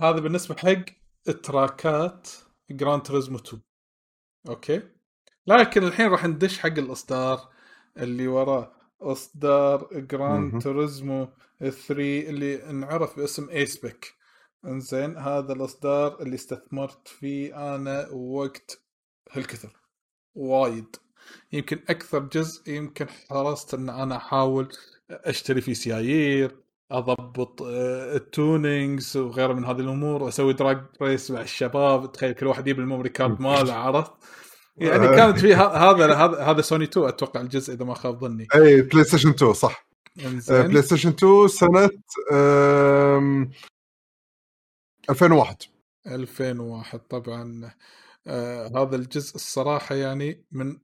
هذا 0.00 0.20
بالنسبة 0.20 0.54
حق 0.54 0.84
ال 1.28 1.42
track 1.42 2.14
ات 2.14 2.28
Gran 2.70 3.02
Turismo 3.02 3.38
2 3.38 3.62
okay؟ 4.48 4.82
لكن 5.46 5.84
الحين 5.84 6.06
راح 6.06 6.24
ندش 6.24 6.58
حق 6.58 6.78
الإصدار 6.78 7.48
اللي 7.96 8.28
وراه. 8.28 8.72
إصدار 9.00 9.88
Gran. 9.92 10.62
Turismo 10.62 11.28
3 11.60 12.00
اللي 12.28 12.70
انعرف 12.70 13.16
باسم 13.16 13.48
A-Spec 13.48 14.14
إنزين 14.64 15.16
هذا 15.16 15.52
الإصدار 15.52 16.22
اللي 16.22 16.34
استثمرت 16.34 17.08
فيه 17.08 17.74
أنا 17.74 18.08
وقت 18.08 18.83
هالكثر. 19.36 19.70
وايد. 20.34 20.96
يمكن 21.52 21.78
أكثر 21.88 22.18
جزء 22.18 22.70
يمكن 22.72 23.06
حرصت 23.30 23.74
إن 23.74 23.88
أنا 23.90 24.16
أحاول 24.16 24.68
أشتري 25.10 25.60
فيه 25.60 25.72
سيايير 25.74 26.56
أضبط 26.90 27.62
آه، 27.62 28.16
ال 28.16 28.29
tunings 28.29 29.16
وغيره 29.16 29.52
من 29.52 29.64
هذه 29.64 29.80
الأمور 29.80 30.22
واسوي 30.22 30.52
drag 30.52 30.82
race 31.02 31.30
مع 31.30 31.40
الشباب. 31.40 32.12
تخيل 32.12 32.32
كل 32.32 32.46
واحد 32.46 32.60
يجيب 32.66 32.80
ال 32.80 32.84
memory 32.84 33.08
card 33.08 33.40
ماله 33.46 33.72
عرفت؟ 33.74 34.12
يعني 34.76 35.08
كانت 35.08 35.38
في 35.38 35.54
هذا 35.54 36.14
هذا 36.14 36.38
هذا 36.42 36.60
سوني 36.62 36.84
2 36.84 37.08
أتوقع 37.08 37.40
الجزء 37.40 37.74
إذا 37.74 37.84
ما 37.84 37.94
خاب 37.94 38.20
ظني. 38.20 38.46
أي 38.54 38.82
PlayStation 38.82 39.28
2 39.30 39.52
صح. 39.52 39.86
آه، 40.20 40.26
إنزين. 40.26 40.62
بلاي 40.62 40.82
ستيشن 40.82 41.08
2 41.08 41.48
سنة 41.48 41.90
آم، 42.32 43.50
2001 45.10 45.56
2001 46.06 46.98
طبعا. 46.98 47.70
آه 48.26 48.70
هذا 48.76 48.96
الجزء 48.96 49.34
الصراحة 49.34 49.94
يعني 49.94 50.44
من 50.52 50.78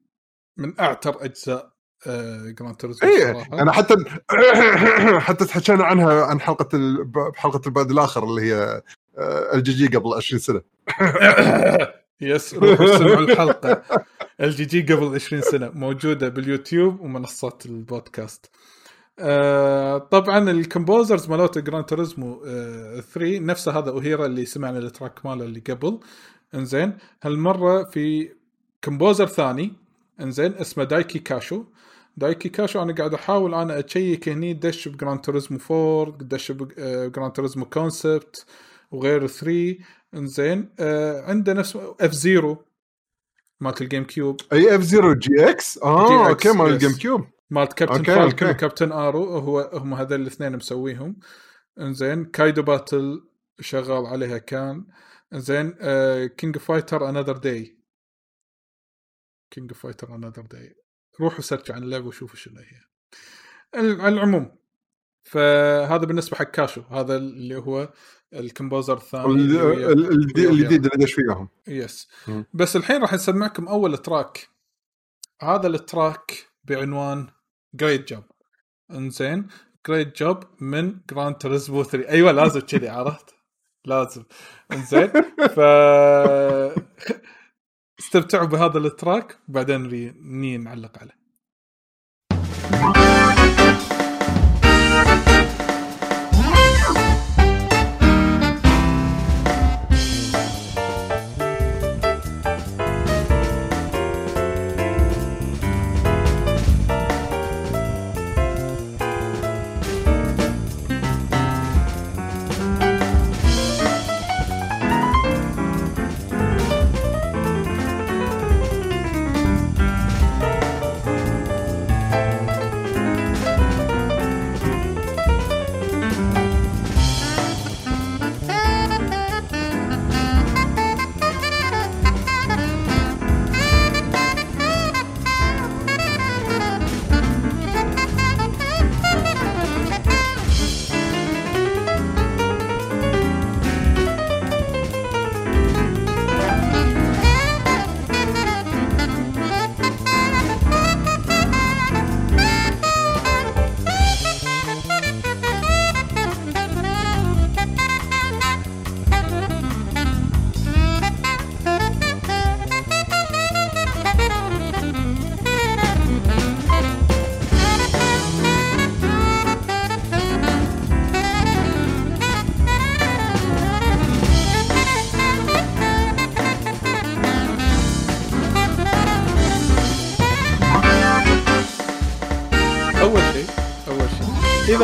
من 0.56 0.80
أعتى 0.80 1.24
أجزاء 1.24 1.72
آه 2.06 2.50
Gran 2.50 2.76
Turismo 2.76 3.10
اي 3.10 3.30
الصراحه 3.30 3.62
أنا 3.62 3.72
حتى 3.72 3.94
حتى 5.26 5.44
تحكينا 5.44 5.84
عنها 5.84 6.24
عن 6.24 6.40
حلقة 6.40 6.76
ال... 6.76 7.04
بحلقه 7.04 7.60
البعد 7.66 7.90
الآخر 7.90 8.24
اللي 8.24 8.42
هي 8.42 8.82
ال 9.54 9.72
GG 9.72 9.96
قبل 9.96 10.14
20 10.14 10.40
سنة. 10.40 10.60
yes 12.20 12.54
روحوا 12.54 12.94
اسمعوا 12.94 13.18
الحلقة. 13.18 13.82
الجي 14.40 14.64
جي 14.64 14.94
قبل 14.94 15.14
20 15.14 15.42
سنة 15.42 15.70
موجودة 15.74 16.28
باليوتيوب 16.28 17.00
ومنصات 17.00 17.66
البودكاست. 17.66 18.50
آه 19.18 19.98
طبعا 19.98 20.50
ال 20.50 20.58
composers 20.58 21.28
مالت 21.30 21.58
Gran 21.58 21.84
Turismo 21.84 22.42
آه 22.46 23.00
3 23.00 23.38
نفسه 23.38 23.78
هذا 23.78 23.90
اوهيرا 23.90 24.26
اللي 24.26 24.44
سمعنا 24.44 24.78
ال 24.78 24.86
track 24.86 25.26
ماله 25.26 25.44
اللي 25.44 25.60
قبل. 25.60 26.00
إنزين. 26.54 26.98
هالمرة 27.22 27.84
في 27.84 28.32
composer 28.84 29.26
ثاني 29.26 29.72
إنزين 30.20 30.54
اسمه 30.54 30.84
دايكي 30.84 31.18
كاشو. 31.18 31.64
دايكي 32.16 32.48
كاشو 32.48 32.82
أنا 32.82 32.92
قاعد 32.94 33.14
أحاول 33.14 33.54
أنا 33.54 33.84
اشيك 33.86 34.28
هني 34.28 34.52
دش 34.52 34.88
ب 34.88 34.95
Gran 34.95 35.20
Turismo 35.20 35.58
4 35.70 36.18
دش 36.20 36.52
ب 36.52 36.68
Gran 36.68 37.32
توريزمو 37.32 37.64
كونسبت 37.64 38.46
وغير 38.90 39.26
3 39.26 39.76
إنزين 40.14 40.68
آه 40.80 41.22
عنده 41.22 41.52
نفس 41.52 41.78
F-Zero 42.00 42.64
مالت 43.60 43.82
ال 43.82 44.04
GameCube. 44.04 44.40
أي 44.52 44.76
F 44.76 44.82
0 44.82 45.14
GX 45.14 45.78
آه 45.78 46.24
GX 46.24 46.28
okay 46.28 46.52
مال. 46.52 46.72
ال 46.72 46.92
GameCube. 46.92 47.26
مالت 47.50 47.72
Captain 47.72 48.20
okay. 48.20 48.44
وكابتن 48.44 48.92
ارو 48.92 49.24
هو 49.24 49.70
هم 49.74 49.94
هذول 49.94 50.20
الاثنين 50.20 50.56
مسويهم. 50.56 51.16
إنزين 51.80 52.24
Kaido 52.24 52.62
Battle 52.62 53.22
شغال 53.60 54.06
عليها 54.06 54.38
كان. 54.38 54.84
انزين 55.32 55.70
King 56.26 56.58
Fighter 56.58 57.08
Another 57.08 57.36
Day 57.36 57.78
King 59.50 59.72
Fighter 59.72 60.14
Another 60.14 60.42
Day 60.42 60.76
روحوا 61.20 61.40
search 61.40 61.70
عن 61.70 61.82
اللعبة 61.82 62.06
وشوفوا 62.06 62.36
شنو 62.36 62.60
هي. 62.60 62.80
على 63.74 64.08
العموم 64.08 64.58
فهذا 65.22 66.04
بالنسبة 66.04 66.36
حق 66.36 66.50
كاشو. 66.50 66.80
هذا 66.80 67.16
اللي 67.16 67.56
هو 67.56 67.92
ال 68.32 68.39
composer 68.39 68.96
الثاني 68.96 69.34
الجديد 69.34 70.50
الجديد 70.50 70.86
اللي 70.86 71.04
دش 71.04 71.12
فيهم. 71.12 71.48
yes. 71.68 72.10
بس 72.54 72.76
الحين 72.76 73.00
راح 73.00 73.14
نسمعكم 73.14 73.68
أول 73.68 73.98
track 73.98 74.48
هذا 75.42 75.66
ال 75.66 75.80
track 75.80 76.46
بعنوان 76.64 77.30
Great 77.74 78.12
Job 78.12 78.24
إنزين 78.90 79.48
Great 79.88 80.18
Job 80.18 80.62
من 80.62 81.00
Gran 81.10 81.36
Turismo 81.36 81.84
3 81.84 82.08
أيوه 82.08 82.32
لازم 82.32 82.60
كذي 82.60 82.88
عرفت؟ 82.88 83.34
لازم. 83.86 84.24
إنزين 84.72 85.08
ف 85.56 85.60
استمتعوا 88.00 88.46
بهذا 88.46 88.78
ال 88.78 88.88
track 88.88 89.38
وبعدين 89.48 89.84
نعلق 90.64 90.98
عليه. 90.98 91.19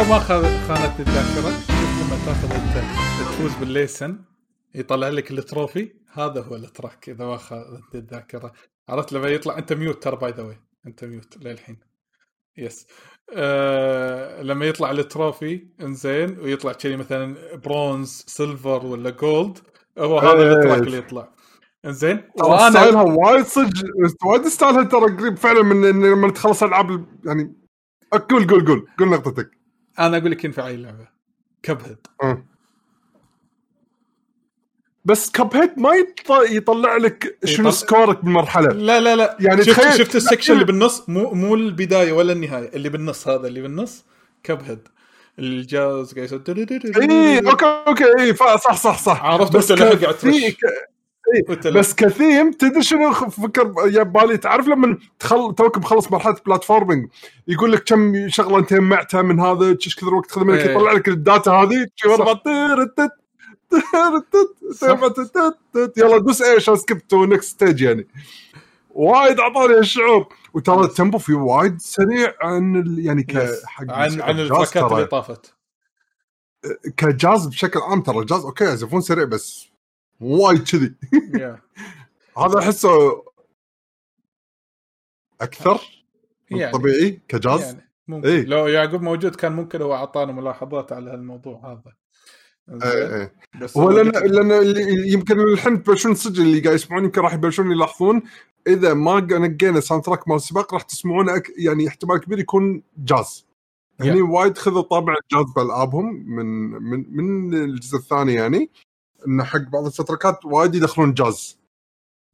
ما 0.09 0.19
خا- 0.19 0.69
خانت 0.69 1.01
الذاكرة. 1.01 1.51
شوف 1.51 2.01
لما 2.01 2.19
تاخذ 2.27 2.53
أنت 2.55 2.85
تفوز 3.21 3.55
بال 3.55 3.68
license. 3.68 4.19
يطلع 4.75 5.09
لك 5.09 5.31
ال 5.31 5.39
trophy. 5.39 5.93
هذا 6.13 6.43
هو 6.43 6.57
ال 6.57 6.66
track 6.66 7.09
إذا 7.09 7.25
ما 7.25 7.37
خانت 7.37 7.95
الذاكرة. 7.95 8.53
عرفت 8.89 9.13
لما 9.13 9.29
يطلع 9.29 9.59
أنت 9.59 9.73
mute 9.73 10.03
ترى 10.03 10.17
by 10.17 10.31
the 10.31 10.43
way 10.43 10.61
أنت 10.87 11.05
mute 11.05 11.37
للحين. 11.37 11.79
yes 12.57 12.87
آه 13.35 14.43
لما 14.43 14.67
يطلع 14.67 14.91
ال 14.91 15.02
trophy 15.02 15.67
إنزين 15.81 16.39
ويطلع 16.39 16.73
كذي 16.73 16.97
مثلا 16.97 17.57
bronze 17.57 18.25
silver 18.27 18.87
ولا 18.87 19.11
gold 19.11 19.59
هو 19.99 20.19
هذا 20.19 20.43
إيه. 20.43 20.53
ال 20.53 20.57
track 20.57 20.79
اللي 20.83 20.97
يطلع. 20.99 21.29
إنزين؟ 21.85 22.31
ترى 22.39 22.71
style 22.71 22.98
ها 22.98 23.03
وايد 23.03 23.45
صدق 23.47 23.73
وايد 24.27 24.47
style 24.49 24.79
ها 24.79 24.85
ترى 24.85 25.01
قريب. 25.17 25.37
فعلا 25.37 25.63
من 25.63 25.85
إن 25.85 26.05
لما 26.13 26.31
تخلص 26.31 26.63
العاب 26.63 26.91
ال- 26.91 27.05
يعني 27.25 27.55
قول 28.31 28.47
قول 28.47 28.67
قول. 28.67 28.87
قول 28.99 29.09
نقطتك. 29.09 29.56
أنا 29.99 30.17
أقول 30.17 30.31
لك 30.31 30.45
ينفع 30.45 30.67
أي 30.67 30.77
لعبة. 30.77 31.09
Cuphead. 31.63 31.97
بس 35.05 35.31
Cuphead 35.31 35.79
ما 35.79 35.91
يط- 35.91 36.51
يطلع 36.51 36.97
لك 36.97 37.39
شنو 37.45 37.55
يطلع- 37.69 37.71
سكورك 37.71 38.25
بالمرحلة. 38.25 38.69
لا 38.69 39.01
لا 39.01 39.17
لا. 39.17 39.37
يعني 39.41 39.65
شفت 39.65 39.81
تخيل- 39.81 39.99
شفت 39.99 40.17
ال 40.17 40.21
section 40.21 40.53
اللي 40.55 40.65
بالنص؟ 40.65 41.09
مو 41.09 41.31
مو 41.35 41.55
البداية 41.55 42.13
ولا 42.13 42.33
النهاية 42.33 42.71
اللي 42.75 42.89
بالنص 42.89 43.29
هذا 43.29 43.47
اللي 43.47 43.61
بالنص. 43.63 44.05
Cuphead 44.43 44.89
الجاز 45.39 46.15
قاعد 46.15 46.25
يسوي 46.27 46.45
اي 47.03 47.39
okay 47.51 47.65
okay 47.87 48.05
اي 48.21 48.35
صح 48.37 48.77
صح 48.77 48.99
صح. 48.99 49.25
عرفت 49.25 49.57
بس 49.57 49.73
قاعد 49.73 50.15
في. 50.15 50.57
بس 51.79 51.95
كثيم 51.95 52.51
تدري 52.51 52.83
شنو 52.83 53.13
فكر 53.13 53.73
يا 53.87 54.03
بالي 54.03 54.37
تعرف 54.37 54.69
لما 54.69 54.99
تخل 55.19 55.55
توك 55.55 55.79
مخلص 55.79 56.13
مرحلة 56.13 56.37
platforming 56.47 57.09
يقول 57.49 57.73
لك 57.73 57.85
كم 57.85 58.29
شغلة 58.29 58.59
أنت 58.59 58.75
جمعتها 58.75 59.23
من 59.23 59.41
هذا 59.41 59.67
إيش 59.67 59.97
كثر 59.97 60.15
وقت 60.15 60.31
خذ 60.31 60.45
منك 60.45 60.59
إيه. 60.59 60.71
يطلع 60.71 60.93
لك 60.93 61.09
ال 61.09 61.17
data 61.17 61.51
هذه. 61.51 61.87
يلا 65.97 66.19
دوس 66.19 66.43
عشان 66.43 66.77
skip 66.77 67.07
to 67.09 67.25
next 67.25 67.51
stage 67.51 67.81
يعني 67.83 68.07
وايد 68.91 69.41
أعطاني 69.41 69.75
هالشعور 69.79 70.27
وترى 70.55 70.81
ال 70.85 70.91
tempo 70.91 71.19
فيه 71.19 71.35
وايد 71.35 71.81
سريع 71.81 72.35
عن 72.43 72.77
ال- 72.77 73.07
يعني 73.07 73.23
ك. 73.23 73.49
حق 73.67 73.85
عن 73.91 74.21
عن 74.21 74.41
ال 74.41 74.47
track 74.47 74.80
ات. 74.80 74.93
اللي 74.93 75.07
طافت 75.07 75.55
كجاز 76.97 77.47
بشكل 77.47 77.81
عام 77.81 78.01
ترى 78.01 78.19
الجاز 78.19 78.45
okay 78.45 78.65
يعزفون 78.65 79.01
سريع 79.01 79.25
بس 79.25 79.69
وايد 80.21 80.63
كذي. 80.63 80.95
هذا 82.39 82.59
أحسه 82.59 83.23
أكثر 85.41 85.81
يعني 86.51 86.73
طبيعي 86.73 87.21
كجاز 87.29 87.63
يعني 87.63 87.91
ممكن 88.09 88.29
إيه. 88.29 88.45
لو 88.45 88.67
يعقوب 88.67 89.03
موجود 89.03 89.35
كان 89.35 89.53
ممكن 89.53 89.83
هو 89.83 89.95
أعطانا 89.95 90.33
ملاحظات 90.33 90.93
على 90.93 91.11
هالموضوع 91.11 91.73
هذا 91.73 91.93
زين؟ 92.69 93.13
إيه. 93.13 93.35
بس 93.61 93.77
هو 93.77 93.91
لأن 93.91 94.11
لأن 94.11 94.77
يمكن 95.07 95.41
الحين 95.41 95.83
تبلشون 95.83 96.15
صدق 96.15 96.41
اللي 96.41 96.61
قاعد 96.61 96.75
يسمعون 96.75 97.05
يمكن 97.05 97.21
راح 97.21 97.35
يبلشون 97.35 97.73
يلاحظون 97.73 98.23
إذا 98.67 98.95
ما 98.95 99.21
نقينا 99.21 99.81
soundtrack 99.81 100.29
مال 100.29 100.37
السباق 100.37 100.75
راح 100.75 100.83
تسمعونه 100.83 101.37
أك... 101.37 101.53
يعني 101.59 101.89
احتمال 101.89 102.19
كبير 102.21 102.39
يكون 102.39 102.83
جاز 102.99 103.47
هني 104.01 104.23
وايد 104.23 104.59
خذوا 104.59 104.83
طابع 104.83 105.15
الجاز 105.23 105.53
بالعابهم 105.57 106.25
من 106.27 106.47
من 106.71 107.17
من 107.17 107.55
الجزء 107.55 107.97
الثاني 107.97 108.35
يعني 108.35 108.71
إنه 109.27 109.45
حق 109.45 109.59
بعض 109.59 109.87
ال 109.87 109.95
track 109.95 110.37
ات 110.37 110.45
وايد 110.45 110.75
يدخلون 110.75 111.15
جاز. 111.15 111.59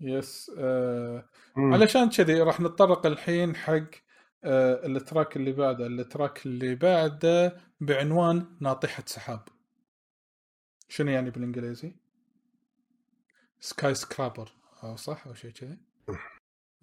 yes 0.01 0.51
آه 0.59 1.25
مم. 1.57 1.75
علشان 1.75 2.11
كذي 2.11 2.41
راح 2.41 2.61
نتطرق 2.61 3.07
الحين 3.07 3.57
حق 3.57 3.91
آه 4.45 4.87
ال 4.87 4.95
track 4.95 5.37
اللي 5.37 5.53
بعده. 5.53 5.87
ال 5.87 5.97
track 5.97 6.47
اللي 6.47 6.75
بعده 6.75 7.57
بعنوان 7.81 8.47
ناطحة 8.61 9.03
سحاب. 9.07 9.49
شنو 10.89 11.11
يعني 11.11 11.31
بالإنجليزي؟ 11.31 11.97
skyscraper 13.61 14.53
أو 14.83 14.97
صح 14.97 15.27
أو 15.27 15.35
شيء 15.35 15.51
كذي؟ 15.51 15.79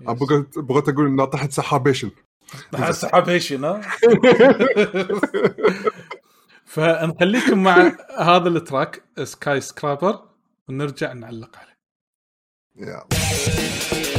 أنا 0.02 0.14
بغيت 0.14 0.60
بغيت 0.60 0.89
أقول 0.89 1.16
ناطحة 1.16 1.50
سحابيشن. 1.50 2.12
ناطحة 2.74 2.91
سحاب 2.91 3.30
إيش 3.30 3.54
ها؟ 3.54 3.82
فنخليكم 6.70 7.63
مع 7.63 7.91
هذا 8.30 8.49
ال 8.49 9.03
track 9.24 9.62
skyscraper 9.62 10.30
ونرجع 10.70 11.13
نعلق 11.13 11.57
عليه 11.57 11.80
يلا. 12.76 14.18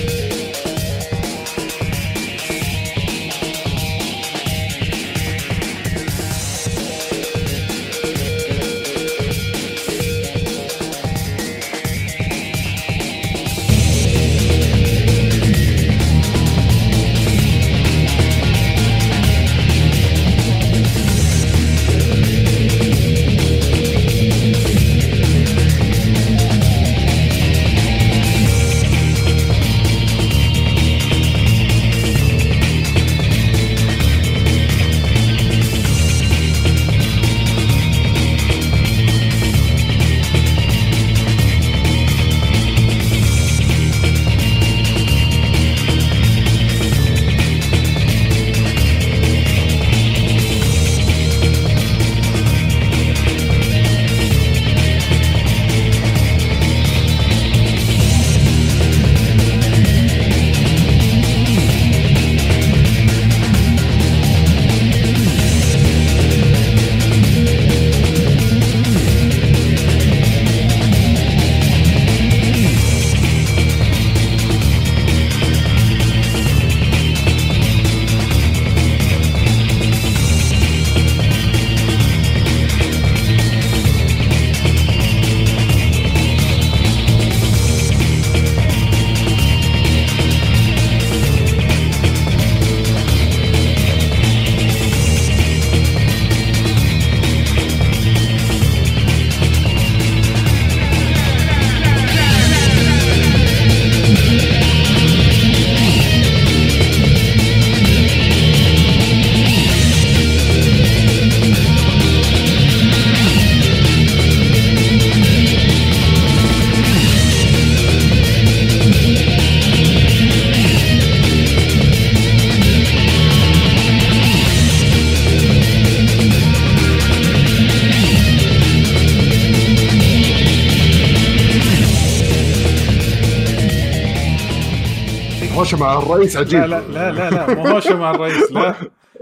الرئيس 136.15 136.37
عجيب 136.37 136.61
لا 136.61 136.81
لا 136.81 137.13
لا 137.13 137.31
لا 137.31 137.55
مو 137.55 137.67
هوشة 137.69 137.97
مع 137.97 138.11
الرئيس 138.11 138.53
لا 138.53 138.75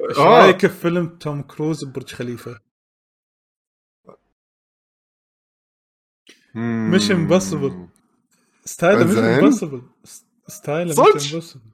إيش 0.09 0.18
آه. 0.18 0.43
رأيك 0.43 0.61
في 0.61 0.68
فيلم 0.68 1.07
توم 1.09 1.43
كروز 1.43 1.84
ببرج 1.84 2.12
خليفة؟ 2.14 2.61
Mission 6.93 7.16
Impossible. 7.28 7.72
style 8.64 9.05
ه 9.05 9.06
Mission. 9.06 9.19
Impossible 9.19 9.83
style 10.47 10.91
ه؟ 11.16 11.20
Mission 11.20 11.33
Impossible 11.33 11.64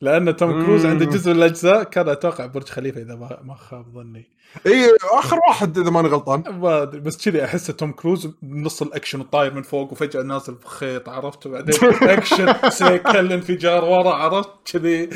لأن 0.00 0.36
توم 0.36 0.62
كروز. 0.64 0.86
عنده 0.86 1.04
جزء 1.04 1.30
من 1.30 1.36
الأجزاء 1.36 1.82
كان 1.82 2.08
أتوقع 2.08 2.46
برج 2.46 2.68
خليفة 2.68 3.02
إذا 3.02 3.14
ما 3.42 3.54
خاب 3.54 3.88
ظني 3.88 4.31
اي 4.66 4.96
آخر 5.10 5.38
واحد 5.48 5.78
إذا 5.78 5.90
ماني 5.90 6.08
غلطان. 6.08 6.44
ما 6.60 6.82
أدري 6.82 7.00
بس 7.00 7.28
كذي 7.28 7.44
أحس 7.44 7.66
توم 7.66 7.92
كروز 7.92 8.30
بنص 8.42 8.82
الأكشن 8.82 9.20
وطاير 9.20 9.54
من 9.54 9.62
فوق 9.62 9.92
وفجأة 9.92 10.22
نازل 10.22 10.54
بخيط 10.54 11.08
عرفت؟ 11.08 11.46
وبعدين 11.46 11.74
أكشن 12.02 12.54
سيكل 12.78 13.32
انفجار 13.32 13.84
ورا 13.84 14.14
عرفت؟ 14.14 14.50
كذي. 14.72 15.10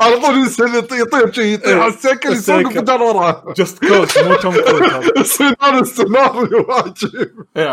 على 0.00 0.16
طول 0.20 0.46
يطير 0.76 0.98
يطير 1.00 1.32
شي 1.32 1.54
يطير 1.54 1.80
على 1.80 1.92
السيكل 1.92 2.32
يسوق 2.32 2.56
السيكل. 2.56 2.80
فجار 2.80 3.02
وراه. 3.02 3.54
Just 3.56 3.84
Cause 3.84 4.18
مو 4.18 4.34
توم 4.34 4.54
كروز 4.54 4.82
هذا. 4.82 5.10
السيناريو 5.80 6.66
إيه، 7.56 7.68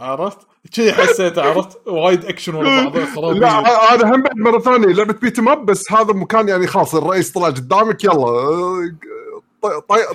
عرفت؟ 0.00 0.38
كذي 0.72 0.92
حسيت 0.92 1.38
عرفت؟ 1.38 1.78
وايد 1.86 2.24
أكشن 2.24 2.54
ورا 2.54 2.88
بعض 2.88 2.96
لا 3.42 3.94
أنا 3.94 4.14
هم 4.14 4.22
بعد 4.22 4.36
مرة 4.36 4.58
ثانية 4.58 4.86
لعبة 4.86 5.12
beat 5.12 5.40
'em 5.40 5.56
up 5.56 5.66
بس 5.66 5.92
هذا 5.92 6.12
مكان 6.12 6.48
يعني 6.48 6.66
خلاص 6.66 6.94
الرئيس 6.94 7.32
طلع 7.32 7.46
قدامك 7.46 8.04
يلا 8.04 8.94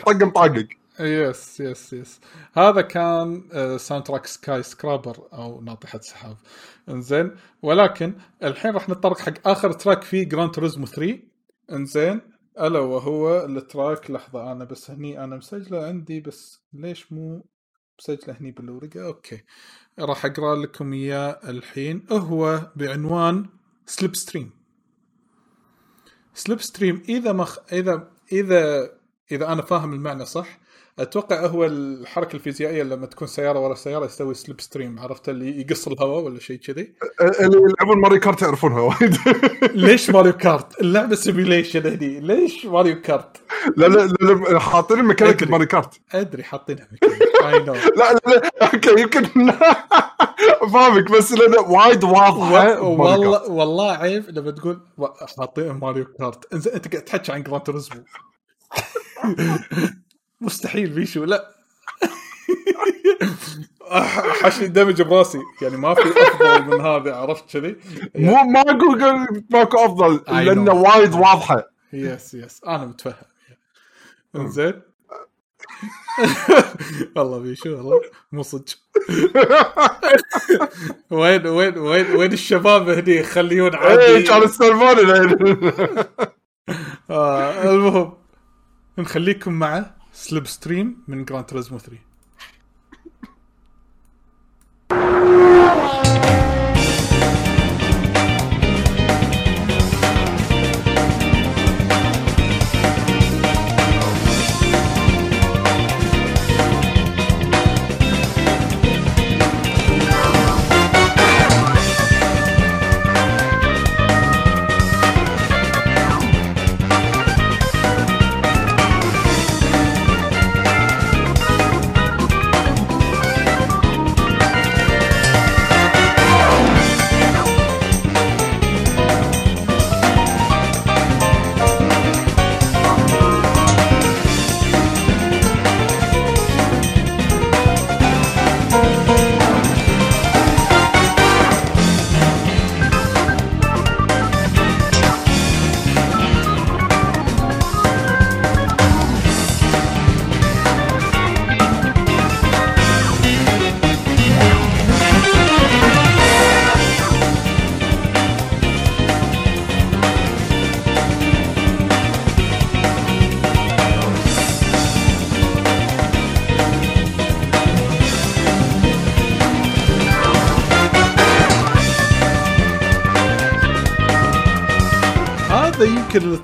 طقم 0.06 0.30
طاقق 0.30 0.68
yes 0.99 1.60
yes 1.60 1.93
yes 1.93 2.20
هذا 2.54 2.82
كان 2.82 3.43
soundtrack 3.78 4.26
skyscraper 4.26 5.28
أو 5.34 5.62
ناطحة 5.62 6.00
سحاب. 6.00 6.38
إنزين 6.89 7.36
ولكن 7.62 8.14
الحين 8.43 8.72
راح 8.72 8.89
نتطرق 8.89 9.20
حق 9.20 9.47
آخر 9.47 9.72
track 9.72 10.01
في 10.02 10.26
Gran 10.26 10.51
Turismo 10.51 10.86
3 10.86 11.20
إنزين 11.72 12.22
ألا 12.60 12.80
وهو 12.80 13.45
ال 13.45 13.57
track 13.57 14.12
لحظة 14.12 14.52
أنا 14.52 14.66
بس 14.66 14.91
هني 14.91 15.24
أنا 15.24 15.36
مسجلة 15.36 15.86
عندي 15.86 16.20
بس 16.20 16.62
ليش 16.74 17.12
مو 17.12 17.45
مسجلة 18.00 18.38
هني 18.41 18.52
بالورقة؟ 18.52 19.06
okay. 19.05 19.43
راح 20.00 20.26
أقرأ 20.26 20.56
لكم 20.56 20.93
إياه 20.93 21.39
الحين. 21.50 22.06
هو 22.12 22.72
بعنوان 22.76 23.45
slipstream 23.86 24.51
slipstream 26.34 27.03
إذا 27.10 27.34
مخ... 27.34 27.58
إذا 27.74 28.12
إذا 28.32 28.93
إذا 29.32 29.47
أنا 29.53 29.61
فاهم 29.61 29.93
المعنى 29.93 30.25
صح 30.25 30.59
أتوقع 30.99 31.45
هو 31.45 31.65
الحركة 31.65 32.36
الفيزيائية 32.36 32.84
لما 32.84 33.05
تكون 33.05 33.27
سيارة 33.27 33.59
ورا 33.59 33.75
سيارة 33.75 34.05
يسوي 34.05 34.34
slipstream 34.34 34.99
عرفت؟ 34.99 35.30
اللي 35.30 35.61
يقص 35.61 35.88
الهواء 35.88 36.23
ولا 36.23 36.39
شيء 36.39 36.57
كذي. 36.59 36.93
اللي 37.21 37.57
يلعبون 37.57 38.01
Mario 38.01 38.20
Kart 38.20 38.41
يعرفونها 38.41 38.82
وايد. 38.82 39.17
ليش 39.86 40.09
Mario 40.10 40.34
Kart؟ 40.34 40.82
اللعبة 40.82 41.15
simulation 41.16 41.88
هني. 41.88 42.19
ليش 42.19 42.65
Mario 42.66 43.01
Kart؟ 43.01 43.38
لا 43.77 43.86
لا 43.88 44.05
لا, 44.21 44.34
لا 44.34 44.59
حاطين 44.59 45.03
ميكانيك 45.03 45.36
أدري. 45.36 45.51
Mario 45.51 45.66
Kart. 45.66 45.99
أدري 46.11 46.43
حاطينها 46.43 46.88
لا 47.97 48.13
لا 48.13 48.19
لا. 48.27 48.41
okay 48.74 49.01
يمكن 49.01 49.23
فاهمك 50.73 51.11
بس 51.11 51.32
لأنه 51.32 51.59
وايد 51.61 52.03
واضحة. 52.03 52.82
والله 52.82 53.49
والله 53.51 53.91
عيب 53.91 54.23
لما 54.30 54.51
تقول 54.51 54.80
حاطين 55.38 55.71
Mario 55.72 56.05
Kart. 56.05 56.53
أنت 56.53 56.67
قاعد 56.93 57.05
تحكي 57.05 57.32
عن 57.32 57.43
Gran 57.43 57.64
Turismo 57.64 58.03
مستحيل 60.41 60.89
بيشو 60.89 61.23
لا. 61.23 61.49
حاشني 64.41 64.68
damage 64.68 65.01
براسي. 65.01 65.39
يعني 65.61 65.77
ما 65.77 65.93
في 65.93 66.01
أفضل 66.01 66.63
من 66.65 66.82
هذا 66.86 67.15
عرفت 67.15 67.57
كذي؟ 67.57 67.75
مو 68.15 68.36
ماكو 68.43 68.95
ماكو 69.49 69.86
أفضل 69.86 70.19
I 70.27 70.32
لأنه. 70.32 70.73
وايد 70.73 71.13
واضحة. 71.13 71.63
yes 71.93 72.34
yes 72.34 72.62
أنا 72.67 72.86
متفهم. 72.86 73.15
انزين 74.36 74.82
والله 77.15 77.39
بيشو 77.39 77.69
والله. 77.77 78.01
مو 78.32 78.43
صدق. 78.43 78.77
وين 81.11 81.47
وين 81.47 81.77
وين 81.77 82.15
وين 82.15 82.34
الشباب 82.34 82.89
هني؟ 82.89 83.15
يخليون 83.15 83.75
إيه 83.75 83.82
عادي 83.89 84.23
كانوا 84.23 84.45
يستلمون 84.45 84.99
الحين. 84.99 85.71
آه 87.09 87.63
المهم. 87.63 88.18
نخليكم 89.02 89.54
مع 89.54 89.91
Slipstream 90.14 90.97
من 91.08 91.26
Gran 91.26 91.45
Turismo 91.45 91.80
3 91.80 91.97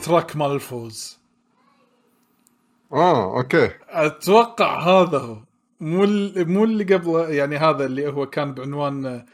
ال 0.06 0.11
track 0.11 0.36
مال 0.36 0.52
الفوز 0.52 1.20
آه 2.94 3.38
okay. 3.38 3.70
أتوقع 3.90 4.80
هذا 4.80 5.18
هو. 5.18 5.38
مو 5.80 6.04
ال- 6.04 6.50
مو 6.52 6.64
اللي 6.64 6.84
قبله 6.96 7.30
يعني 7.30 7.58
هذا 7.58 7.86
اللي 7.86 8.08
هو 8.08 8.26
كان 8.26 8.54
بعنوان 8.54 9.26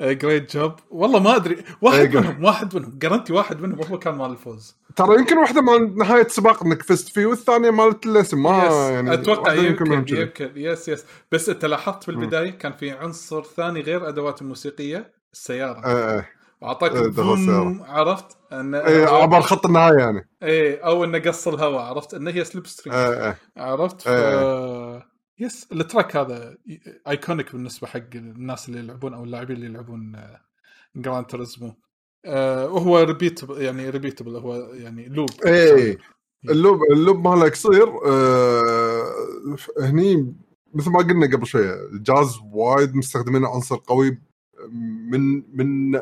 great 0.00 0.56
job 0.56 0.72
والله 0.90 1.18
ما 1.20 1.36
أدري 1.36 1.64
واحد 1.82 2.16
قل. 2.16 2.20
منهم 2.20 2.44
واحد 2.44 2.76
منهم 2.76 2.98
guarantee 2.98 3.32
واحد 3.32 3.60
منهم 3.60 3.82
هو 3.82 3.98
كان 3.98 4.14
مال 4.14 4.30
الفوز 4.30 4.76
ترى 4.96 5.18
يمكن 5.18 5.38
واحدة 5.38 5.60
مال 5.62 5.98
نهاية 5.98 6.28
سباق 6.28 6.64
إنك 6.64 6.82
فزت 6.82 7.08
فيه 7.08 7.26
والثانية 7.26 7.70
مالت 7.70 8.06
الاسم. 8.06 8.42
ما 8.42 8.64
yes 8.66 8.72
يعني 8.72 9.14
أتوقع 9.14 9.52
يمكن 9.54 10.04
كذي. 10.04 10.20
يمكن. 10.20 10.50
yes 10.56 10.88
yes 10.88 11.04
بس 11.32 11.48
أنت 11.48 11.64
لاحظت 11.64 12.02
في 12.02 12.08
البدايه 12.10 12.50
كان 12.50 12.72
في 12.72 12.90
عنصر 12.90 13.42
ثاني 13.42 13.80
غير 13.80 14.08
أدوات 14.08 14.42
الموسيقية 14.42 15.12
السيارة. 15.32 15.86
إيه. 15.86 16.39
إيه 16.62 16.68
واعطيك 16.68 16.92
إيه، 16.92 17.84
عرفت؟ 17.84 18.36
انه 18.52 18.78
إيه 18.78 19.06
عبر 19.06 19.40
خط 19.40 19.66
النهاية 19.66 19.98
يعني. 19.98 20.28
إيه 20.42 20.86
أو 20.86 21.04
إنه 21.04 21.18
قص 21.18 21.48
الهواء 21.48 21.82
عرفت؟ 21.82 22.14
إنه 22.14 22.30
هي 22.30 22.44
slipstream 22.44 22.94
إيه 22.94 23.26
إيه. 23.26 23.38
عرفت؟ 23.56 24.00
ف... 24.00 24.08
yes 25.40 25.66
ال 25.72 25.79
track 25.79 26.16
هذا 26.16 26.56
iconic 27.08 27.52
بالنسبة 27.52 27.86
حق 27.86 28.14
الناس 28.14 28.68
اللي 28.68 28.78
يلعبون 28.78 29.14
أو 29.14 29.24
اللاعبين 29.24 29.56
اللي 29.56 29.66
يلعبون 29.66 30.16
Gran 30.96 31.26
Turismo 31.26 31.74
آه 32.24 32.68
وهو 32.68 32.98
repeatable 32.98 33.62
يعني 33.62 33.90
repeatable 33.90 34.36
هو 34.36 34.54
يعني 34.54 35.08
loop 35.08 35.28
إيه 35.46 35.98
ال 36.48 36.54
loop 36.54 36.78
ال 36.92 36.99
loop 36.99 37.28
ماله 37.28 37.48
قصير 37.48 37.88
آه 38.06 39.04
هني 39.80 40.34
مثل 40.74 40.90
ما 40.90 40.98
قلنا 40.98 41.36
قبل 41.36 41.46
شوية 41.46 41.74
الجاز 41.74 42.38
وايد 42.52 42.94
مستخدمين 42.94 43.44
عنصر 43.44 43.76
قوي 43.76 44.18
من 45.10 45.42
من 45.56 46.00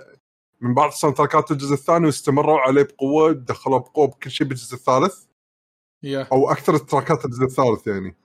من 0.61 0.75
بعض 0.75 0.89
ال 0.91 1.17
soundtrack 1.17 1.48
ات 1.48 1.51
الجزء 1.51 1.75
الثاني 1.75 2.07
واستمروا 2.07 2.59
عليه 2.61 2.83
بقوة 2.83 3.33
دخلوا 3.33 3.79
بقوة 3.79 4.07
بكل 4.07 4.31
شيء 4.31 4.47
بالجزء 4.47 4.75
الثالث. 4.75 5.25
yeah. 6.03 6.29
أو 6.33 6.51
أكثر 6.51 6.75
ال 6.75 6.82
track 6.82 7.18
ات 7.18 7.25
الجزء 7.25 7.45
الثالث 7.45 7.87
يعني. 7.87 8.17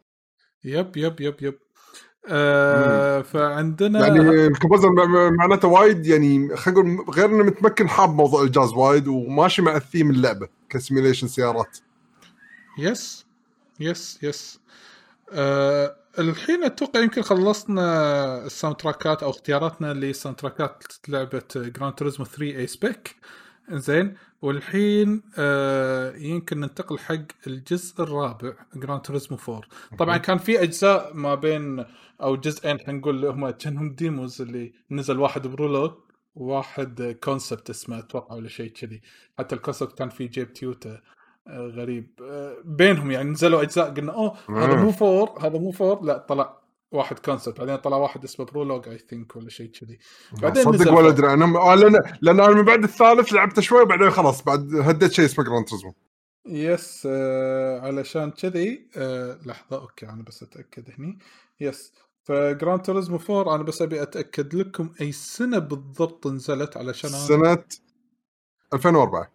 yep 0.64 0.97
yep 0.97 1.22
yep 1.22 1.36
yep. 1.41 1.59
آه 2.27 3.21
فعندنا 3.21 4.07
يعني 4.07 4.19
ال 4.47 4.52
composer 4.52 4.89
مع- 4.91 5.29
معناته 5.29 5.67
وايد 5.67 6.05
يعني 6.05 6.55
خلينا 6.55 6.81
نقول 6.93 7.15
غير 7.15 7.25
إنه 7.25 7.43
متمكن 7.43 7.89
حاب 7.89 8.15
موضوع 8.15 8.41
الجاز 8.43 8.73
وايد 8.73 9.07
وماشي 9.07 9.61
مع 9.61 9.75
الثيم 9.75 10.09
اللعبة 10.09 10.47
ك 10.70 10.75
simulation 10.75 11.28
سيارات. 11.27 11.77
yes 12.78 13.26
yes 13.80 14.20
yes 14.24 14.59
آه 15.31 15.95
الحين 16.20 16.64
أتوقع 16.64 16.99
يمكن 16.99 17.22
خلصنا 17.22 18.45
ال 18.45 18.78
soundtrack 18.78 19.19
ات 19.19 19.24
أو 19.24 19.30
اختياراتنا 19.30 19.93
ل 19.93 20.38
soundtrack 20.38 20.79
ات 20.79 20.84
لعبة 21.07 21.43
Gran 21.55 21.93
Turismo 21.93 22.26
3 22.26 22.43
A-Spec 22.57 23.16
زين 23.72 24.18
والحين 24.41 25.22
آه 25.38 26.16
يمكن 26.16 26.59
ننتقل 26.59 26.99
حق 26.99 27.47
الجزء 27.47 28.03
الرابع 28.03 28.53
Gran 28.76 29.01
Turismo 29.01 29.38
4 29.49 29.61
طبعا 29.99 30.18
كان 30.18 30.38
في 30.38 30.64
أجزاء 30.64 31.14
ما 31.14 31.36
بين 31.36 31.86
أو 32.22 32.36
جزئين 32.36 32.78
خلينا 32.78 32.93
نقول 32.99 33.26
هم 33.26 33.49
كانهم 33.49 33.95
demos 33.95 34.41
اللي 34.41 34.74
نزل 34.91 35.20
واحد 35.20 35.47
Prologue 35.47 35.91
وواحد 36.36 37.18
Concept 37.24 37.70
اسمه 37.70 37.99
أتوقع 37.99 38.36
ولا 38.36 38.49
شيء 38.49 38.72
كذي. 38.72 39.01
حتى 39.39 39.55
ال 39.55 39.61
Concept 39.61 39.97
كان 39.97 40.09
فيه 40.09 40.30
جيب 40.30 40.53
تويوتا 40.53 41.01
غريب. 41.50 42.20
آه، 42.22 42.58
بينهم 42.66 43.12
يعني 43.12 43.30
نزلوا 43.30 43.62
أجزاء 43.62 43.94
قلنا 43.94 44.14
أوه 44.14 44.38
هذا 44.50 44.76
مو 44.76 44.91
four 44.91 45.30
هذا 45.39 45.60
مو 45.60 45.72
four 45.72 46.03
لا 46.04 46.18
طلع 46.18 46.64
واحد 46.91 47.20
Concept 47.20 47.59
بعدين 47.60 47.76
طلع 47.76 47.98
واحد 47.98 48.24
اسمه 48.24 48.46
Prologue 48.45 48.88
I 48.89 48.97
think 48.97 49.36
ولا 49.36 49.50
شيء 49.50 49.72
كذي. 49.72 50.00
بعدين 50.41 50.64
صدق 50.64 50.94
ولا. 50.94 51.10
أدري 51.10 51.34
أنا 51.34 51.46
آه، 51.60 51.76
لأن 51.76 52.02
لأن 52.22 52.39
أنا 52.39 52.56
من 52.56 52.62
بعد 52.66 52.84
الثالث 52.84 53.34
لعبته 53.34 53.62
شوي 53.62 53.82
وبعدين 53.82 54.10
خلاص 54.10 54.44
بعد 54.44 54.76
هديت 54.76 55.12
شيء 55.12 55.26
اسمه 55.26 55.46
Gran 55.45 55.66
Turismo 55.66 55.93
yes 56.47 57.07
آه 57.12 57.80
علشان 57.80 58.32
كذي 58.32 58.89
آه 58.98 59.39
لحظة 59.46 59.78
okay 59.82 60.09
أنا 60.10 60.24
بس 60.24 60.44
أتأكد 60.44 60.89
هني. 61.00 61.20
yes 61.59 61.93
ف 62.24 62.35
Gran 62.35 62.82
Turismo 62.82 63.20
4 63.30 63.56
أنا 63.56 63.64
بس 63.64 63.82
أبي 63.82 64.02
أتأكد 64.02 64.56
لكم 64.56 64.89
أي 65.02 65.12
سنة 65.12 65.60
بالضبط 65.60 66.28
نزلت 66.28 66.78
علشان. 66.78 67.10
سنة 67.10 67.64
2004 68.74 69.32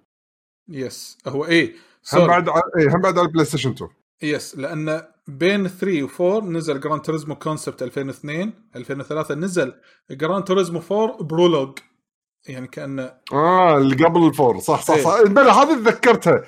yes 0.68 1.18
هو 1.26 1.44
إيه 1.44 1.74
هم. 2.14 2.26
بعد 2.26 2.48
إيه 2.48 2.96
هم 2.96 3.00
بعد 3.00 3.18
على 3.18 3.26
ال 3.26 3.44
PlayStation 3.44 3.70
2 3.70 3.90
yes 4.22 4.56
لأن 4.56 5.02
بين 5.28 5.68
3 5.68 6.02
و 6.02 6.34
4 6.36 6.50
نزل 6.50 6.80
Gran 6.80 7.02
Turismo 7.02 7.34
Concept 7.34 7.82
2002 7.82 8.52
2003 8.76 9.34
نزل 9.34 9.74
Gran 10.10 10.44
Turismo 10.44 10.82
4 10.90 11.22
Prologue 11.22 11.78
يعني 12.46 12.66
كانه 12.66 13.12
آه 13.32 13.78
اللي 13.78 14.04
قبل 14.04 14.26
ال 14.26 14.33
four 14.33 14.58
صح 14.58 14.82
صح 14.82 14.98
صح 14.98 15.22
بلا 15.22 15.52
هذه 15.52 15.74
تذكرتها 15.74 16.42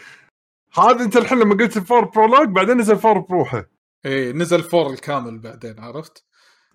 هذا 0.75 1.05
أنت 1.05 1.17
الحين 1.17 1.39
لما 1.39 1.55
قلت 1.55 1.77
ال 1.77 1.82
four 1.82 2.05
Prologue 2.05 2.49
بعدين 2.49 2.77
نزل 2.77 2.99
four 2.99 3.19
بروحه 3.19 3.65
إيه 4.05 4.33
نزل 4.33 4.63
four 4.63 4.91
الكامل 4.91 5.39
بعدين 5.39 5.75
عرفت؟ 5.79 6.25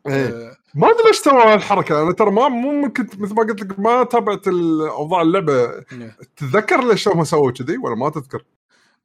إيه. 0.08 0.28
آه 0.28 0.56
ما 0.76 0.90
أدري 0.90 1.04
ليش 1.08 1.18
سووا 1.18 1.54
هالحركة 1.54 2.02
أنا 2.02 2.12
ترى 2.12 2.32
ما 2.32 2.48
مو 2.48 2.94
كنت 2.94 3.20
مثل 3.20 3.36
ما 3.36 3.44
قلت 3.44 3.62
لك 3.62 3.80
ما 3.80 4.04
تابعت 4.04 4.48
أوضاع 4.48 5.22
اللعبة 5.22 5.64
إيه. 5.64 6.18
تتذكر 6.36 6.88
ليش 6.88 7.08
هم 7.08 7.24
سووا 7.24 7.52
كذي 7.52 7.78
ولا 7.78 7.96
ما 7.96 8.10
تذكر؟ 8.10 8.44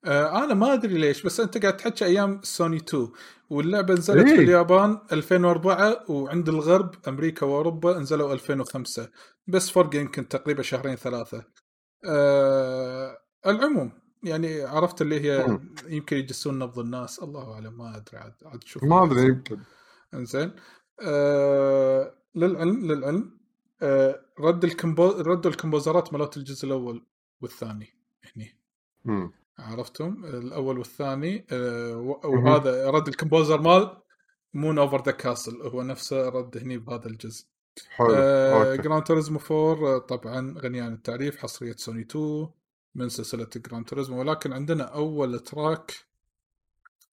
آه 0.04 0.44
أنا 0.44 0.54
ما 0.54 0.72
أدري 0.72 0.98
ليش 0.98 1.22
بس 1.22 1.40
أنت 1.40 1.58
قاعد 1.58 1.76
تحكي 1.76 2.04
أيام 2.04 2.40
سوني 2.42 2.76
2 2.76 3.08
واللعبة 3.50 3.94
نزلت 3.94 4.26
إيه. 4.28 4.36
في 4.36 4.42
اليابان 4.42 4.98
2004 5.12 6.04
وعند 6.10 6.48
الغرب 6.48 6.94
أمريكا 7.08 7.46
وأوروبا 7.46 7.98
نزلوا 7.98 8.32
2005 8.32 9.08
بس 9.46 9.70
فرق 9.70 9.94
يمكن 9.96 10.28
تقريبا 10.28 10.62
شهرين 10.62 10.96
ثلاثة 10.96 11.44
آه 12.04 13.18
العموم 13.46 13.92
يعني 14.22 14.62
عرفت 14.62 15.02
اللي 15.02 15.20
هي. 15.20 15.58
يمكن 15.88 16.16
يجسون 16.16 16.58
نبض 16.58 16.78
الناس 16.78 17.22
الله 17.22 17.52
أعلم 17.54 17.78
ما 17.78 17.96
أدري 17.96 18.18
عاد 18.18 18.34
عاد 18.44 18.64
شوف 18.64 18.84
ما 18.84 19.04
أدري 19.04 19.22
يمكن 19.26 19.58
إنزين 20.14 20.52
آه 21.02 22.14
للعلم 22.34 22.92
للعلم 22.92 23.38
آه 23.82 24.20
رد 24.40 24.64
الكمبو 24.64 25.08
ردوا 25.08 25.50
الكمبوزرات 25.50 26.12
مالت 26.12 26.36
الجزء 26.36 26.66
الأول 26.66 27.06
والثاني 27.40 27.88
هني. 28.36 28.58
عرفتم 29.60 30.24
الأول 30.24 30.78
والثاني 30.78 31.46
آه. 31.52 31.96
وهذا 32.24 32.90
رد 32.90 33.08
ال 33.08 33.14
composer 33.14 33.60
مال 33.60 33.96
Moon 34.54 34.78
Over 34.78 35.02
the 35.02 35.12
Castle 35.12 35.62
هو 35.62 35.82
نفسه 35.82 36.28
رد 36.28 36.56
هني 36.58 36.78
بهذا 36.78 37.06
الجزء. 37.06 37.46
حلو 37.90 38.14
آه 38.14 38.70
okay. 38.72 38.82
Gran 38.82 39.04
Turismo 39.04 39.40
4 39.50 39.96
آه، 39.96 39.98
طبعا 39.98 40.54
غني 40.58 40.80
عن 40.80 40.92
التعريف 40.92 41.36
حصرية 41.36 41.72
سوني 41.76 42.00
2 42.00 42.48
من 42.94 43.08
سلسلة 43.08 43.48
Gran 43.56 43.84
Turismo 43.84 44.20
ولكن 44.20 44.52
عندنا 44.52 44.84
أول 44.84 45.38
track 45.40 45.94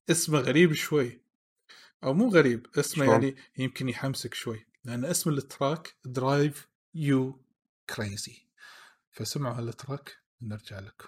اسمه 0.09 0.39
غريب 0.39 0.73
شوي 0.73 1.21
أو 2.03 2.13
مو 2.13 2.29
غريب 2.29 2.67
اسمه 2.79 3.05
شلون؟ 3.05 3.09
يعني 3.09 3.35
يمكن 3.57 3.89
يحمسك 3.89 4.33
شوي 4.33 4.65
لأن 4.85 5.05
اسم 5.05 5.29
ال 5.29 5.40
track 5.40 5.95
Drive 6.05 6.67
You 6.95 7.39
كريزي 7.95 8.35
فسمعوا 9.11 9.57
هالتراك 9.57 10.17
ونرجع 10.41 10.79
لكم. 10.79 11.07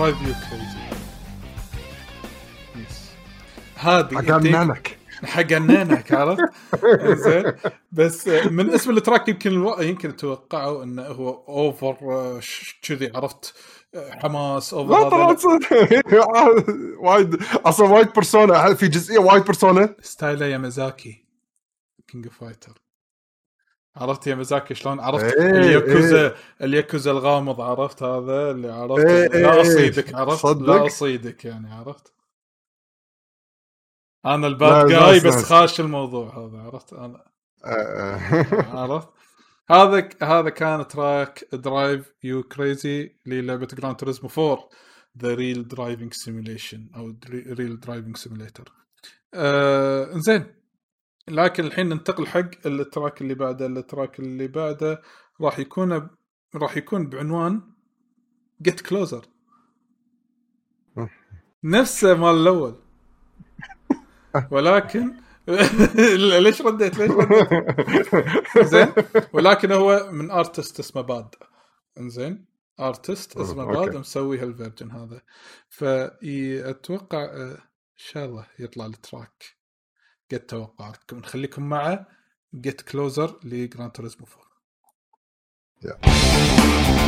درايف 0.00 0.16
يو 0.22 0.34
كريزي 0.50 0.78
يس 2.76 3.10
هذه 3.76 4.14
حقننك 4.14 4.98
حقننك 5.24 6.12
عرفت؟ 6.12 6.40
زين. 7.04 7.52
بس 7.92 8.28
من 8.28 8.70
اسم 8.70 8.90
التراك 8.90 9.28
يمكن 9.28 9.50
ألو... 9.50 9.80
يمكن 9.80 10.16
توقعوا 10.16 10.84
إنه 10.84 11.02
هو 11.02 11.44
اوفر 11.48 11.96
ش- 12.40 12.80
كذي 12.82 13.12
عرفت؟ 13.14 13.54
حماس 14.10 14.74
اوفر 14.74 14.90
لا 15.02 15.08
طلعت 15.08 15.38
صدق. 15.38 15.68
وايد 17.04 17.42
أصلا 17.66 17.88
وايد 17.88 18.12
بيرسونا 18.12 18.74
في 18.74 18.88
جزئية 18.88 19.18
وايد 19.18 19.44
بيرسونا 19.44 19.96
ستايله 20.02 20.46
يامازاكي 20.46 21.24
كينج 22.08 22.26
اوف 22.26 22.38
فايتر 22.40 22.79
عرفت 23.96 24.26
يامازاكي 24.26 24.74
شلون 24.74 25.00
عرفت 25.00 25.24
إيه، 25.24 25.50
الياكوزا 25.50 26.26
إيه. 26.26 26.34
الياكوزا 26.62 27.10
الغامض 27.10 27.60
عرفت 27.60 28.02
هذا 28.02 28.50
اللي 28.50 28.68
عرفت 28.72 29.06
إيه، 29.06 29.28
لا 29.28 29.54
إيه. 29.54 29.60
أصيدك 29.60 30.14
عرفت 30.14 30.42
صدق. 30.42 30.66
لا 30.66 30.86
أصيدك 30.86 31.44
يعني 31.44 31.74
عرفت 31.74 32.14
أنا 34.26 34.46
ال 34.46 34.57
bad 34.57 34.88
guy 34.88 35.20
بس. 35.20 35.44
خاش 35.44 35.80
الموضوع 35.80 36.38
هذا 36.38 36.58
عرفت 36.58 36.92
أنا 36.92 37.24
آه. 37.64 38.20
عرفت 38.80 39.08
هذا 39.70 40.08
هذا 40.22 40.50
كان 40.50 40.88
track 40.88 41.48
Drive 41.52 42.14
You 42.22 42.42
Crazy 42.42 43.16
للعبة 43.26 43.66
Gran 43.66 43.96
Turismo 43.96 44.30
4 44.38 44.68
the 45.18 45.34
real 45.34 45.68
driving 45.68 46.12
simulation 46.12 46.90
أو 46.96 47.14
real 47.30 47.80
driving 47.80 48.16
simulator 48.16 48.72
زين 50.18 50.59
لكن 51.28 51.64
الحين 51.64 51.88
ننتقل 51.88 52.26
حق 52.26 52.50
ال 52.66 52.75
track 52.75 53.20
اللي 53.22 53.34
بعده. 53.34 53.66
ال 53.66 53.75
track 53.75 54.20
اللي 54.20 54.48
بعده 54.48 55.02
راح 55.40 55.58
يكون 55.58 56.10
راح 56.54 56.76
يكون 56.76 57.06
بعنوان 57.08 57.62
Get 58.62 58.80
Closer. 58.80 59.26
نفسه 61.64 62.14
مال 62.14 62.34
الأول. 62.34 62.74
ولكن 64.52 65.14
ليش 66.44 66.62
رديت؟ 66.62 66.98
ليش 66.98 67.10
رديت؟ 67.10 67.48
زين. 68.64 68.92
ولكن 69.32 69.72
هو 69.72 70.08
من 70.12 70.30
artist 70.30 70.80
اسمه 70.80 71.02
باد. 71.02 71.34
انزين 71.98 72.44
artist 72.80 73.36
اسمه. 73.36 73.64
باد 73.64 73.96
مسوي 73.96 74.38
هال 74.38 74.50
version 74.50 74.90
هذا. 74.90 75.22
فأتوقع 75.68 77.24
إن 77.24 77.56
شاء 77.96 78.24
الله 78.24 78.46
يطلع 78.58 78.86
ال 78.86 78.96
track. 78.96 79.59
قد 80.32 80.38
توقعاتكم 80.38 81.18
نخليكم 81.18 81.62
مع 81.62 82.06
جيت 82.54 82.80
كلوزر 82.80 83.40
لجراند 83.44 83.92
توريزمو 83.92 84.26
4 85.84 86.99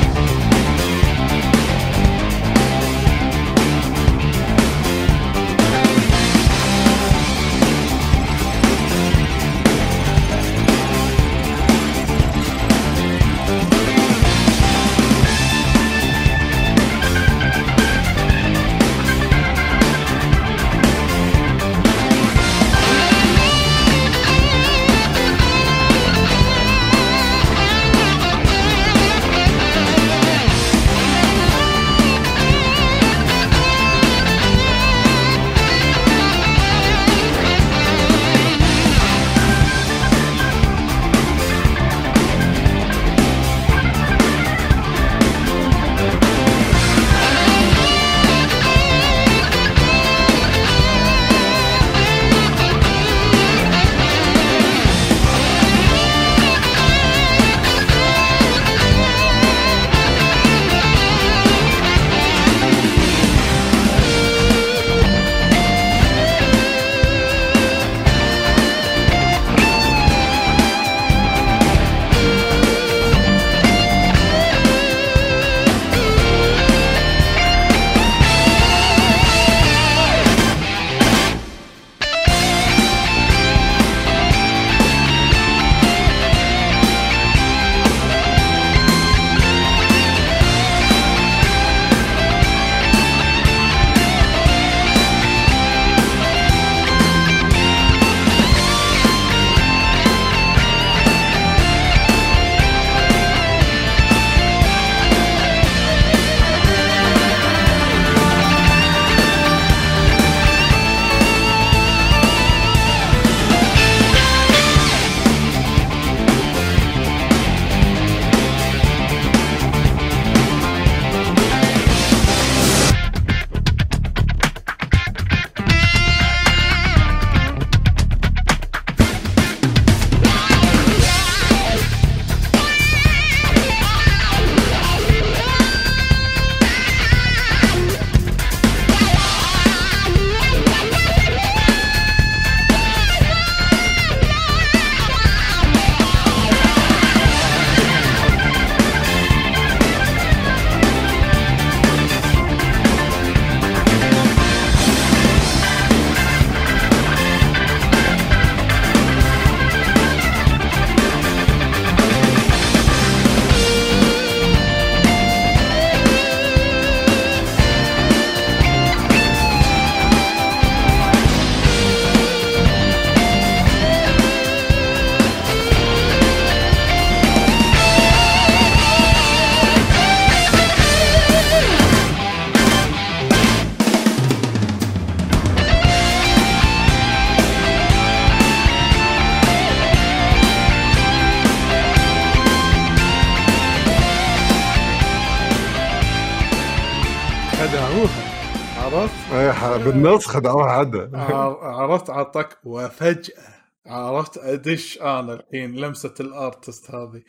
بالنص 199.85 200.27
خدعوها 200.27 200.71
عر- 201.15 201.59
عرفت 201.63 202.11
عطاك 202.11 202.59
وفجأة 202.65 203.43
عرفت 203.87 204.39
أدش 204.39 204.99
أنا 205.03 205.33
الحين 205.35 205.75
لمسة 205.75 206.15
ال 206.21 206.31
artist 206.31 206.91
هذه. 206.91 207.23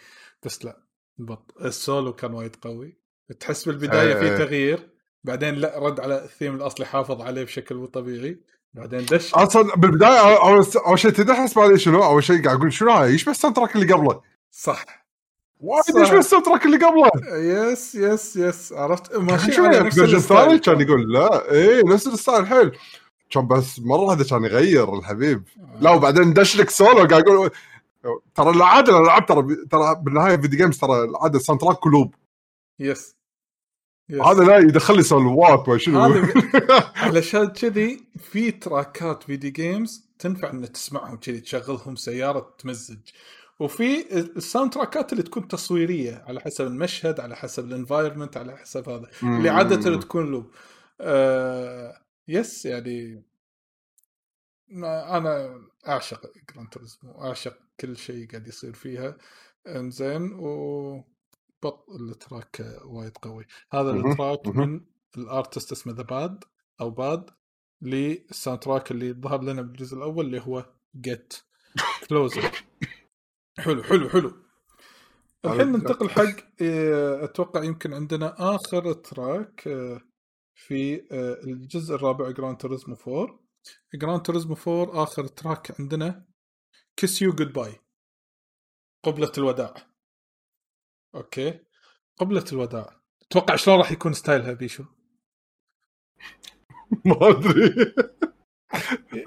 بس 0.44 0.66
لا 0.66 0.78
بط 1.18 1.54
السولو 1.62 2.14
كان 2.14 2.34
وايد 2.34 2.56
قوي. 2.62 2.98
تحس 3.40 3.66
بالبداية 3.66 4.08
إيه، 4.08 4.20
في 4.20 4.32
إيه. 4.32 4.38
تغيير 4.38 4.90
بعدين 5.24 5.56
لا 5.56 5.80
رد 5.80 6.00
على 6.00 6.24
الثيم 6.24 6.56
الأصلي 6.56 6.86
حافظ 6.86 7.22
عليه 7.22 7.44
بشكل 7.44 7.76
مو 7.76 7.86
طبيعي. 7.86 8.40
بعدين 8.74 9.06
دش. 9.06 9.34
أصلا 9.34 9.76
بالبداية 9.76 10.38
أول 10.88 11.00
شيء 11.00 11.12
تدري 11.12 11.34
احس 11.38 11.56
بعد 11.58 11.76
شنو؟ 11.76 12.04
أول 12.04 12.24
شيء 12.24 12.44
قاعد 12.44 12.58
أقول 12.58 12.74
شنو 12.74 12.92
هاي؟ 12.92 13.14
يشبه 13.14 13.32
ال 13.32 13.56
soundtrack 13.56 13.76
اللي 13.76 13.94
قبله؟ 13.94 14.22
صح. 14.52 15.03
وايد. 15.64 16.20
يشبه 16.20 16.40
track 16.40 16.66
اللي 16.66 16.78
قبله. 16.78 17.12
yes 17.38 17.96
yes 17.96 18.36
yes. 18.36 18.74
عرفت؟ 18.74 19.16
ماشي 19.16 19.52
شو 19.52 19.64
على 19.64 19.76
يعني 19.76 19.88
نفس 19.88 19.96
version 19.96 20.20
ثاني 20.20 20.54
ال 20.54 20.55
style 20.55 20.60
كان 20.60 20.82
يقول 20.82 21.14
لا 21.14 21.52
إيه 21.52 21.84
نفس 21.86 22.08
ال 22.08 22.14
style 22.14 22.48
حيل. 22.48 22.72
كان 23.30 23.48
بس 23.48 23.80
مرة 23.80 24.00
واحدة 24.00 24.24
كان 24.24 24.44
يغير 24.44 24.98
الحبيب. 24.98 25.44
لا 25.80 25.92
وبعدين 25.92 26.34
دش 26.34 26.58
لك 26.58 26.70
سولو 26.70 27.08
قاعد 27.08 27.28
يقول 27.28 27.52
ترى 28.36 28.50
العادة 28.50 28.98
الالعاب 28.98 29.26
ترى 29.26 29.56
ترى 29.72 29.96
بالنهاية 30.02 30.38
video 30.38 30.60
games 30.60 30.78
ترى 30.78 31.04
العادة 31.04 31.38
ال 31.38 31.62
soundtrack 31.62 31.76
loop 31.76 32.16
yes. 32.80 33.16
هذا 34.26 34.44
لا 34.44 34.58
يدخل 34.58 34.96
لي 34.96 35.04
سولوات 35.04 35.70
ما 35.70 35.78
شنو. 35.78 36.00
علشان 36.96 37.48
كذي 37.48 38.08
في 38.20 38.52
تراكات 38.52 39.24
video 39.24 39.52
games 39.52 40.10
تنفع 40.20 40.50
ان 40.50 40.72
تسمعهم 40.72 41.18
كذي 41.18 41.40
تشغلهم 41.40 41.96
سيارة 41.96 42.56
تمزج. 42.58 43.00
وفي 43.64 44.16
ال 44.18 44.27
sound 44.27 44.74
تراكات 44.74 45.12
اللي 45.12 45.24
تكون 45.24 45.48
تصويرية 45.48 46.24
على 46.28 46.40
حسب 46.42 46.68
المشهد 46.68 47.20
على 47.20 47.36
حسب 47.36 47.66
ال 47.66 47.72
environment 47.72 48.38
على 48.38 48.58
حسب 48.58 48.90
هذا. 48.90 49.10
اللي 49.24 49.50
عادة 49.50 50.00
تكون 50.00 50.32
loop 50.32 50.52
آه 51.02 52.02
yes 52.28 52.66
يعني 52.66 53.24
ما- 54.68 55.18
أنا 55.18 55.62
أعشق 55.88 56.22
Gran 56.54 56.70
Turismo 56.70 57.12
أعشق 57.22 57.58
كل 57.80 57.98
شيء 57.98 58.28
قاعد 58.32 58.48
يصير 58.48 58.74
فيها. 58.74 59.18
إنزين 59.68 60.34
و 60.34 61.04
بط 61.64 61.86
ال 61.90 62.05
track 62.05 62.80
وايد 62.86 63.18
قوي. 63.18 63.46
هذا 63.74 63.92
ال 63.92 64.00
track. 64.00 64.48
من 64.48 64.82
ال 65.18 65.25
artist 65.25 65.72
اسمه 65.72 65.94
ذا 65.94 66.04
باد 66.04 66.44
أو 66.82 66.90
باد 66.90 67.30
لل 67.82 68.60
soundtrack 68.60 68.92
اللي 68.92 69.14
ظهر 69.14 69.42
لنا 69.44 69.62
بالجزء 69.62 69.98
الأول 69.98 70.26
اللي 70.26 70.42
هو 70.42 70.66
Get 71.02 71.34
Closer 72.10 72.52
حلو 73.60 73.84
حلو 73.84 74.10
حلو. 74.10 74.44
الحين 75.46 75.72
ننتقل 75.72 76.10
حق 76.10 76.46
آه، 76.62 77.24
أتوقع 77.24 77.64
يمكن 77.64 77.94
عندنا 77.94 78.56
آخر 78.56 78.94
track 78.94 79.68
آه، 79.68 80.02
في 80.56 80.96
آه، 81.12 81.34
الجزء 81.44 81.96
الرابع 81.96 82.32
Gran 82.32 82.58
Turismo 82.58 82.96
4 83.08 83.40
Gran 83.96 84.22
Turismo 84.22 84.56
4 84.68 85.04
آخر 85.04 85.28
track 85.28 85.80
عندنا 85.80 86.26
Kiss 86.98 87.22
You 87.22 87.32
Goodbye 87.34 87.80
قبلة 89.04 89.32
الوداع. 89.38 89.74
أوكي؟ 91.16 91.60
قبلة 92.18 92.46
الوداع. 92.52 93.02
أتوقع 93.22 93.56
شلون 93.56 93.78
راح 93.78 93.92
يكون 93.92 94.14
style 94.14 94.47
ها 94.47 94.54
بيشو؟ 94.54 94.84
ما 97.06 97.30
أدري. 97.30 97.94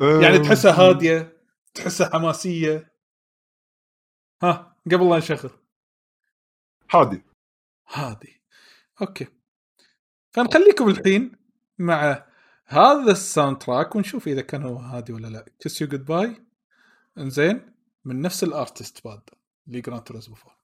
يعني 0.22 0.38
تحسها 0.38 0.72
هادية 0.72 1.42
تحسها 1.74 2.10
حماسية. 2.12 2.95
ها 4.42 4.76
قبل 4.86 5.10
لا 5.10 5.18
نشغل 5.18 5.50
هادي 6.90 7.22
هادي 7.88 8.42
okay. 9.00 9.26
فنخليكم 10.30 10.88
الحين 10.88 11.32
مع 11.78 12.26
هذا 12.66 13.12
ال 13.12 13.58
soundtrack 13.58 13.96
ونشوف 13.96 14.28
إذا 14.28 14.40
كان 14.40 14.62
هو 14.62 14.76
هادي 14.76 15.12
ولا 15.12 15.26
لا. 15.26 15.44
Kiss 15.60 15.80
You 15.80 15.88
Goodbye 15.88 16.46
إنزين 17.18 17.74
من 18.04 18.22
نفس 18.22 18.44
ال 18.44 18.53
artist 18.53 19.04
باد 19.04 19.30
ل 19.66 19.73
Gran 19.73 20.02
Turismo 20.02 20.36
4 20.36 20.55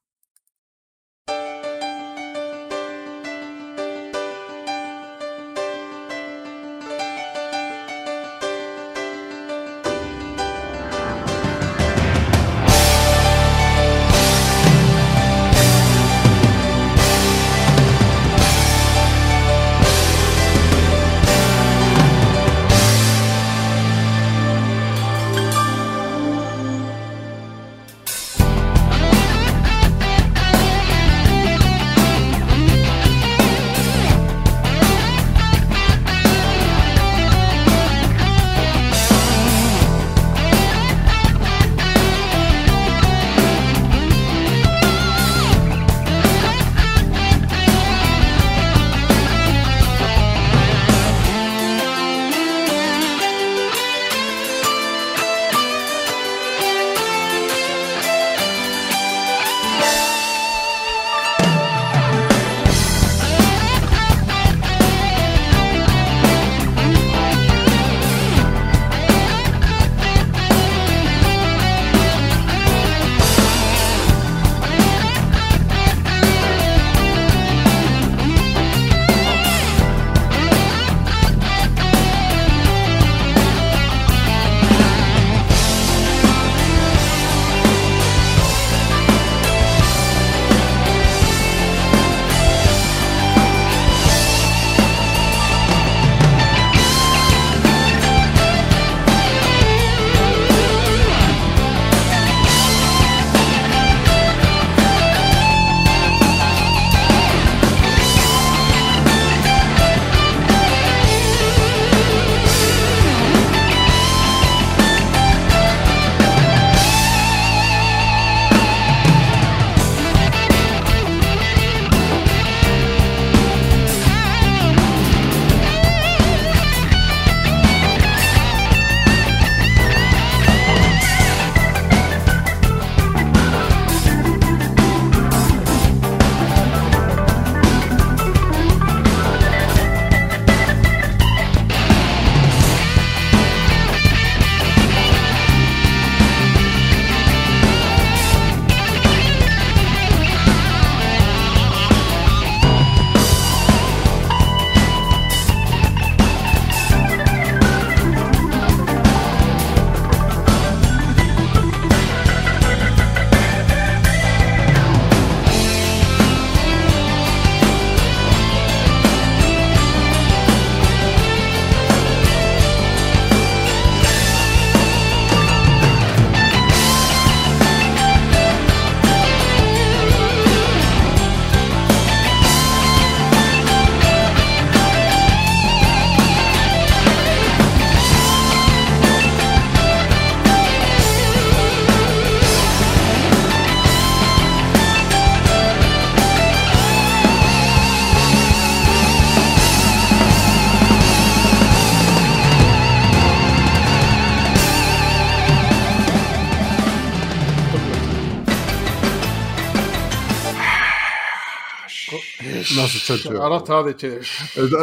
ناس 212.83 212.93
تشجع 213.09 213.43
عرفت 213.45 213.71
هذه 213.71 213.91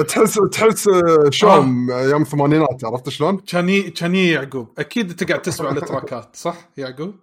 تحس 0.03 0.39
تحس 0.51 0.89
شلون 1.29 1.91
أيام 1.91 2.21
الثمانينات 2.21 2.83
عرفت 2.85 3.09
شلون؟ 3.09 3.37
كان 3.37 3.69
ي- 3.69 3.81
كان 3.89 4.15
يجي 4.15 4.31
يعقوب 4.31 4.73
أكيد 4.79 5.09
أنت 5.09 5.23
قاعد 5.23 5.41
تسمع 5.41 5.71
التراكات 5.71 6.35
صح 6.35 6.55
يعقوب؟ 6.77 7.15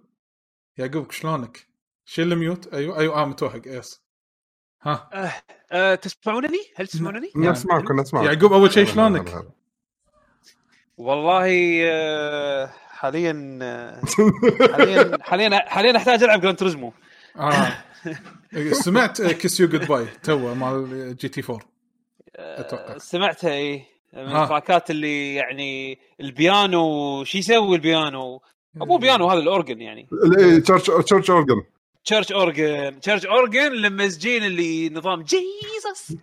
يعقوب 0.77 1.11
شلونك؟ 1.11 1.67
شيل 2.05 2.33
ال 2.33 2.41
mute 2.41 2.73
أيوه 2.73 2.99
أيوه 2.99 3.21
آه 3.21 3.25
متوهق 3.25 3.61
yes 3.65 4.01
ها 4.81 5.09
آه 5.13 5.33
آه 5.71 5.95
تسمعونني؟ 5.95 6.59
هل 6.75 6.87
تسمعونني؟ 6.87 7.31
نسمعكم 7.35 7.99
نسمعكم 7.99 8.27
يعقوب 8.27 8.53
أول 8.53 8.73
شيء 8.73 8.85
شلونك؟ 8.85 9.45
والله 10.97 11.47
آه 11.85 12.69
حاليا 12.89 13.33
حاليا 14.73 15.17
حاليا 15.21 15.69
حاليا 15.69 15.97
أحتاج 15.97 16.23
ألعب 16.23 16.41
Gran 16.41 16.57
Turismo 16.57 16.93
سمعت 18.85 19.21
Kiss 19.21 19.59
You 19.59 19.67
Goodbye 19.67 20.05
تو 20.23 20.53
مال 20.55 21.15
GT 21.17 21.41
4 21.49 21.59
أتوقع. 22.35 22.97
سمعتها 22.97 23.53
اي 23.53 23.83
من 24.13 24.27
ها. 24.27 24.43
التراكات 24.43 24.89
اللي 24.91 25.35
يعني 25.35 25.99
البيانو 26.21 27.23
شو 27.23 27.37
يسوي 27.37 27.75
البيانو؟ 27.75 28.41
أبو 28.81 28.97
بيانو 28.97 29.27
هذا 29.29 29.39
ال 29.39 29.46
organ 29.46 29.81
يعني. 29.81 30.07
إيه، 30.39 30.59
church 30.59 30.91
church 31.05 31.29
organ 31.31 31.63
church 32.05 32.31
organ 32.31 32.99
church 32.99 33.25
organ 33.25 33.71
لمزجين 33.71 34.43
اللي 34.43 34.89
نظام 34.89 35.21
Jesus 35.23 36.17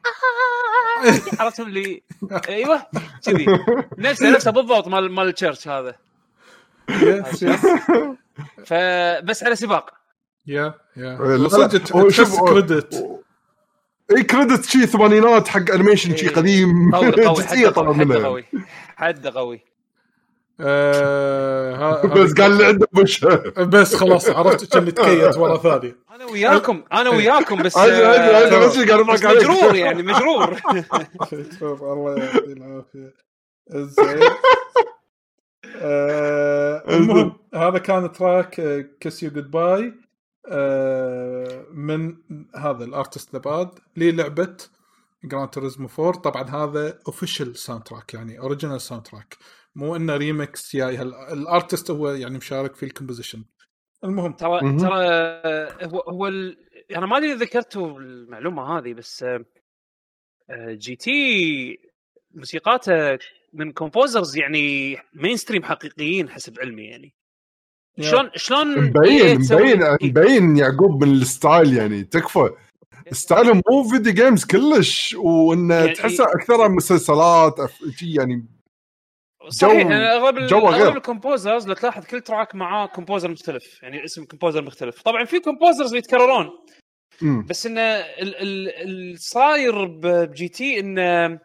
عرفتهم 1.41 1.67
اللي 1.69 2.03
أيوه 2.49 2.87
كذي. 3.27 3.47
نفسه 3.99 4.31
نفسه 4.31 4.51
بالضبط 4.51 4.89
مال 4.89 5.13
مال 5.13 5.29
ال 5.29 5.35
church 5.35 5.69
هذا. 5.69 5.97
يس 6.91 7.43
يس 7.43 7.61
فبس 8.67 9.43
على 9.45 9.57
سباق. 9.57 10.04
يا 10.47 10.75
يا 10.97 11.17
هو 11.93 12.09
تحس 12.09 12.17
شوف- 12.17 12.41
كريدت 12.41 12.95
اي 14.17 14.23
كريدت 14.23 14.65
شي 14.65 14.87
ثمانينات 14.87 15.49
حق 15.49 15.71
انيميشن 15.71 16.17
شي 16.17 16.29
إيه. 16.29 16.35
قديم. 16.35 16.95
قوي 16.95 17.25
قوي 17.27 17.35
جزئيه 17.43 17.67
حد 17.67 17.73
طلع 17.73 17.87
قوي 17.87 17.95
حد 17.99 18.07
منها. 18.07 18.25
قوي 18.27 18.45
حد 18.97 19.27
قوي 19.27 19.61
آه، 20.61 21.75
ها- 21.75 22.07
بس 22.07 22.33
قال 22.33 22.53
اللي 22.53 22.65
عنده 22.65 22.87
وش 22.97 23.25
بس 23.75 23.95
خلاص 23.95 24.29
عرفت 24.29 24.73
كان 24.73 24.95
تكيت 24.95 25.37
ورا 25.37 25.57
ثاني. 25.57 25.95
أنا 26.15 26.25
وياكم 26.25 26.83
أنا 26.93 27.11
وياكم 27.11 27.63
بس 27.63 27.77
آه، 27.77 28.67
بس 28.67 28.77
مجرور 28.79 29.75
يعني 29.75 30.03
مجرور. 30.03 30.57
شوف 31.61 31.83
الله 31.83 32.15
يعطيه 32.19 32.53
العافية. 32.53 33.15
زين. 33.71 34.21
آه، 35.77 36.83
المهم 36.89 37.33
هذا 37.55 37.79
كان 37.79 38.13
track 38.13 38.61
Kiss 39.01 39.23
You 39.23 39.31
Goodbye 39.31 39.95
من 41.73 42.17
هذا 42.57 42.85
ال 42.85 42.92
artist 42.92 43.35
نباد 43.37 43.71
للعبه 43.97 44.57
Gran 45.25 45.49
Turismo 45.49 45.89
4 45.99 46.13
طبعا 46.23 46.43
هذا 46.43 46.99
official 47.07 47.57
soundtrack 47.57 48.15
يعني 48.15 48.39
original 48.39 48.81
soundtrack 48.81 49.37
مو 49.75 49.97
إنه 49.97 50.17
ريمكس 50.17 50.77
جاي. 50.77 50.97
هال- 50.97 51.15
ال 51.15 51.26
artist 51.26 51.91
هو 51.91 52.09
يعني 52.11 52.37
مشارك 52.39 52.75
في 52.75 52.83
ال 52.83 52.88
composition؟ 52.88 53.45
المهم. 54.05 54.33
ترى. 54.33 54.61
ترى 54.79 54.95
آه، 54.99 55.85
هو 55.87 55.99
هو 56.01 56.27
ال... 56.29 56.57
أنا 56.97 57.07
ما 57.07 57.17
أدري 57.17 57.33
ذكرتوا 57.35 58.01
المعلومة 58.01 58.79
هذه 58.79 58.93
بس 58.95 59.23
آه، 59.23 59.45
آه، 60.51 60.73
GT 60.75 61.79
موسيقاته 62.35 63.19
من 63.53 63.73
composers 63.73 64.37
يعني 64.37 64.97
mainstream 65.15 65.63
حقيقيين 65.63 66.29
حسب 66.31 66.61
علمي 66.61 66.85
يعني. 66.85 67.15
شلون 68.01 68.31
شلون 68.37 68.79
مبين 68.79 69.39
تسوي- 69.39 69.75
مبين 69.75 69.97
مبين 70.03 70.57
يعقوب 70.57 71.05
من 71.05 71.13
ال 71.13 71.24
style 71.24 71.77
يعني 71.77 72.05
تكفى 72.05 72.51
style 73.13 73.49
هم 73.49 73.63
مو 73.71 73.85
video 73.85 74.13
games 74.13 74.45
كلش 74.45 75.15
وإنه 75.15 75.75
يعني- 75.75 75.93
تحسه 75.93 76.25
أكثر 76.25 76.69
مسلسلات 76.69 77.55
يعني 78.03 78.47
صحيح 79.49 79.73
جو- 79.73 79.79
يعني 79.79 79.95
أغلب. 80.13 80.53
أغلب 80.53 80.97
ال 80.97 81.04
composers 81.04 81.69
لو 81.69 81.75
تلاحظ 81.75 82.05
كل 82.05 82.21
track 82.21 82.55
معاه 82.55 82.87
composer 82.87 83.31
مختلف 83.31 83.83
يعني 83.83 84.05
اسم 84.05 84.25
composer 84.25 84.63
مختلف 84.63 85.03
طبعا 85.03 85.25
في 85.25 85.41
composers 85.41 85.95
يتكررون 85.95 86.51
مم. 87.23 87.47
بس 87.49 87.67
إنه 87.67 87.81
ال- 87.81 88.37
ال- 88.37 89.13
الصاير 89.15 89.85
ب- 89.85 90.01
ب 90.31 90.49
GT 90.49 90.81
إنه 90.81 91.39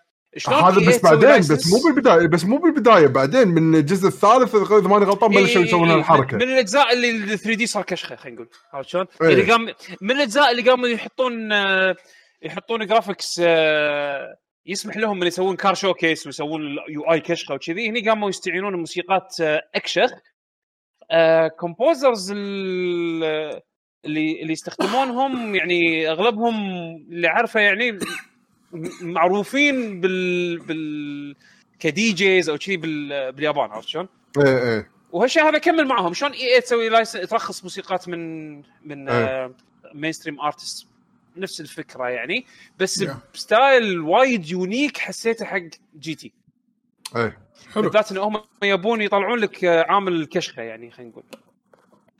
هذا 0.47 0.79
بس 0.87 1.01
تسوي 1.01 1.17
بعدين؟ 1.17 1.39
بس 1.39 1.67
مو 1.67 1.79
بالبداية 1.79 2.27
بس 2.27 2.45
مو 2.45 2.57
بالبداية 2.57 3.07
بعدين 3.07 3.47
من 3.47 3.75
الجزء 3.75 4.07
الثالث 4.07 4.55
إذا 4.55 4.87
ماني 4.87 5.05
غلطان 5.05 5.31
إيه 5.31 5.39
بلشوا 5.39 5.61
إيه 5.61 5.67
يسوون 5.67 5.89
إيه 5.89 5.97
هالحركة 5.97 6.37
من, 6.37 6.43
الأجزاء 6.43 6.93
اللي 6.93 7.09
ال 7.09 7.39
3D 7.39 7.67
صار 7.67 7.83
كشخة 7.83 8.15
خلينا 8.15 8.35
نقول 8.35 8.49
عرفت 8.73 8.89
شلون؟ 8.89 9.05
إيه. 9.21 9.27
اللي 9.27 9.51
قام 9.51 9.73
من 10.01 10.11
الأجزاء 10.11 10.51
اللي 10.51 10.69
قاموا 10.69 10.87
يحطون 10.87 11.51
آه، 11.51 11.95
يحطون 12.41 12.85
graphics 12.85 13.41
آه، 13.43 14.37
يسمح 14.65 14.97
لهم 14.97 15.21
ان 15.21 15.27
يسوون 15.27 15.55
car 15.55 15.73
showcase 15.73 16.25
ويسوون 16.25 16.61
UI 16.89 17.19
كشخة 17.19 17.55
وكذي 17.55 17.89
هني 17.89 18.09
قاموا 18.09 18.29
يستعينون 18.29 18.75
بموسيقات 18.75 19.35
آه، 19.41 19.61
أكشخ 19.75 20.09
composers 21.59 22.31
اللي 22.31 23.61
اللي 24.41 24.53
يستخدمونهم 24.53 25.55
يعني 25.55 26.09
أغلبهم 26.11 26.55
اللي 27.11 27.27
عارفه 27.27 27.59
يعني 27.59 27.99
معروفين 29.01 30.01
بال 30.01 30.57
بال 30.59 31.35
ك 31.79 32.11
DJs 32.11 32.49
أو 32.49 32.57
شيء 32.57 32.77
بال... 32.77 33.31
باليابان 33.31 33.71
عرفت 33.71 33.87
شلون؟ 33.87 34.07
إيه 34.37 34.63
إيه 34.63 34.89
وهالشيء 35.11 35.43
هذا 35.43 35.57
كمل 35.57 35.87
معهم 35.87 36.13
شلون 36.13 36.31
EA 36.31 36.61
تسوي 36.61 36.89
license 36.89 37.11
ترخص 37.11 37.63
موسيقات 37.63 38.09
من 38.09 38.55
من 38.85 39.09
إيه. 39.09 39.51
mainstream 39.93 40.41
artist 40.41 40.87
نفس 41.37 41.61
الفكرة 41.61 42.09
يعني 42.09 42.45
بس 42.79 43.03
Yeah. 43.03 43.11
ب 43.33 43.44
style 43.44 43.99
وايد 43.99 44.49
unique 44.49 44.97
حسيته 44.97 45.45
حق 45.45 45.61
GT 45.99 46.31
إيه 47.15 47.37
حلو 47.73 47.83
بالذات 47.83 48.11
انهم 48.11 48.35
هم 48.35 48.43
يبون 48.63 49.01
يطلعون 49.01 49.39
لك 49.39 49.65
آه، 49.65 49.85
عامل 49.89 50.13
الكشخه 50.13 50.61
يعني 50.61 50.91
خلينا 50.91 51.11
نقول 51.11 51.23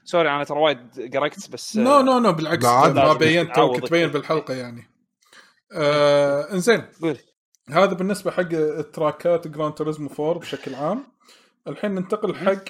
sorry 0.04 0.30
أنا 0.30 0.44
ترى 0.44 0.60
وايد 0.60 1.16
قرقت 1.16 1.50
بس 1.50 1.78
no 1.78 2.02
no 2.02 2.20
no 2.20 2.34
بالعكس. 2.34 2.66
ما 2.66 3.14
بينت. 3.14 3.60
كنت 3.60 3.86
تبين 3.86 4.08
بالحلقة 4.08 4.54
يعني 4.54 4.90
آه 5.72 6.54
إنزين. 6.54 6.84
قول. 7.02 7.18
هذا 7.70 7.94
بالنسبة 7.94 8.32
حق 8.32 8.54
التراكات 8.54 9.48
Gran 9.48 9.74
Turismo 9.74 10.10
4 10.20 10.40
بشكل 10.40 10.76
عام. 10.76 11.04
الحين 11.68 11.96
ننتقل 11.96 12.36
حق 12.36 12.64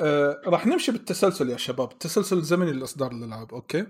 آه 0.00 0.40
راح 0.46 0.66
نمشي 0.66 0.92
بالتسلسل 0.92 1.50
يا 1.50 1.56
شباب. 1.56 1.92
التسلسل 1.92 2.36
الزمني 2.36 2.72
لاصدار 2.72 3.12
الالعاب 3.12 3.54
okay؟ 3.54 3.86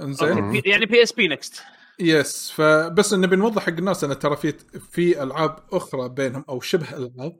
إنزين. 0.00 0.62
يعني 0.66 0.86
PSP 0.86 1.28
next 1.28 1.62
yes 1.98 2.50
فبس 2.50 3.14
نبي 3.14 3.36
نوضح 3.36 3.62
حق 3.62 3.68
الناس 3.68 4.04
إن 4.04 4.18
ترى 4.18 4.36
في 4.36 4.54
في 4.90 5.22
ألعاب 5.22 5.58
أخرى 5.72 6.08
بينهم 6.08 6.44
أو 6.48 6.60
شبه 6.60 6.96
ألعاب 6.96 7.36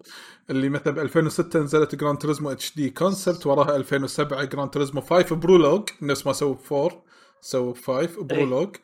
اللي 0.51 0.69
مثلا 0.69 0.93
ب 0.93 0.99
2006 0.99 1.61
نزلت 1.61 1.95
Gran 1.95 2.19
Turismo 2.19 2.51
HD 2.51 2.75
Concept 2.77 3.47
وراها 3.47 3.77
2007 3.77 4.45
Gran 4.45 4.71
Turismo 4.71 5.01
5 5.01 5.37
Prologue 5.37 5.89
نفس 6.03 6.27
ما 6.27 6.33
سووا 6.33 6.55
ب 6.55 6.75
4 6.75 7.05
سووا 7.41 7.73
ب 7.73 7.77
5 7.77 8.23
Prologue 8.23 8.77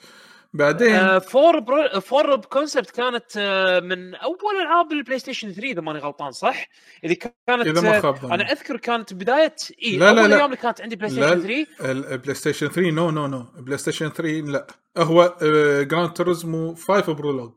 بعدين؟ 0.53 0.95
آه، 0.95 1.19
four 1.19 1.59
Pro... 1.59 2.01
four 2.01 2.37
ب 2.37 2.44
Concept 2.44 2.91
كانت 2.91 3.25
آه، 3.37 3.81
من 3.81 4.15
أول 4.15 4.57
ألعاب 4.63 4.93
ال 4.93 5.19
PlayStation 5.19 5.53
3 5.53 5.69
إذا 5.71 5.81
ماني 5.81 5.99
غلطان 5.99 6.31
صح؟ 6.31 6.69
اللي 7.05 7.15
كانت 7.15 7.67
إذا 7.67 7.81
ما 7.81 7.97
آه، 7.97 8.01
خاب 8.01 8.17
ظني. 8.19 8.35
أنا 8.35 8.53
أذكر 8.53 8.77
كانت 8.77 9.15
بداية 9.15 9.55
اي 9.85 9.97
لا، 9.97 10.13
لا، 10.13 10.21
أول 10.21 10.31
لا. 10.31 10.37
أيام 10.37 10.45
اللي 10.45 10.57
كانت 10.57 10.81
عندي 10.81 10.97
Play 10.97 11.11
لا 11.11 11.27
Station 11.39 11.67
3 11.79 11.91
ال 12.15 12.35
PlayStation 12.35 12.69
3 12.69 12.91
no 12.91 13.11
no 13.11 13.27
no 13.27 13.47
PlayStation 13.59 14.09
3 14.09 14.31
لا. 14.41 14.67
هو 14.99 15.23
آه، 15.43 15.83
Gran 15.83 16.13
Turismo 16.13 16.75
5 16.75 17.13
Prologue 17.13 17.53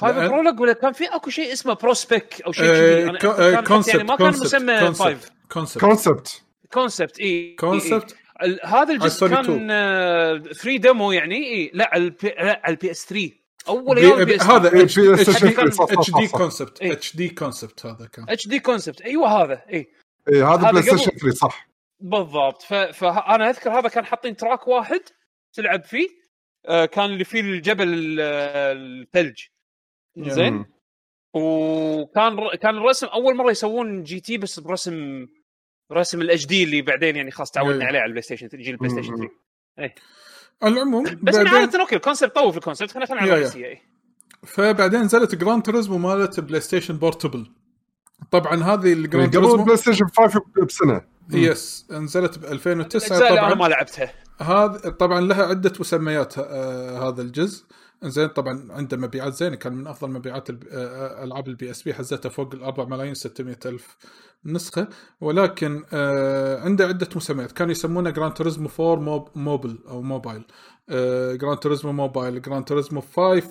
5 0.00 0.12
لأن- 0.12 0.30
Prologue 0.30 0.60
ولا 0.60 0.72
كان 0.72 0.92
في 0.92 1.04
أكو 1.04 1.30
شيء 1.30 1.52
اسمه 1.52 1.74
Prospec 1.74 2.42
أو 2.46 2.52
شيء 2.52 2.64
آه، 2.64 3.10
كذي؟ 3.10 3.18
كان 3.18 3.64
concept 3.64 3.94
يعني 3.94 4.08
ما 4.08 4.16
كان 4.16 4.28
مسمى 4.28 4.78
5 4.80 5.16
concept 5.52 5.78
concept 5.80 6.42
concept 6.72 7.20
اي 7.20 7.56
concept 7.60 8.16
هذا 8.64 8.92
الجزء 8.94 9.28
كان 9.28 10.52
free 10.52 10.78
demo 10.78 11.12
يعني 11.12 11.36
اي 11.36 11.70
لا 11.74 11.90
على 11.92 12.04
ال 12.04 12.09
P... 12.09 12.28
لا 12.28 12.60
على 12.64 12.72
ال 12.74 12.90
PS 12.90 13.06
3 13.06 13.30
أول 13.68 13.98
أيام 13.98 14.24
P- 14.24 14.36
S 14.36 14.42
هذا 14.42 14.82
H 14.82 14.94
3 14.94 16.20
D. 16.20 16.28
Concept. 16.28 17.16
HD 17.16 17.28
Concept 17.28 17.86
هذا 17.86 18.06
كان. 18.12 18.24
HD 18.28 18.48
Concept 18.48 19.00
أيوه 19.00 19.42
هذا 19.42 19.62
اي 19.72 19.86
إيه 20.28 20.54
هذا 20.54 20.70
PlayStation 20.70 21.10
3 21.10 21.30
صح. 21.30 21.68
بالضبط. 22.00 22.62
ف... 22.62 22.74
فانا 22.74 23.50
أذكر 23.50 23.70
هذا 23.78 23.88
كان 23.88 24.04
حاطين 24.04 24.36
track 24.36 24.68
واحد 24.68 25.00
تلعب 25.52 25.84
فيه. 25.84 26.08
آه، 26.66 26.84
كان 26.86 27.04
اللي 27.04 27.24
فيه 27.24 27.40
الجبل 27.40 27.88
ال- 27.88 28.20
الثلج. 29.02 29.42
زين. 30.18 30.64
وكان 31.34 32.36
ر... 32.38 32.56
كان 32.56 32.76
الرسم 32.76 33.06
أول 33.06 33.36
مرة 33.36 33.50
يسوون 33.50 34.02
GT 34.02 34.38
بس 34.38 34.60
برسم 34.60 35.26
رسم 35.92 36.20
ال 36.20 36.46
HD 36.46 36.64
اللي 36.64 36.82
بعدين 36.82 37.16
يعني 37.16 37.30
خلاص 37.30 37.50
تعودنا 37.50 37.80
إيه. 37.80 37.86
عليه 37.86 37.98
على 37.98 38.06
ال 38.06 38.22
PlayStation 38.22 38.48
جيل 38.48 38.74
ال 38.74 38.90
PlayStation 38.90 39.28
3 39.76 39.94
على 40.62 40.74
العموم 40.74 41.04
بس 41.22 41.36
بعدين 41.36 41.54
عادة 41.54 41.80
okay 41.80 41.96
ال 41.96 42.01
concept 42.01 42.34
طوف 42.34 42.56
ال 42.56 42.60
concept 42.60 42.90
خلينا 42.90 43.06
على. 43.10 43.32
الرئيسية 43.32 43.66
إيه. 43.66 43.82
فبعدين 44.46 45.00
نزلت 45.00 45.34
Gran 45.34 45.62
Turismo 45.62 45.98
مالت 45.98 46.40
PlayStation 46.40 46.96
Portable. 46.96 47.50
طبعا 48.30 48.62
هذه 48.62 48.92
ال 48.92 49.01
Gran 49.01 49.36
قبل 49.36 49.46
Turismo 49.46 49.64
PlayStation 49.64 50.06
5 50.06 50.42
بسنه 50.66 51.02
yes 51.32 51.86
نزلت 51.90 52.38
ب 52.38 52.44
2009 52.44 53.06
الاجزاء 53.06 53.28
اللي 53.28 53.40
أنا 53.40 53.54
طبعا. 53.54 53.68
ما 53.68 53.74
لعبتها. 53.74 54.12
هذا 54.40 54.90
طبعا 54.90 55.20
لها 55.20 55.42
عدة 55.44 55.72
مسميات 55.80 56.38
آه 56.38 57.08
هذا 57.08 57.22
الجزء. 57.22 57.64
زين 58.04 58.28
طبعا 58.28 58.72
عنده 58.72 58.96
مبيعات 58.96 59.34
زينه 59.34 59.56
كان 59.56 59.72
من 59.72 59.86
أفضل 59.86 60.10
مبيعات 60.10 60.50
الب- 60.50 60.68
آه، 60.70 61.24
ألعاب 61.24 61.48
ال 61.48 61.70
PSP 61.70 61.94
حزتها 61.94 62.28
فوق 62.28 62.54
ال 62.54 62.62
4 62.62 62.84
ملايين 62.84 63.14
600 63.14 63.58
ألف 63.66 63.96
نسخة. 64.44 64.88
ولكن 65.20 65.84
آه 65.92 66.60
عنده 66.60 66.86
عدة 66.86 67.08
مسميات. 67.16 67.52
كانوا 67.52 67.72
يسمونه 67.72 68.10
Gran 68.10 68.32
Turismo 68.34 68.68
4 68.80 68.94
Mob 69.04 69.28
Mobile 69.34 69.78
أو 69.88 70.02
موبايل. 70.02 70.44
آه 70.88 71.34
Gran 71.34 71.58
Turismo 71.58 71.92
Mobile 71.92 72.42
Gran 72.42 72.64
Turismo 72.64 73.00
5 73.00 73.48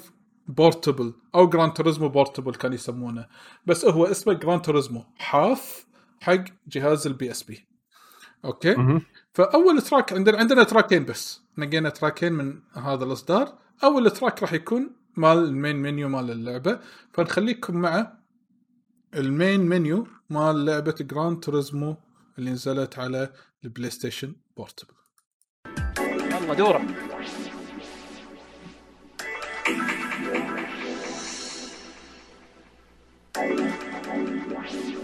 Portable 0.47 1.13
أو 1.35 1.49
Gran 1.49 1.73
Turismo 1.73 2.09
Portable 2.09 2.55
كانوا 2.55 2.75
يسمونه. 2.75 3.27
بس 3.65 3.85
هو 3.85 4.05
اسمه 4.05 4.33
Gran 4.33 4.61
Turismo 4.61 5.03
حاف 5.17 5.85
حق 6.19 6.43
جهاز 6.67 7.07
ال 7.07 7.31
PSP. 7.31 7.67
okay. 8.45 8.75
فأول 9.33 9.81
track 9.81 10.13
عندنا 10.13 10.37
عندنا 10.37 10.63
تراكين 10.63 11.05
بس. 11.05 11.41
نقينا 11.57 11.89
تراكين 11.89 12.33
من 12.33 12.59
هذا 12.73 13.03
الإصدار. 13.03 13.53
اول 13.83 14.11
track 14.11 14.41
راح 14.41 14.53
يكون 14.53 14.95
مال 15.15 15.37
ال 15.37 15.45
main 15.45 15.75
menu 15.75 16.09
مال 16.09 16.31
اللعبة. 16.31 16.79
فنخليكم 17.13 17.77
مع 17.77 18.13
ال 19.15 19.24
main 19.24 19.59
menu 19.59 20.07
مال 20.29 20.65
لعبة 20.65 20.95
Gran 21.01 21.39
Turismo 21.39 21.95
اللي 22.37 22.51
نزلت 22.51 22.99
على 22.99 23.29
ال 23.63 23.89
PlayStation 23.89 24.33
Portable. 24.57 24.93
يلا 26.31 26.53
دورة. 26.53 26.85
حق 34.69 34.98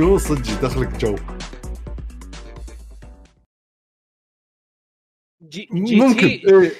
منيو 0.00 0.18
صدق 0.18 0.50
يدخلك 0.50 0.96
جو 0.96 1.16
جي, 5.42 5.68
جي 5.72 5.96
ممكن 5.96 6.26
إيه. 6.26 6.72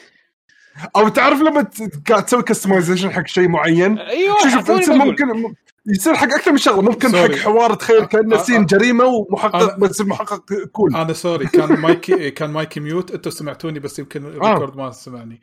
أو 0.96 1.08
تعرف 1.08 1.40
لما 1.40 1.70
قاعد 2.08 2.24
تسوي 2.24 2.42
customization 2.42 3.10
حق 3.10 3.26
شيء 3.26 3.48
معين 3.48 3.98
أيوه 3.98 4.36
شوف. 4.52 4.70
ممكن 4.90 5.54
يصير 5.86 6.14
حق 6.14 6.32
أكثر 6.32 6.52
من 6.52 6.58
شغلة 6.58 6.82
ممكن 6.82 7.08
حق 7.08 7.14
sorry. 7.14 7.36
حوار 7.36 7.74
تخيل 7.74 8.04
كأنه 8.04 8.36
آه، 8.36 8.42
سين 8.42 8.60
آه. 8.60 8.66
جريمة 8.66 9.04
ومحقق 9.04 9.70
أنا- 9.70 9.78
بس 9.78 10.00
المحقق 10.00 10.44
cool 10.72 10.96
أنا 10.96 11.12
sorry 11.12 11.46
كان 11.46 11.80
مايكي 11.80 12.30
كان 12.30 12.50
mic 12.50 12.80
ي 12.80 12.86
mute 12.86 13.10
أنتم 13.10 13.30
سمعتوني 13.30 13.78
بس 13.80 13.98
يمكن 13.98 14.26
ال 14.26 14.33
record 14.33 14.76
ما 14.76 14.90
سمعني 14.90 15.40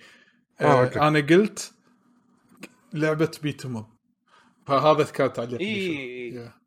آه، 0.62 0.66
آه. 0.84 1.08
أنا 1.08 1.20
قلت 1.20 1.74
لعبة 2.94 3.32
beat 3.44 3.66
up 3.66 3.86
فهذا 4.68 5.04
كان 5.04 5.34
تعليق 5.34 5.60
إيه. 5.60 6.58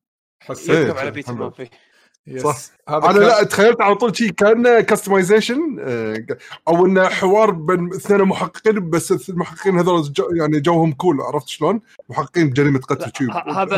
إيه. 0.43 0.49
حسيت 0.49 0.97
على 0.97 1.11
beat 1.11 1.27
حلو. 1.27 1.37
ما 1.37 1.51
فيه 1.51 1.71
yes. 2.27 2.43
صح. 2.43 2.57
هذا 2.89 2.97
أنا 2.99 3.12
كان- 3.12 3.23
لا 3.23 3.43
تخيلت 3.45 3.81
على 3.81 3.95
طول 3.95 4.17
شيء 4.17 4.31
كانه 4.31 4.81
customization 4.81 5.61
أو 6.69 6.87
انه 6.87 7.09
حوار 7.09 7.51
بين 7.51 7.95
اثنين 7.95 8.21
محققين 8.23 8.91
بس 8.91 9.29
المحققين 9.31 9.79
هذول 9.79 10.03
جو 10.12 10.29
يعني 10.35 10.61
جوهم 10.61 10.93
cool 10.93 11.20
عرفت 11.21 11.49
شلون؟ 11.49 11.81
محققين 12.09 12.51
بجريمة 12.51 12.79
قتل 12.79 13.12
شيء 13.19 13.31
هذا 13.33 13.53
هذا 13.53 13.77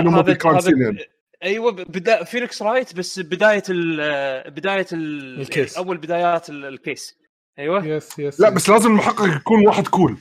هذا 0.59 0.71
يعني. 0.77 0.99
أيوه 1.43 1.73
بدا 1.73 2.25
Phoenix 2.25 2.63
Wright 2.63 2.95
بس 2.97 3.19
بداية 3.21 3.63
ال 3.69 4.51
بداية 4.51 4.87
ال 4.93 5.41
الcase. 5.41 5.77
أول 5.77 5.97
بدايات 5.97 6.51
ال- 6.51 6.65
الcase 6.65 7.17
أيوه 7.59 7.87
yes 7.87 8.19
yes 8.19 8.41
لا 8.41 8.49
بس 8.51 8.69
لازم 8.69 8.91
المحقق 8.91 9.37
يكون 9.37 9.67
واحد 9.67 9.87
cool 9.87 10.17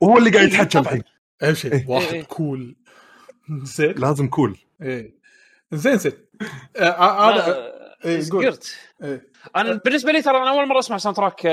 وهو 0.00 0.18
اللي 0.18 0.30
قاعد 0.30 0.44
إيه، 0.48 0.54
يتحكى. 0.60 0.78
الحين 0.78 1.02
اهم 1.42 1.54
شيء 1.54 1.72
إيه. 1.72 1.84
واحد 1.88 2.14
إيه. 2.14 2.22
cool 2.24 2.76
زين 3.62 3.92
لازم 3.92 4.28
cool 4.28 4.56
إيه 4.82 5.16
زين 5.72 5.96
زين. 5.98 6.12
آه، 6.76 6.80
آه، 6.82 7.28
أنا 7.30 7.46
ما- 7.48 7.76
إيه، 8.04 8.16
قول. 8.16 8.22
سكرت 8.24 8.76
إيه. 9.02 9.30
أنا 9.56 9.74
بالنسبة 9.84 10.12
لي 10.12 10.22
ترى 10.22 10.36
أنا 10.36 10.50
أول 10.50 10.68
مرة 10.68 10.78
أسمع 10.78 10.98
soundtrack 10.98 11.46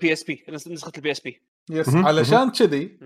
PSP 0.00 0.44
نسخة 0.48 0.92
ال 0.96 1.10
PSP 1.10 1.42
yes 1.70 1.94
علشان 1.94 2.50
كذي. 2.50 2.98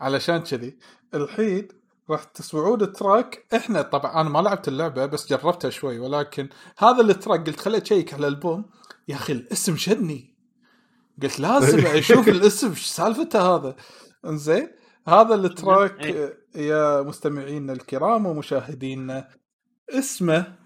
علشان 0.00 0.38
كذي 0.38 0.78
الحين 1.14 1.68
راح 2.10 2.24
تسمعون 2.24 2.82
ال 2.82 2.91
track. 2.91 3.46
إحنا 3.56 3.82
طبعا 3.82 4.20
أنا 4.20 4.28
ما 4.28 4.38
لعبت 4.38 4.68
اللعبة 4.68 5.06
بس 5.06 5.30
جربتها 5.30 5.70
شوي 5.70 5.98
ولكن 5.98 6.48
هذا 6.78 7.00
ال 7.00 7.08
track 7.08 7.46
قلت 7.46 7.60
خليني 7.60 7.82
اشيك 7.82 8.14
على 8.14 8.20
الألبوم. 8.28 8.70
يا 9.08 9.14
أخي 9.14 9.32
الاسم 9.32 9.76
شدني. 9.76 10.34
قلت 11.22 11.40
لازم 11.40 11.86
أشوف 11.98 12.28
الاسم 12.28 12.70
إيش 12.70 12.86
سالفته 12.86 13.54
هذا؟ 13.56 13.76
إنزين. 14.24 14.68
هذا 15.08 15.34
ال 15.44 15.54
track 15.54 16.04
إيه. 16.04 16.38
يا 16.54 17.02
مستمعينا 17.02 17.72
الكرام 17.72 18.26
ومشاهدينا 18.26 19.28
اسمه 19.90 20.56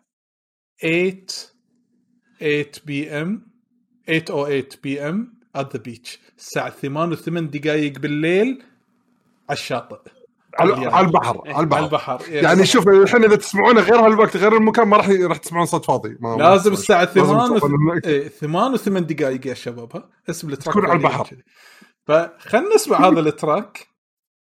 8 0.83 1.27
8 2.41 2.67
PM 2.87 3.47
808 4.09 4.69
PM 4.83 5.35
at 5.57 5.77
the 5.77 5.83
beach 5.83 6.19
الساعة 6.39 6.71
8 6.71 7.17
و8 7.17 7.29
دقائق 7.51 7.99
بالليل 7.99 8.63
على 9.49 9.57
الشاطئ 9.59 9.97
على, 10.59 10.73
باليابان. 10.73 10.95
على 10.95 11.07
البحر 11.07 11.43
إيه. 11.47 11.55
على 11.55 11.61
البحر 11.65 11.77
على 11.79 11.87
البحر 11.87 12.23
يعني 12.33 12.67
شوف 12.67 12.89
الحين 12.89 13.25
إذا 13.25 13.37
تسمعونه 13.37 13.81
غير 13.81 13.95
هالوقت 14.07 14.37
غير 14.37 14.57
المكان 14.57 14.89
ما 14.89 14.97
راح 14.97 15.09
راح 15.09 15.37
تسمعون 15.37 15.67
صوت 15.67 15.85
فاضي 15.85 16.17
ما 16.21 16.37
لازم 16.37 16.71
ما- 16.71 16.77
لازم 16.77 17.13
8 17.15 17.59
تكون 17.59 17.71
هناك. 17.91 18.07
إيه 18.07 18.29
8 18.29 18.77
و8 18.77 18.89
دقائق 19.03 19.47
يا 19.47 19.55
شباب 19.55 19.97
ها 19.97 20.11
اسم 20.31 20.49
ال 20.51 20.55
track 20.55 20.75
تكون 20.77 20.91
على 20.91 20.99
بعدين 21.03 21.19
البحر. 21.19 21.37
فخلنا 22.07 22.75
نسمع 22.75 23.09
هذا 23.09 23.21
ال 23.21 23.32
track 23.32 23.87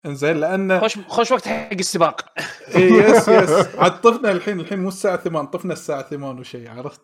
إنزين 0.07 0.37
لأنه 0.37 0.81
خوش 0.81 0.99
خوش 1.09 1.33
وقت 1.33 1.49
حق 1.49 1.73
السباق. 1.73 2.21
إيه 2.77 2.93
yes 2.93 3.29
yes. 3.29 3.51
عاد 3.79 4.01
طفنا 4.01 4.31
الحين 4.33 4.61
الحين 4.61 4.79
مو 4.79 4.89
الساعة 4.89 5.17
8 5.17 5.49
طفنا 5.49 5.73
الساعة 5.73 6.03
8 6.03 6.41
وشيء 6.41 6.71
عرفت؟ 6.71 7.01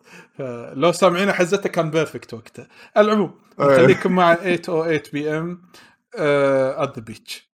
لو 0.73 0.91
سامعين 0.91 1.31
حزتها 1.31 1.69
كان 1.69 1.91
perfect 1.91 2.33
وقتها 2.33 2.67
العموم 2.97 3.39
إيه. 3.59 3.65
نخليكم 3.65 4.11
مع 4.11 4.35
808 4.35 5.03
PM 5.13 5.61
at 6.15 6.95
the 6.95 7.03
beach 7.03 7.48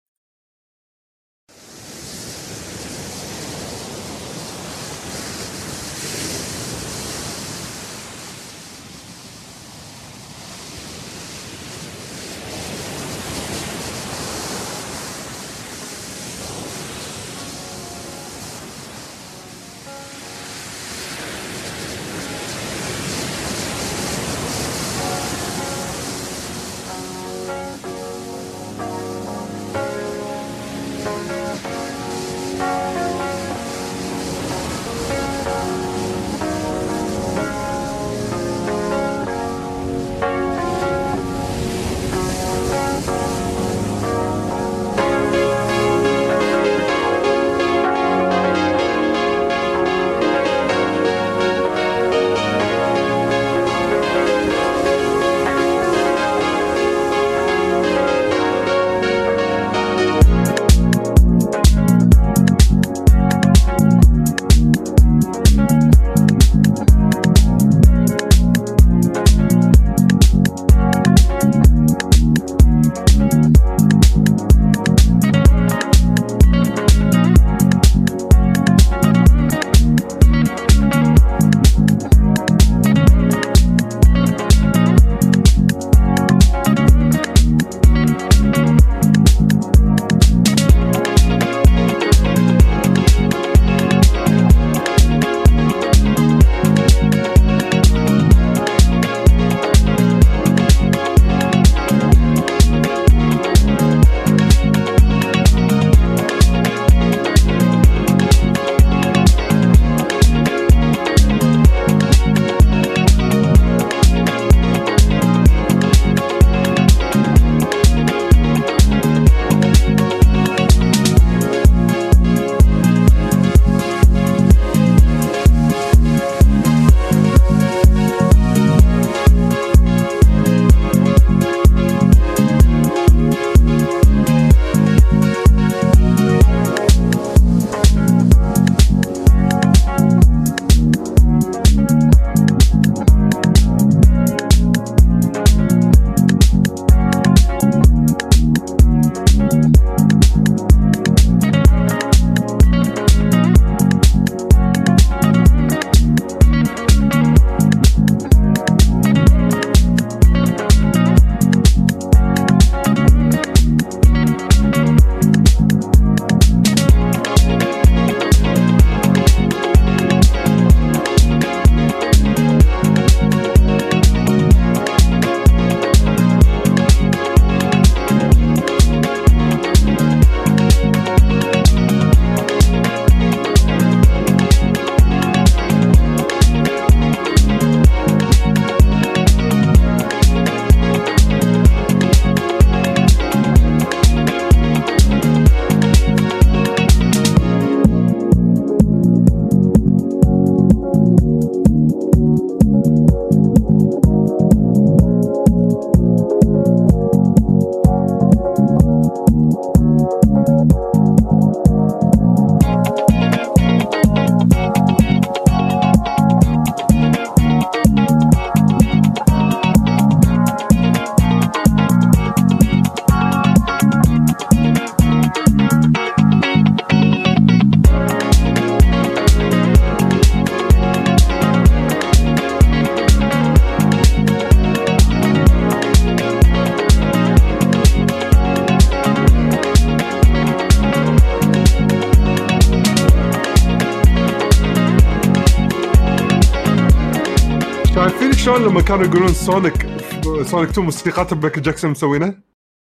شلون 248.62 248.74
لما 248.74 248.82
كانوا 248.82 249.06
يقولون 249.06 249.34
Sonic 249.34 249.88
Sonic 250.24 250.70
2 250.70 250.86
موسيقات 250.86 251.34
مايكل 251.34 251.62
جاكسون 251.62 251.92
مسوينه؟ 251.92 252.36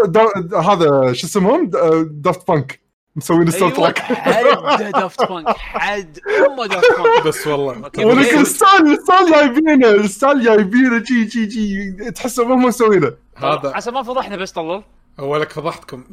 هذا 0.04 0.60
هذا 0.60 1.14
شو 1.14 1.28
اسمهم؟ 1.28 1.72
Daft 2.12 2.48
Punk 2.48 2.82
مسوين 3.16 3.48
ال 3.48 3.52
sound 3.52 3.74
أيوه 3.74 3.90
track. 3.92 4.00
حد 4.00 4.92
Daft 5.02 5.30
Punk 5.30 5.58
حد 5.58 6.20
هم 6.48 6.66
Daft 6.66 7.00
Punk. 7.00 7.28
بس 7.28 7.48
والله. 7.48 7.72
ولك 8.08 8.34
ال 8.34 8.43
style 8.43 8.92
ال 8.92 8.98
style 8.98 9.32
جايبينه 9.32 9.90
ال 9.90 9.99
style 9.99 10.44
جايبينه 10.44 10.98
جي 10.98 11.24
جي 11.26 11.46
جي 11.46 12.12
تحسهم 12.12 12.52
هم 12.52 12.66
مسوينه. 12.66 13.12
هذا 13.36 13.72
عسى 13.76 13.92
ما 13.92 14.04
فضحنا 14.04 14.36
بس 14.36 14.52
طلل 14.52 14.84
أولك 15.20 15.52
فضحتكم 15.52 16.04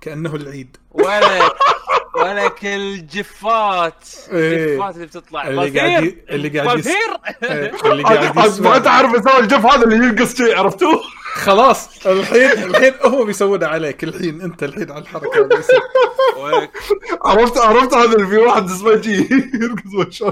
كأنه 0.00 0.34
العيد. 0.34 0.76
ولك 0.90 1.52
ولك 2.14 2.64
الجفات. 2.64 4.04
إيه. 4.32 4.64
الجفات 4.74 4.94
اللي 4.94 5.06
بتطلع. 5.06 5.48
اللي 5.48 5.80
قاعد 5.80 6.16
اللي 6.30 6.58
قاعد 6.60 6.86
إيه، 6.86 7.72
اللي 7.92 8.02
قاعد 8.02 8.60
ما 8.60 8.70
عارف 8.88 9.14
أسوي 9.14 9.38
الجف 9.38 9.66
هذا 9.66 9.84
اللي 9.84 9.96
ينقص 9.96 10.36
شيء 10.36 10.58
عرفتوه؟ 10.58 11.02
خلاص. 11.34 12.06
الحين 12.06 12.50
الحين 12.64 12.92
هم 13.04 13.24
بيسوونه 13.26 13.66
عليك. 13.66 14.04
الحين 14.04 14.40
أنت 14.42 14.62
الحين 14.62 14.90
على 14.90 15.02
الحركة. 15.02 15.46
هذه 15.46 16.68
عرفت 17.24 17.58
عرفت 17.58 17.94
هذا 17.94 18.12
اللي 18.16 18.26
في 18.26 18.36
واحد 18.36 18.64
اسمه 18.64 18.94
جي. 18.94 19.28
يرقص 19.54 20.22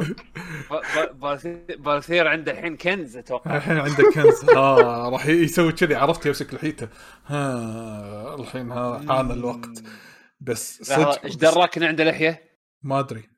ب- 0.71 1.83
بالثير- 1.85 2.27
عنده 2.29 2.53
الحين 2.53 2.77
كنز 2.77 3.17
أتوقع. 3.17 3.57
الحين 3.57 3.79
عندك 3.79 4.05
كنز. 4.15 4.51
ها 4.51 5.09
راح 5.11 5.27
يسوي 5.27 5.73
كذي. 5.73 5.95
عرفت 5.95 6.27
يمسك 6.27 6.55
لحيته. 6.55 6.89
ها 7.27 8.35
الحين 8.39 8.71
ها 8.73 9.01
حان 9.09 9.31
الوقت 9.31 9.83
بس 10.41 10.83
صدق 10.83 11.25
إيش 11.25 11.37
دراك 11.37 11.77
انه 11.77 11.87
عنده 11.87 12.05
لحية؟ 12.05 12.59
ما 12.83 13.01
أدري 13.01 13.31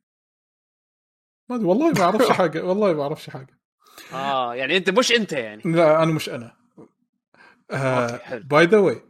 ما 1.48 1.56
أدري 1.56 1.66
والله 1.66 1.90
ما 1.90 2.00
أعرفش 2.02 2.30
حاجة 2.40 2.64
والله 2.64 2.92
ما 2.92 3.02
أعرفش 3.02 3.30
حاجة 3.30 3.60
آه 4.12 4.54
يعني 4.54 4.76
أنت 4.76 4.90
مش 4.90 5.12
أنت 5.12 5.32
يعني 5.32 5.62
لا 5.64 6.02
أنا 6.02 6.12
مش 6.12 6.28
أنا. 6.28 6.60
by 8.44 8.66
the 8.66 8.78
way 8.78 9.02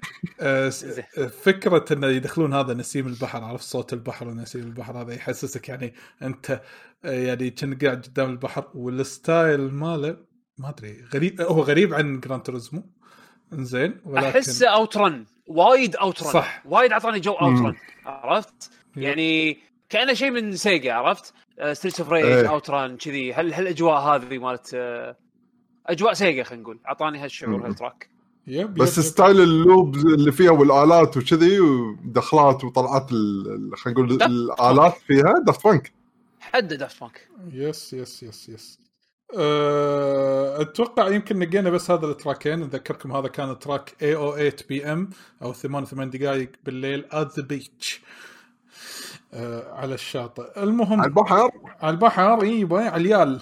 زين. 0.70 1.04
فكرة 1.28 1.84
انه 1.92 2.06
يدخلون 2.06 2.54
هذا 2.54 2.74
نسيم 2.74 3.06
البحر 3.06 3.44
عرفت 3.44 3.64
صوت 3.64 3.92
البحر 3.92 4.28
ونسيم 4.28 4.60
البحر 4.62 5.02
هذا 5.02 5.14
يحسسك 5.14 5.68
يعني 5.68 5.94
أنت 6.22 6.62
آه، 7.04 7.10
يعني 7.10 7.50
كأنك 7.50 7.84
قاعد 7.84 8.02
قدام 8.06 8.30
البحر 8.30 8.70
وال 8.74 8.99
style 8.99 9.60
ماله 9.74 10.16
ما 10.58 10.68
أدري 10.68 11.04
غريب 11.14 11.40
هو 11.40 11.62
غريب 11.62 11.94
عن 11.94 12.20
Gran 12.20 12.42
Turismo 12.42 12.82
إنزين 13.52 14.00
ولكن 14.04 14.26
أحسه 14.26 14.68
Out 14.68 14.96
Run 14.96 15.26
وايد 15.50 15.96
Out 15.96 16.22
Run 16.22 16.30
صح. 16.32 16.62
وايد 16.66 16.92
اعطاني 16.92 17.20
جو 17.20 17.32
Out 17.32 17.50
مم. 17.60 17.66
Run 17.66 17.76
عرفت؟ 18.06 18.70
يعني 18.96 19.58
كأنه 19.88 20.12
شيء 20.12 20.30
من 20.30 20.56
Sega 20.56 20.92
عرفت؟ 20.92 21.34
Streets 21.72 22.00
of. 22.00 22.10
Rage 22.12 22.44
Out 22.44 22.70
Run 22.70 22.96
كذي 22.96 23.32
هل 23.34 23.54
هالاجواء 23.54 24.00
هذه 24.00 24.38
مالت 24.38 24.70
آه، 24.74 25.16
أجواء 25.86 26.12
Sega 26.12 26.42
خلينا 26.42 26.62
نقول 26.62 26.80
اعطاني 26.88 27.18
هالشعور. 27.18 27.66
هال 27.66 27.79
track 27.79 28.10
yep 28.46 28.74
بس 28.74 28.98
yep. 28.98 29.04
style 29.04 29.40
ال 29.40 29.51
loop 29.51 29.94
اللي 29.94 30.32
فيها 30.32 30.50
والآلات 30.50 31.16
وكذي 31.16 31.60
ودخلات 31.60 32.64
وطلعات 32.64 33.10
خلينا 33.10 34.00
نقول 34.00 34.12
الآلات 34.22 34.94
فيها 35.06 35.34
Daft 35.46 35.64
Punk 35.64 35.92
حد 36.40 36.74
دافت 36.74 37.00
بانك 37.00 37.28
يس 37.52 37.92
يس 37.92 38.22
يس 38.22 38.48
يس 38.48 38.78
أتوقع 40.60 41.08
يمكن 41.08 41.38
نقينا 41.38 41.70
بس 41.70 41.90
هذا 41.90 42.06
التراكين. 42.06 42.62
اذكركم 42.62 43.12
هذا 43.12 43.28
كان 43.28 43.58
تراك 43.58 43.94
اي 44.02 44.16
أو 44.16 44.32
8 44.36 44.56
بي 44.68 44.84
ام 44.84 45.10
أو 45.42 45.52
88 45.52 46.10
دقائق 46.10 46.50
بالليل 46.64 47.04
ات 47.12 47.38
ذا 47.38 47.46
بيتش 47.46 48.00
على 49.72 49.94
الشاطئ. 49.94 50.62
المهم 50.62 51.00
على 51.00 51.08
البحر. 51.08 51.50
على 51.80 51.94
البحر 51.94 52.42
إيوه 52.42 52.88
على 52.88 53.02
اليال. 53.02 53.40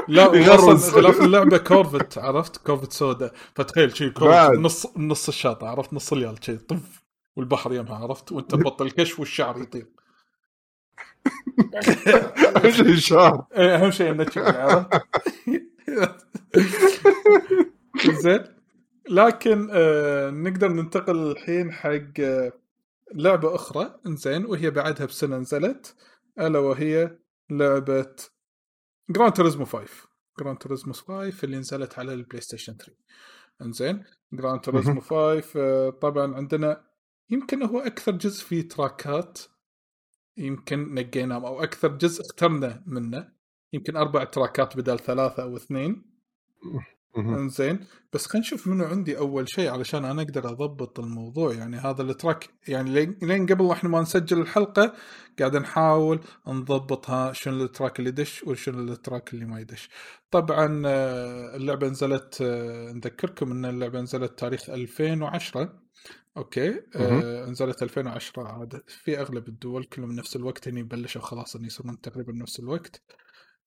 لا 0.08 0.26
غلاف 0.96 1.22
اللعبة 1.22 1.58
كورفت 1.58 2.18
عرفت؟ 2.18 2.58
كورفت 2.58 2.92
سوداء. 2.92 3.34
فتخيل 3.56 3.98
شي 3.98 4.10
كورفت. 4.10 4.60
نص 4.60 4.88
نص 4.98 5.28
الشاطئ 5.28 5.66
عرفت؟ 5.66 5.94
نص 5.94 6.14
اليال 6.14 6.36
شي 6.42 6.58
طف 6.58 7.04
والبحر 7.36 7.74
يمها 7.74 7.96
عرفت؟ 7.96 8.32
وانت 8.32 8.52
تبطل 8.52 8.86
الكشف 8.86 9.20
والشعر 9.20 9.62
يطير. 9.62 9.88
شيء 12.70 12.96
شهر 12.96 13.46
إيه، 13.58 13.76
أهم 13.76 13.92
شيء 13.92 14.22
عرفت 14.38 15.02
زين. 18.24 18.44
لكن 19.10 19.70
آه 19.72 20.30
نقدر 20.30 20.68
ننتقل 20.68 21.32
الحين 21.32 21.72
حق 21.72 22.20
آه 22.20 22.52
لعبة 23.16 23.56
أخرى. 23.56 24.00
إنزين 24.08 24.46
وهي 24.46 24.70
بعدها 24.72 25.06
بسنة 25.06 25.38
نزلت 25.38 25.96
ألا 26.40 26.60
وهي 26.60 27.18
لعبة 27.50 28.16
Gran 29.10 29.34
Turismo 29.34 29.66
5 29.66 29.86
Gran 30.40 30.58
Turismo 30.58 30.94
5 30.94 31.34
اللي 31.44 31.58
نزلت 31.58 32.00
على 32.00 32.14
ال 32.14 32.42
PlayStation 32.42 32.74
3 32.78 32.94
انزين 33.62 34.04
Gran 34.34 34.62
Turismo 34.62 35.02
5 35.02 35.44
آه 35.58 35.90
طبعا 35.90 36.36
عندنا 36.36 36.84
يمكن 37.30 37.64
هو 37.64 37.80
أكثر 37.80 38.12
جزء 38.12 38.46
فيه 38.46 38.68
تراكات 38.68 39.40
يمكن 40.38 40.94
نقيناه 40.94 41.36
أو 41.36 41.64
أكثر 41.64 41.88
جزء 41.88 42.22
اخترنا 42.22 42.84
منه. 42.86 43.30
يمكن 43.74 43.96
أربع 43.96 44.24
تراكات 44.24 44.78
بدل 44.78 45.00
ثلاثة 45.00 45.44
أو 45.44 45.58
اثنين. 45.58 46.16
إنزين. 47.18 47.80
بس 48.14 48.26
خلينا 48.26 48.48
نشوف 48.48 48.68
منو 48.68 48.86
عندي 48.86 49.18
أول 49.18 49.50
شيء 49.50 49.70
علشان 49.70 50.06
أنا 50.06 50.22
أقدر 50.22 50.50
أضبط 50.50 51.00
الموضوع. 51.00 51.54
يعني 51.54 51.78
هذا 51.78 52.02
ال 52.02 52.10
track 52.10 52.50
يعني 52.68 52.90
لين 52.90 53.18
لين 53.22 53.46
قبل 53.46 53.72
إحنا 53.72 53.90
ما 53.90 54.02
نسجل 54.02 54.42
الحلقة 54.42 54.94
قاعد 55.40 55.58
نحاول 55.58 56.20
نضبطها 56.48 57.34
شنو 57.34 57.64
ال 57.64 57.70
track 57.70 58.00
اللي 58.00 58.10
يدش 58.10 58.44
وشنو 58.44 58.80
التراك 58.80 59.34
اللي 59.34 59.46
ما 59.46 59.60
يدش. 59.60 59.90
طبعا 60.32 60.84
آه، 60.86 61.56
اللعبة 61.56 61.88
نزلت 61.88 62.38
آه، 62.42 62.92
نذكركم 62.92 63.52
إن 63.52 63.66
اللعبة 63.66 64.02
نزلت 64.02 64.40
تاريخ 64.40 64.70
2010 64.70 65.86
أوكي 66.38 66.82
آه 66.96 67.46
نزلت 67.46 67.84
2010 67.84 68.48
عاد. 68.48 68.84
في 68.88 69.20
أغلب 69.20 69.48
الدول 69.48 69.84
كلهم 69.84 70.12
نفس 70.12 70.36
الوقت 70.36 70.68
هني 70.68 70.84
بلشوا 70.84 71.22
خلاص 71.22 71.56
ان 71.56 71.66
يصيرون 71.66 72.02
تقريبا 72.02 72.34
نفس 72.34 72.60
الوقت. 72.60 73.02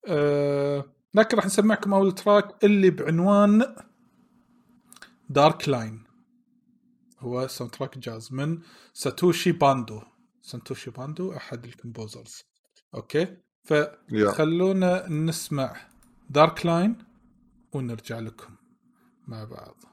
آه 0.07 0.85
لكن 1.15 1.37
راح 1.37 1.47
نسمعكم 1.47 1.95
أول 1.95 2.13
track 2.13 2.65
اللي 2.65 2.91
بعنوان 2.91 3.75
Dark 5.31 5.69
Line 5.69 6.05
هو 7.19 7.47
soundtrack 7.47 7.99
جاز 7.99 8.33
من 8.33 8.59
ساتوشي 8.93 9.53
باندو 9.53 10.01
ساتوشي 10.43 10.91
باندو 10.91 11.33
أحد 11.33 11.65
ال 11.65 11.72
composers 11.72 12.43
أوكي. 12.95 13.37
فخلونا 13.65 15.09
نسمع 15.09 15.77
دارك 16.31 16.67
لاين 16.67 16.99
ونرجع 17.73 18.19
لكم 18.19 18.55
مع 19.27 19.45
بعض. 19.45 19.88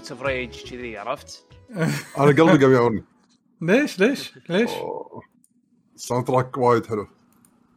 Streets 0.00 0.12
of 0.12 0.22
Rage 0.22 0.70
كذي 0.70 0.98
عرفت؟ 0.98 1.44
أنا 2.18 2.26
قلبي 2.26 2.42
قام 2.64 2.72
يعورني. 2.72 3.04
ليش؟ 3.60 3.98
ليش؟ 4.00 4.32
ليش؟ 4.48 4.70
ال 5.94 6.26
soundtrack 6.26 6.58
وايد 6.58 6.86
حلو. 6.86 7.06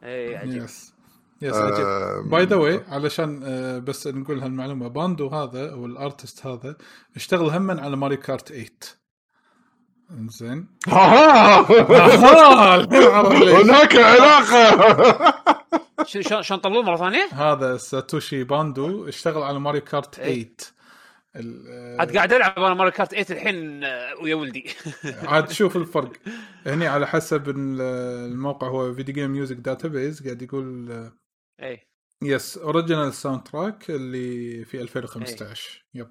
اي 0.03 0.35
عجيب. 0.37 0.63
yes 0.63 0.93
yes 1.41 1.55
عجيب. 1.55 2.29
By 2.29 2.45
the 2.45 2.55
way 2.55 2.83
علشان 2.87 3.41
آه، 3.43 3.79
بس 3.79 4.07
نقول 4.07 4.39
هالمعلومة 4.39 4.87
باندو 4.87 5.27
هذا 5.27 5.71
أو 5.71 5.85
ال 5.85 5.94
artist 5.94 6.45
هذا 6.45 6.75
اشتغل 7.15 7.49
هم 7.49 7.71
على 7.71 7.95
Mario 7.97 8.17
Kart 8.17 8.47
8 8.49 8.69
إنزين. 10.11 10.67
آه، 10.87 11.59
الحين 11.59 12.25
عرفت 12.25 13.33
ليش. 13.33 13.53
هناك 13.53 13.95
علاقة! 13.95 15.33
ش- 16.05 16.17
شلون 16.27 16.41
شلون 16.43 16.59
طلعوه 16.59 16.83
مرة 16.83 16.97
ثانية؟ 16.97 17.27
هذا 17.33 17.77
ساتوشي 17.77 18.43
باندو 18.43 19.07
اشتغل 19.07 19.43
على 19.43 19.59
Mario 19.59 19.81
Kart 19.81 20.15
8 20.15 20.29
إيه. 20.31 20.53
عاد 21.35 22.17
قاعد 22.17 22.33
ألعب 22.33 22.59
أنا 22.59 22.73
Mario 22.73 22.91
Kart 22.91 23.09
8 23.15 23.25
الحين 23.29 23.83
آه، 23.83 24.15
ويا 24.21 24.35
ولدي. 24.35 24.65
عاد 25.31 25.51
شوف 25.51 25.75
الفرق. 25.83 26.11
هني 26.65 26.87
على 26.87 27.07
حسب 27.07 27.49
ال- 27.49 27.81
الموقع 28.31 28.67
هو 28.67 28.93
Video 28.93 29.15
Game 29.15 29.31
Music 29.31 29.55
Database 29.55 30.23
قاعد 30.23 30.41
يقول 30.41 30.91
اي 31.63 31.79
yes 32.23 32.57
original 32.57 33.13
soundtrack 33.13 33.89
اللي 33.89 34.65
في 34.65 34.81
2015 34.81 35.85
yep. 35.93 36.07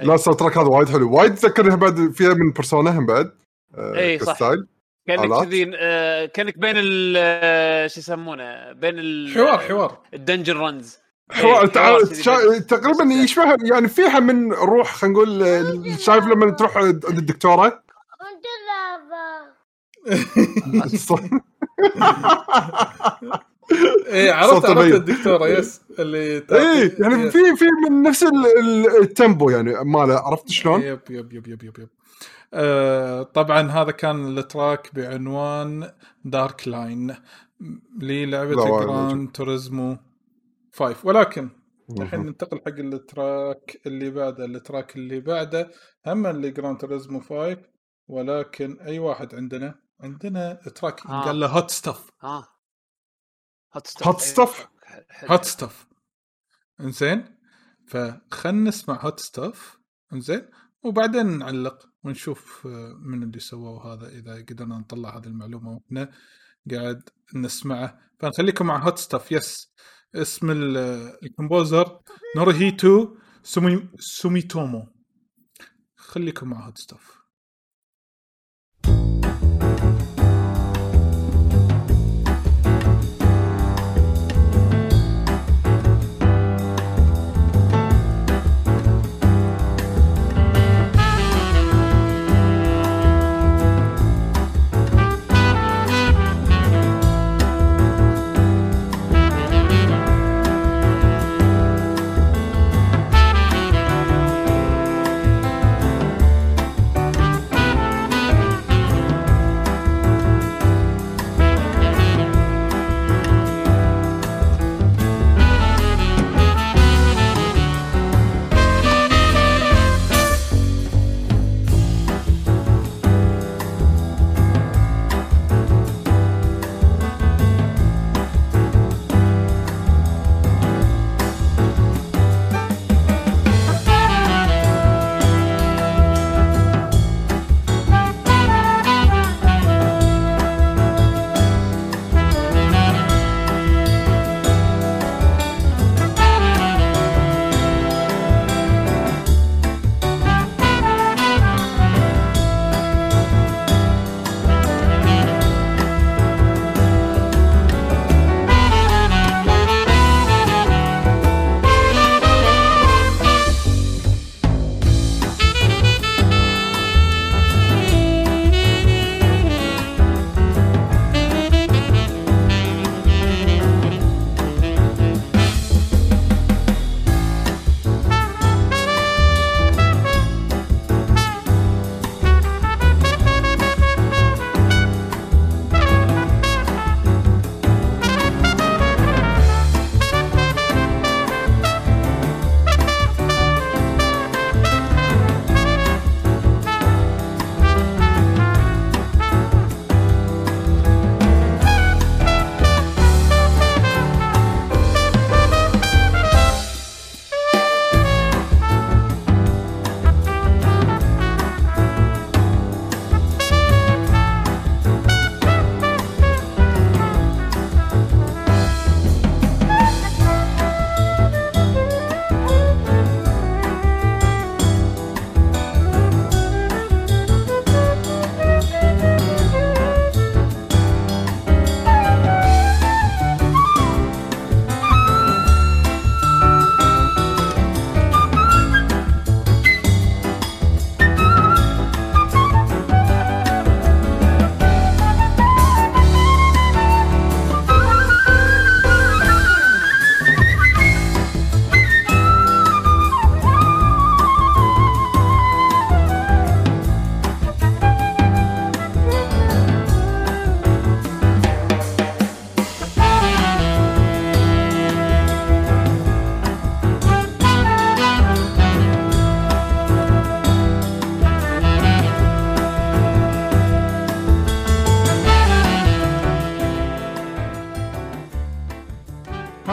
لا 0.00 0.14
ال 0.14 0.38
soundtrack 0.40 0.58
هذا 0.58 0.66
وايد 0.68 0.88
حلو. 0.88 1.16
وايد 1.16 1.34
تذكرني 1.34 1.76
بعد 1.76 2.10
فيها 2.12 2.34
من 2.34 2.52
Persona 2.52 2.98
هم 2.98 3.06
بعد 3.06 3.32
آه، 3.74 3.98
إي، 3.98 4.18
صح. 4.18 4.32
ك 4.32 4.37
style. 4.37 4.66
كأنك. 5.06 5.44
كذي 5.44 5.72
آه، 5.76 6.26
كأنك 6.26 6.58
بين 6.58 6.74
ال 6.76 7.90
شو 7.90 8.00
يسمونه 8.00 8.72
بين 8.72 8.98
ال 8.98 9.34
حوار 9.34 9.58
حوار. 9.58 10.02
ال 10.14 10.19
dungeon 10.19 10.56
runs 10.56 10.98
حوار- 11.30 11.62
إي، 11.62 11.68
تع- 11.68 11.86
حوار 11.86 12.04
كذي 12.04 12.22
شا- 12.22 12.48
بين- 12.50 12.66
تقريبا 12.66 13.04
يشبه 13.04 13.56
يعني. 13.62 13.88
فيها 13.88 14.20
من 14.20 14.52
روح 14.52 14.94
خلينا 14.94 15.14
نقول 15.14 15.42
آه، 15.42 15.96
شايف 15.98 16.24
لما 16.24 16.50
تروح 16.50 16.76
عند 16.76 17.04
الدكتورة؟ 17.04 17.82
إيه 24.06 24.32
عرفت 24.32 24.64
عرفت. 24.64 24.94
الدكتورة 24.94 25.48
yes 25.48 25.80
اللي 25.98 26.18
إيه 26.52 26.94
يعني 26.98 27.30
في 27.30 27.56
في 27.56 27.64
من 27.90 28.02
نفس 28.02 28.22
ال- 28.22 28.58
ال- 28.58 29.02
ال 29.02 29.10
tempo 29.10 29.50
يعني 29.50 29.84
ماله 29.84 30.14
عرفت 30.18 30.48
شلون؟ 30.50 30.82
Yep 30.82 31.00
yep 31.10 31.32
yep 31.32 31.48
yep 31.48 31.62
yep, 31.64 31.78
yep. 31.78 31.88
آه 32.54 33.22
طبعا 33.22 33.70
هذا 33.70 33.90
كان 33.90 34.38
ال 34.38 34.47
track 34.47 34.90
بعنوان 34.94 35.90
Dark 36.24 36.68
Line 36.68 37.14
للعبه 38.00 38.54
لا، 38.54 38.62
وايد 38.62 38.86
Gran 38.86 39.32
Turismo 39.32 39.96
5 40.72 41.06
ولكن 41.06 41.50
الحين 42.00 42.20
ننتقل 42.20 42.58
حق 42.58 42.78
ال 42.78 42.95
track 42.95 43.80
اللي 43.86 44.10
بعده. 44.10 44.44
ال 44.44 44.53
track 44.53 44.96
اللي 44.96 45.20
بعده 45.20 45.70
هم 46.06 46.26
اللي 46.26 46.50
Gran 46.50 46.78
Turismo 46.78 47.20
5 47.20 47.56
ولكن 48.08 48.80
أي 48.80 48.98
واحد 48.98 49.34
عندنا 49.34 49.74
عندنا 50.00 50.54
track 50.54 51.06
آه. 51.06 51.24
قال 51.24 51.40
له 51.40 51.46
Hot 51.46 51.70
Stuff 51.70 52.10
ها 52.20 52.48
Hot 53.76 53.86
Stuff 53.86 54.06
Hot 54.06 54.20
stuff؟ 54.20 54.66
Hot 55.30 55.44
Stuff 55.44 55.86
إنزين. 56.80 57.38
فخلنا 57.88 58.68
نسمع 58.68 59.04
Hot 59.04 59.20
Stuff 59.20 59.78
إنزين. 60.12 60.50
وبعدين 60.82 61.38
نعلق 61.38 61.88
ونشوف 62.04 62.66
آه، 62.66 62.94
من 63.00 63.22
اللي 63.22 63.40
سووا 63.40 63.82
هذا 63.82 64.08
إذا 64.08 64.34
قدرنا 64.34 64.78
نطلع 64.78 65.18
هذه 65.18 65.26
المعلومة 65.26 65.70
وإحنا 65.70 66.12
قاعد 66.70 67.08
نسمعه. 67.34 67.98
فنخليكم 68.18 68.66
مع 68.66 68.78
Hot 68.78 68.98
Stuff 68.98 69.32
yes 69.32 69.74
اسم 70.14 70.50
ال- 70.50 70.76
ال 71.22 71.31
composer 71.31 72.00
نورهيتو 72.36 73.16
سومي 73.42 73.88
سوميتومو. 73.98 74.86
خليكم 75.96 76.48
مع 76.48 76.66
Hot 76.66 76.78
Stuff. 76.78 77.17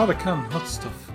هذا 0.06 0.14
كان 0.14 0.38
Hot 0.38 0.64
Stuff 0.64 1.10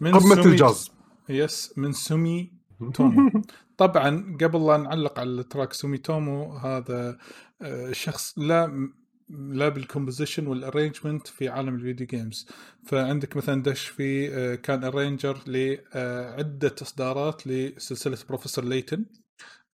من 0.00 0.12
قمه 0.18 0.34
سومي- 0.34 0.46
الجاز. 0.52 0.90
yes 1.28 1.72
من 1.76 1.92
سومي 1.92 2.52
تومو. 2.94 3.42
طبعا 3.78 4.36
قبل 4.40 4.66
لا 4.66 4.76
نعلق 4.76 5.18
على 5.18 5.28
ال 5.40 5.45
track 5.45 5.72
سومي 5.72 5.98
تومو 5.98 6.52
هذا 6.56 7.18
آه، 7.62 7.92
شخص 7.92 8.38
لا 8.38 8.90
لا 9.28 9.68
بال 9.68 9.80
composition 9.80 10.46
وال 10.46 10.58
arrangement 10.58 11.26
في 11.26 11.48
عالم 11.48 11.74
ال 11.74 11.79
video 11.79 12.06
games 12.06 12.46
فعندك 12.86 13.36
مثلا 13.36 13.62
دش 13.62 13.86
في 13.86 14.34
آه، 14.34 14.54
كان 14.54 14.84
arranger 14.84 15.38
لعده 15.46 16.74
إصدارات 16.82 17.46
لسلسلة 17.46 18.18
Professor 18.28 18.64
Layton 18.64 19.04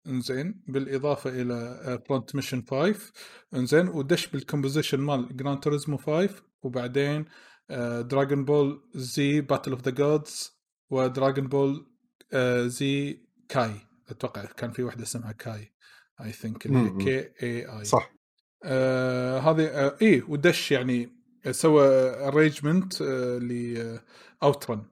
إنزين. 0.07 0.61
بالإضافة 0.67 1.29
إلى 1.41 1.99
Front 2.07 2.35
Mission 2.35 2.63
5 2.71 3.11
إنزين. 3.55 3.87
ودش 3.87 4.27
بال 4.27 4.39
composition 4.39 4.99
مال 4.99 5.37
جراند 5.37 5.59
توريزمو 5.59 5.97
5 5.97 6.29
وبعدين 6.63 7.25
دراجون 8.01 8.45
بول 8.45 8.89
زي 8.95 9.41
battle 9.41 9.71
of 9.71 9.81
the 9.81 9.91
gods 9.91 10.59
ودراجون 10.89 11.47
بول 11.47 11.87
زي 12.65 13.25
كاي 13.49 13.71
أتوقع 14.09 14.45
كان 14.45 14.71
في 14.71 14.83
واحدة 14.83 15.03
اسمها 15.03 15.31
كاي 15.31 15.73
I 16.21 16.31
think 16.31 16.65
اللي. 16.65 16.79
هي 16.79 16.89
كي 17.03 17.45
اي 17.45 17.79
اي 17.79 17.85
صح. 17.85 18.13
آه 18.63 19.39
هذه 19.39 19.65
آه 19.67 19.97
إيه 20.01 20.23
ودش 20.23 20.71
يعني 20.71 21.19
سوى 21.51 21.87
arrangement 22.27 23.01
آه 23.01 23.37
لاوترن 23.37 24.85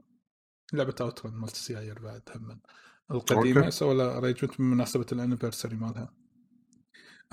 لعبة 0.74 0.96
اوترن 1.02 1.34
مالت 1.34 1.54
السيايير 1.54 2.00
بعد 2.00 2.22
هم 2.36 2.62
القديمة. 3.12 3.70
سوى 3.70 3.96
لها 3.96 4.18
arrangement 4.18 4.58
بمناسبه 4.60 5.06
ال 5.12 5.17
anniversary 5.17 5.76
مالها. 5.76 6.14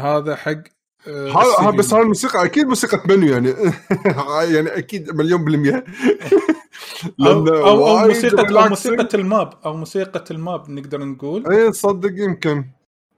هذا 0.01 0.37
حق 0.37 0.51
آه 0.51 0.74
هذا 1.07 1.71
دي. 1.71 1.77
بس 1.77 1.95
هاي 1.95 2.03
الموسيقى 2.03 2.45
أكيد 2.45 2.67
موسيقى 2.67 3.03
منيو 3.09 3.33
يعني. 3.33 3.55
يعني 4.55 4.79
أكيد 4.79 5.11
مليون 5.11 5.45
بالمية. 5.45 5.85
أو 7.27 7.49
أو 7.49 7.99
موسيقى 8.09 8.43
أو 8.43 8.47
relaxing. 8.47 8.69
موسيقى 8.69 9.09
ال 9.19 9.27
map. 9.27 9.61
أو 9.67 9.77
موسيقى 9.77 10.25
ال 10.31 10.41
map 10.41 10.71
نقدر 10.71 11.05
نقول. 11.05 11.53
إيه 11.53 11.71
تصدق 11.71 12.13
يمكن. 12.25 12.71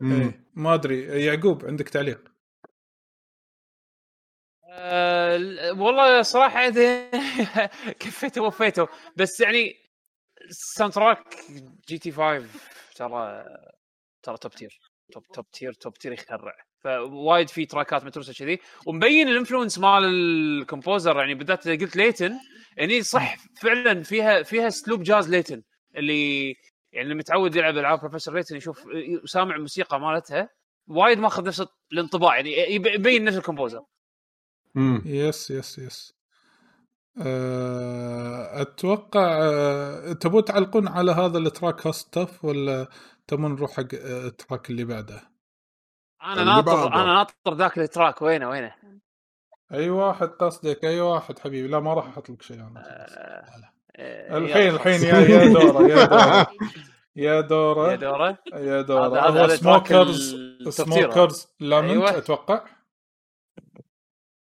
إيه 0.02 0.46
ما 0.54 0.74
أدري. 0.74 1.02
يعقوب 1.24 1.64
عندك 1.66 1.88
تعليق؟ 1.88 2.20
آه، 4.68 5.36
ال- 5.36 5.80
والله 5.80 6.22
صراحة 6.22 6.70
كفيته 8.00 8.42
ووفيته. 8.42 8.88
بس 9.16 9.40
يعني 9.40 9.74
ال 10.51 10.93
soundtrack 10.93 11.36
جي 11.88 11.98
تي 11.98 12.12
5 12.12 12.46
ترى 12.96 13.44
ترى 14.22 14.36
top 14.36 14.52
tier 14.52 14.81
top 15.12 15.23
top 15.35 15.51
tier 15.51 15.73
top 15.73 15.94
tier 15.94 16.12
يخرع. 16.12 16.65
فوايد 16.86 17.48
في 17.48 17.66
track 17.66 17.98
ات 17.98 18.05
متروسه 18.04 18.32
كذي. 18.32 18.58
ومبين 18.86 19.28
ال 19.28 19.34
influence 19.34 19.78
مال 19.78 20.04
ال 20.05 20.17
composer 20.17 21.16
يعني 21.16 21.34
بالذات 21.34 21.68
قلت 21.68 21.96
لي 21.97 22.06
Layton 22.06 22.32
يعني 22.76 23.02
صح 23.02 23.36
فعلا 23.62 24.02
فيها 24.02 24.42
فيها 24.42 24.66
أسلوب 24.68 25.02
jazz 25.02 25.31
Layton. 25.31 25.62
اللي 25.96 26.46
يعني 26.92 27.04
اللي 27.04 27.14
متعود 27.14 27.56
يلعب 27.56 27.78
ألعاب 27.78 28.00
Professor 28.01 28.35
Layton 28.35 28.56
يشوف 28.56 28.82
وسامع 29.22 29.56
الموسيقى 29.56 30.00
مالتها 30.00 30.48
وايد 30.88 31.18
ماخذ 31.18 31.44
نفس 31.46 31.64
الانطباع 31.92 32.36
يعني 32.36 32.74
يب- 32.74 32.86
يبين 32.86 33.24
نفس 33.24 33.36
ال 33.36 33.41
composer. 33.41 33.82
مم. 34.74 35.02
yes 35.06 35.51
yes 35.51 35.78
yes 35.78 36.16
أتوقع 38.60 39.38
أه، 39.42 40.12
تبون 40.12 40.44
تعلقون 40.44 40.88
على 40.88 41.12
هذا 41.12 41.38
ال 41.39 41.47
track 41.47 41.86
hot 41.86 42.08
stuff 42.08 42.44
ولا 42.44 42.88
تبون 43.26 43.52
نروح 43.54 43.70
حق 43.72 43.94
أه، 43.94 44.26
ال 44.27 44.34
track 44.34 44.70
اللي 44.70 44.84
بعده؟ 44.84 45.35
أنا 46.22 46.44
ناطر. 46.44 46.86
أنا 46.94 47.05
ناطر 47.05 47.55
ذاك 47.55 47.78
ال 47.78 47.86
track 47.86 48.23
وينه 48.22 48.48
وينه 48.48 48.74
أي 49.72 49.90
واحد 49.90 50.28
قصدك 50.28 50.84
أي 50.84 51.01
واحد 51.01 51.38
حبيبي 51.38 51.68
لا 51.68 51.80
ما 51.80 51.94
راح 51.94 52.06
أحط 52.06 52.30
لك 52.30 52.43
شيء 52.43 52.56
أنا 52.56 52.80
آه، 52.80 53.06
لا، 53.14 53.60
لا. 53.60 53.72
آه، 53.97 54.38
الحين 54.38 54.74
الحين. 54.74 55.02
يا 55.02 55.18
يا 55.18 55.48
دورة 55.52 55.88
يا 57.16 57.40
دورة 57.51 57.90
يا 57.90 57.90
دورة 57.90 57.90
يا 57.90 57.97
دورة 57.97 58.38
يا 58.56 58.82
دورة 58.82 59.44
هذا- 59.44 59.56
smokers. 59.56 60.36
smokers 60.68 61.48
lament. 61.60 62.02
أتوقع 62.09 62.64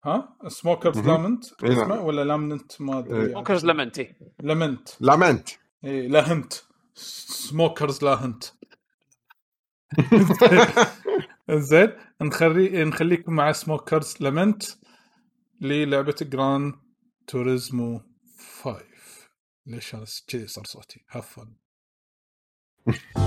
ها 0.06 0.38
سموكرز. 0.48 1.00
لامنت. 1.00 1.46
اسمه 1.64 2.02
ولا 2.02 2.24
لامنت 2.24 2.82
ما 2.82 3.00
أدري 3.00 3.26
إيه. 3.28 3.34
موكرز 3.36 3.66
لمنتي 3.66 4.16
لامنت 4.40 4.90
لامنت 5.00 5.50
اي 5.86 6.08
لا 6.08 6.32
هنت 6.34 6.54
سموكرز 6.96 8.04
لا 8.04 8.26
هنت 8.26 8.44
زين 11.54 11.92
نخلي 12.22 12.84
نخليكم 12.86 13.34
مع 13.34 13.52
سموكرز 13.52 14.16
لامنت 14.20 14.64
للعبة 15.62 16.16
جراند 16.22 16.74
توريزمو 17.28 18.02
5 18.64 18.84
ليش 19.66 19.96
أنا 19.96 20.06
كذي 20.28 20.48
صار 20.48 20.66
صوتي؟ 20.66 21.06
هفن 21.10 21.56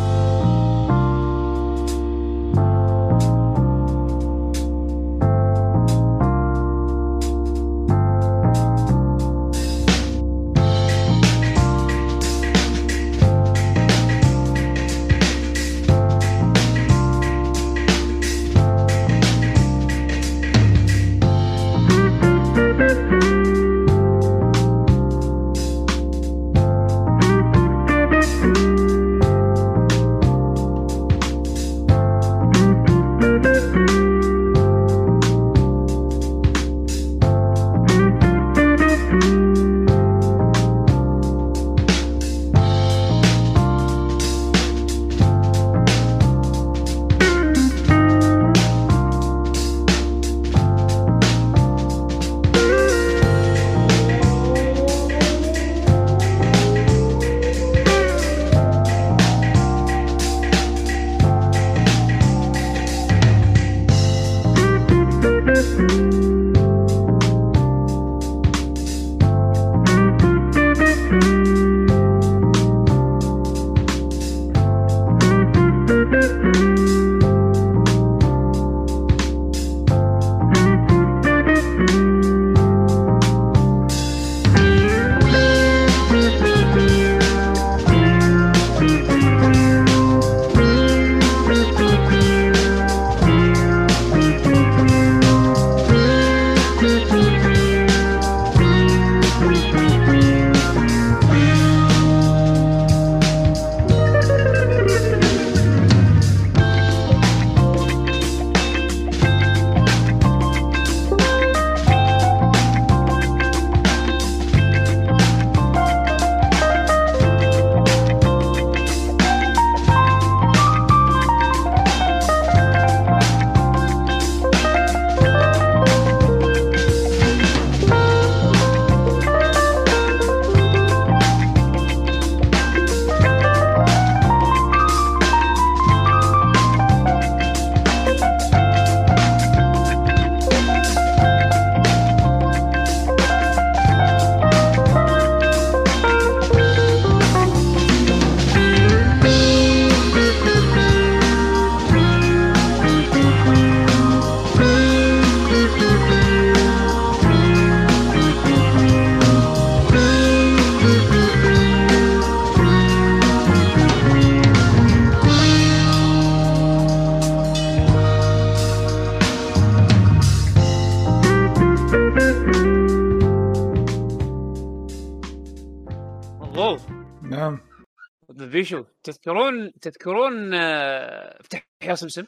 بيشو 178.54 178.84
تذكرون 179.02 179.72
تذكرون 179.80 180.54
آه، 180.54 181.40
افتح 181.40 181.66
يا 181.82 181.94
سمسم. 181.94 182.24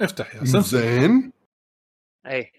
افتح 0.00 0.34
يا 0.34 0.44
سمسم. 0.44 0.60
زين. 0.60 1.32
اي 2.26 2.52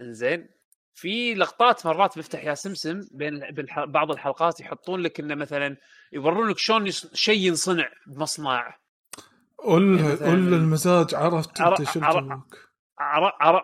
زين. 0.00 0.48
في 0.94 1.34
لقطات 1.34 1.86
مرات 1.86 2.18
بفتح 2.18 2.44
يا 2.44 2.54
سمسم 2.54 3.00
بين 3.12 3.40
بالح- 3.50 3.84
بعض 3.84 4.10
الحلقات 4.10 4.60
يحطون 4.60 5.00
لك 5.00 5.20
إنه 5.20 5.34
مثلا 5.34 5.76
يورون 6.12 6.48
لك 6.50 6.58
شلون 6.58 6.86
يص- 6.86 7.14
شيء 7.14 7.40
ينصنع 7.46 7.88
بمصنع. 8.06 8.78
قول 9.58 9.98
مثلاً- 9.98 10.22
قول 10.22 10.54
المزاج 10.54 11.14
عرفت 11.14 11.60
عر- 11.60 11.78
انت 11.80 11.90
شو 11.90 12.00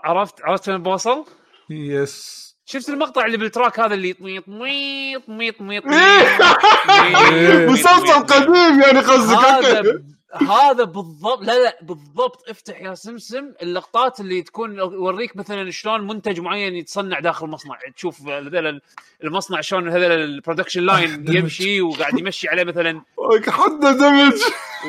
عرفت 0.05 0.41
عرفت 0.43 0.69
وين 0.69 0.83
بوصل؟ 0.83 1.25
yes. 1.70 2.44
شفت 2.66 2.89
المقطع 2.89 3.27
اللي 3.27 3.36
بال 3.36 3.49
track 3.49 3.81
هذا 3.81 3.95
اللي 3.95 4.12
طميط 4.12 4.49
ميط 4.49 5.28
ميط 5.28 5.61
ميط 5.61 5.85
إيه. 5.86 7.66
مسلسل 7.70 8.27
قديم 8.27 8.81
يعني 8.81 8.99
قصدك 8.99 9.36
هذا. 9.36 10.03
هذا 10.35 10.85
بالضبط 10.85 11.43
لا 11.43 11.65
لا 11.65 11.78
بالضبط 11.82 12.49
افتح 12.49 12.81
يا 12.81 12.95
سمسم 12.95 13.53
اللقطات 13.62 14.20
اللي 14.20 14.43
تكون 14.43 14.77
يوريك 14.78 15.36
مثلا 15.36 15.70
شلون 15.70 16.07
منتج 16.07 16.41
معين 16.41 16.74
يتصنع 16.74 17.20
داخل 17.20 17.47
مصنع 17.47 17.78
تشوف 17.97 18.28
هذول 18.28 18.81
المصنع 19.24 19.61
شلون 19.61 19.89
هذول 19.89 20.12
ال 20.12 20.19
production 20.19 20.82
line. 20.82 21.36
يمشي 21.36 21.81
وقاعد 21.81 22.19
يمشي 22.19 22.49
عليه 22.49 22.65
مثلا 22.65 23.03
حد 23.49 23.81
دمج 23.81 24.43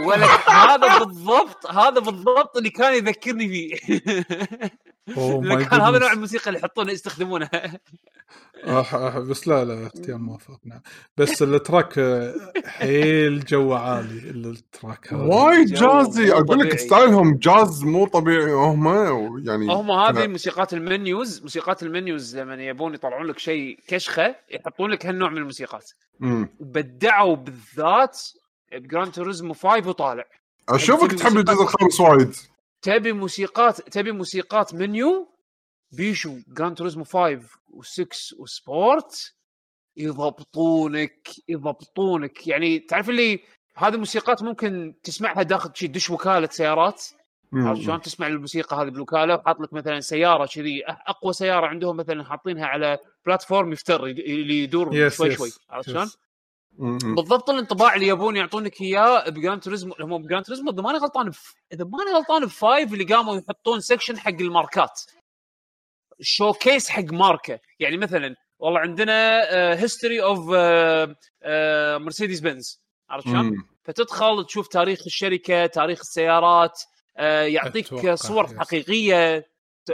ولك 0.05 0.49
هذا 0.49 0.97
بالضبط 0.97 1.71
هذا 1.71 1.99
بالضبط 1.99 2.57
اللي 2.57 2.69
كان 2.69 2.93
يذكرني 2.93 3.47
فيه 3.47 3.75
كان 5.69 5.81
هذا 5.81 5.99
نوع 5.99 6.11
الموسيقى 6.13 6.47
اللي 6.47 6.59
يحطونها 6.59 6.93
يستخدمونها 6.93 7.49
بس 9.29 9.47
لا 9.47 9.65
لا 9.65 9.87
اختيار 9.87 10.17
موافق 10.17 10.59
نعم 10.65 10.81
بس 11.17 11.41
ال 11.43 11.53
track 11.53 11.99
آه، 11.99 12.33
حيل 12.65 13.45
جو 13.45 13.73
عالي 13.73 14.29
ال 14.29 14.43
track 14.43 15.13
هذا. 15.13 15.21
وايد 15.23 15.73
jazzy. 15.73 16.31
أقول 16.33 16.59
لك. 16.59 16.79
style 16.79 17.21
هم 17.21 17.37
جاز 17.37 17.83
مو 17.83 18.07
طبيعي. 18.07 18.51
هم 18.53 18.87
يعني 19.47 19.67
هم 19.73 19.91
هذه 19.91 20.25
أنا- 20.25 20.29
موسيقات 20.29 20.73
ال 20.73 20.83
menus. 20.83 21.41
موسيقات 21.41 21.83
ال 21.83 21.92
menus 21.92 22.37
لما 22.37 22.55
يبون 22.55 22.93
يطلعون 22.93 23.25
لك 23.27 23.39
شيء 23.39 23.79
كشخة 23.87 24.35
يحطون 24.51 24.89
لك 24.91 25.05
هالنوع 25.05 25.29
من 25.29 25.37
الموسيقات. 25.37 25.91
مم. 26.19 26.49
بدعوا 26.59 27.35
بالذات 27.35 28.21
بجراند 28.71 29.11
توريزمو 29.11 29.53
5 29.53 29.87
وطالع. 29.87 30.25
أشوفك 30.69 31.11
تحب؟ 31.13 31.37
الجزء 31.37 31.61
الخامس 31.61 31.99
وايد. 31.99 32.35
تبي 32.85 33.13
موسيقات 33.13 33.81
تبي 33.81 34.11
موسيقات 34.11 34.73
منيو؟ 34.73 35.27
بيشو 35.91 36.37
جراند 36.47 36.77
توريزمو 36.77 37.03
5 37.03 37.39
و6 37.69 38.39
وسبورت 38.39 39.33
يضبطونك 39.97 41.27
يضبطونك. 41.49 42.47
يعني 42.47 42.79
تعرف 42.79 43.09
اللي 43.09 43.39
هذه 43.75 43.97
موسيقات 43.97 44.43
ممكن 44.43 44.93
تسمعها 45.03 45.43
داخل 45.43 45.71
شي 45.73 45.87
دش 45.87 46.09
وكالة 46.09 46.47
سيارات. 46.51 47.03
عرفت 47.53 47.81
شلون؟ 47.81 48.01
تسمع 48.01 48.27
الموسيقى 48.27 48.77
هذه 48.77 48.89
بالوكالة 48.89 49.35
وحاط 49.35 49.59
لك 49.59 49.73
مثلا 49.73 49.99
سيارة 49.99 50.45
كذي. 50.45 50.83
أقوى 50.85 51.33
سيارة 51.33 51.67
عندهم 51.67 51.97
مثلا 51.97 52.23
حاطينها 52.23 52.65
على 52.65 52.97
platform 53.25 53.73
يفتر 53.73 54.05
اللي 54.05 54.63
يدور 54.63 54.95
yes 54.95 55.17
شوي 55.17 55.27
yes 55.27 55.37
شوي. 55.37 55.49
عرفت. 55.69 55.89
شلون؟ 55.89 56.11
بالضبط 56.79 57.49
الانطباع 57.49 57.95
اللي 57.95 58.07
يبون 58.07 58.35
يعطونك 58.35 58.81
إياه 58.81 59.29
بجراند 59.29 59.61
توريزمو 59.61 59.95
هم 59.99 60.17
بجراند 60.17 60.45
توريزمو 60.45 60.71
إذا 60.71 60.81
ماني 60.81 60.97
غلطان 60.97 61.29
بف... 61.29 61.55
إذا 61.73 61.85
ماني 61.85 62.11
غلطان 62.11 62.45
ب 62.45 62.55
five 62.55 62.93
اللي 62.93 63.03
قاموا 63.03 63.35
يحطون 63.37 63.79
section 63.79 64.19
حق 64.19 64.29
الماركات 64.29 65.01
showcase 66.21 66.89
حق 66.89 67.03
ماركة 67.03 67.59
يعني 67.79 67.97
مثلا 67.97 68.35
والله 68.59 68.79
عندنا 68.79 69.41
history 69.81 70.23
of 70.23 70.39
مرسيدس 72.05 72.39
بنز 72.39 72.81
عرفت 73.09 73.27
شلون؟ 73.27 73.65
فتدخل 73.83 74.45
تشوف 74.45 74.67
تاريخ 74.67 75.01
الشركة 75.05 75.65
تاريخ 75.65 75.99
السيارات 75.99 76.81
آه، 77.17 77.41
يعطيك 77.43 78.13
صور 78.13 78.45
yes. 78.45 78.53
حقيقية 78.57 79.47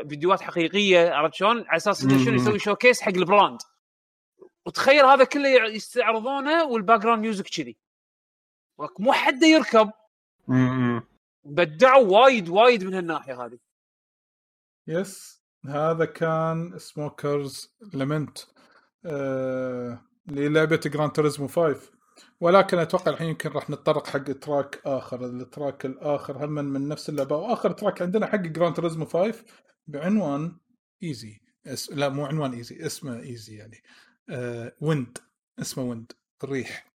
فيديوهات 0.10 0.41
حقيقية 0.41 1.10
عرفت 1.10 1.34
شلون؟ 1.34 1.66
على 1.68 1.78
أساس 1.78 2.03
إنه 2.03 2.26
شنو. 2.26 2.36
يسوي 2.36 2.60
showcase 2.60 3.02
حق 3.02 3.14
ال 3.16 3.23
brand 3.23 3.60
وتخيل 4.72 5.06
هذا 5.06 5.23
كله 5.23 5.49
يستعرضونه 5.49 6.65
وال 6.66 6.99
background 6.99 7.22
music 7.22 7.45
كذي 7.45 7.77
مو 8.99 9.14
حد 9.14 9.43
يركب. 9.43 9.91
بدعوا 11.43 12.07
وايد 12.07 12.49
وايد 12.49 12.84
من 12.84 12.93
هالناحية 12.93 13.45
هذه. 13.45 13.60
yes 14.88 15.41
هذا 15.65 16.06
كان 16.06 16.77
smokers 16.78 17.76
lament 17.94 18.38
آه 19.06 20.02
للعبة 20.27 20.81
جراند 20.85 21.11
توريزمو 21.11 21.48
5 21.48 21.91
ولكن 22.39 22.80
أتوقع 22.80 23.11
الحين 23.11 23.27
يمكن 23.27 23.49
راح 23.49 23.69
نتطرق 23.69 24.07
حق 24.07 24.23
track 24.24 24.82
آخر. 24.85 25.26
ال 25.26 25.36
track 25.36 25.86
الآخر 25.85 26.45
هم 26.45 26.52
من 26.52 26.88
نفس 26.88 27.10
اللعبة؟ 27.10 27.35
واخر 27.35 27.72
track 27.72 28.02
عندنا 28.02 28.26
حق 28.26 28.35
جراند 28.35 28.76
توريزمو 28.76 29.06
5 29.06 29.45
بعنوان 29.88 30.57
easy 31.03 31.41
اس... 31.68 31.91
لا 31.91 32.10
مو 32.10 32.26
عنوان 32.26 32.53
easy 32.53 32.86
اسمه 32.85 33.19
easy 33.20 33.56
يعني. 33.56 33.84
آه 34.30 34.73
wind 34.82 35.18
اسمه 35.60 35.84
ويند 35.84 36.11
الريح. 36.43 36.91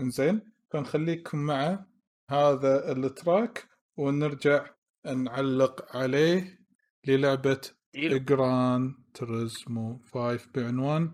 إنزين 0.00 0.40
فنخليكم 0.70 1.38
مع 1.38 1.84
هذا 2.30 2.92
ال 2.92 3.05
track 3.05 3.68
ونرجع 3.96 4.66
نعلق 5.06 5.96
عليه 5.96 6.58
للعبة 7.06 7.60
جران 7.94 8.94
توريزمو 9.14 10.00
5 10.12 10.48
بعنوان 10.54 11.10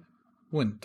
wind 0.52 0.84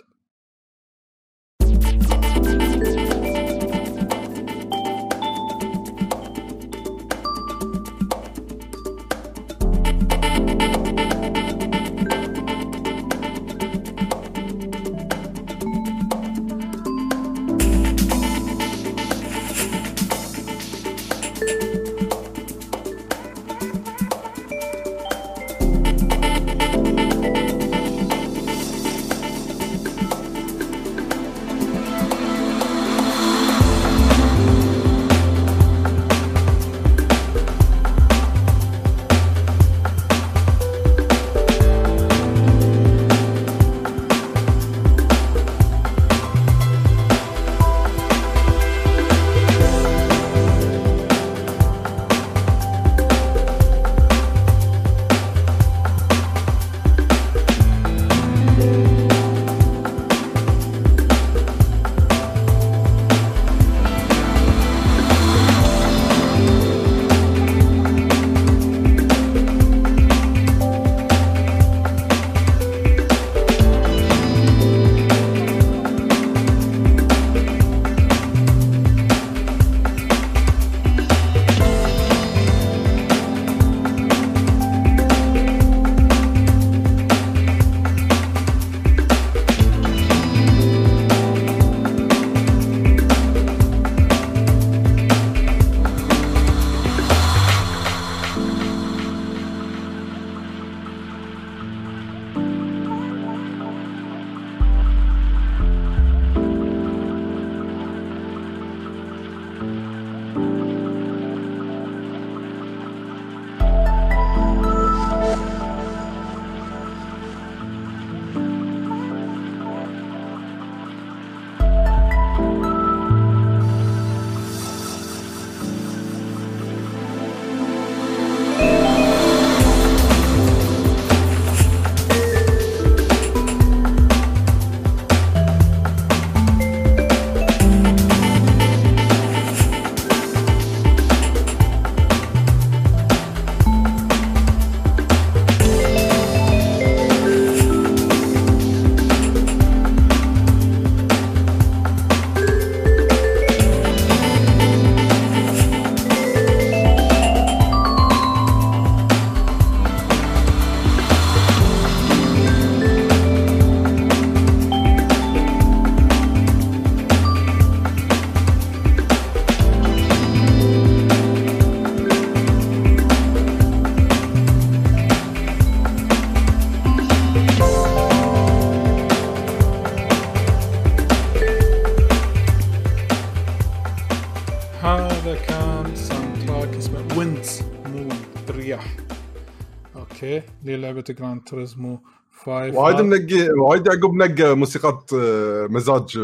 للعبه 191.04 191.14
جراند 191.18 191.42
توريزمو 191.42 192.00
5 192.32 192.78
وايد 192.78 193.00
منقي 193.00 193.48
وايد 193.50 193.86
يعقوب 193.86 194.14
نقى 194.14 194.56
موسيقات 194.56 195.10
آه، 195.14 195.66
مزاج 195.66 196.18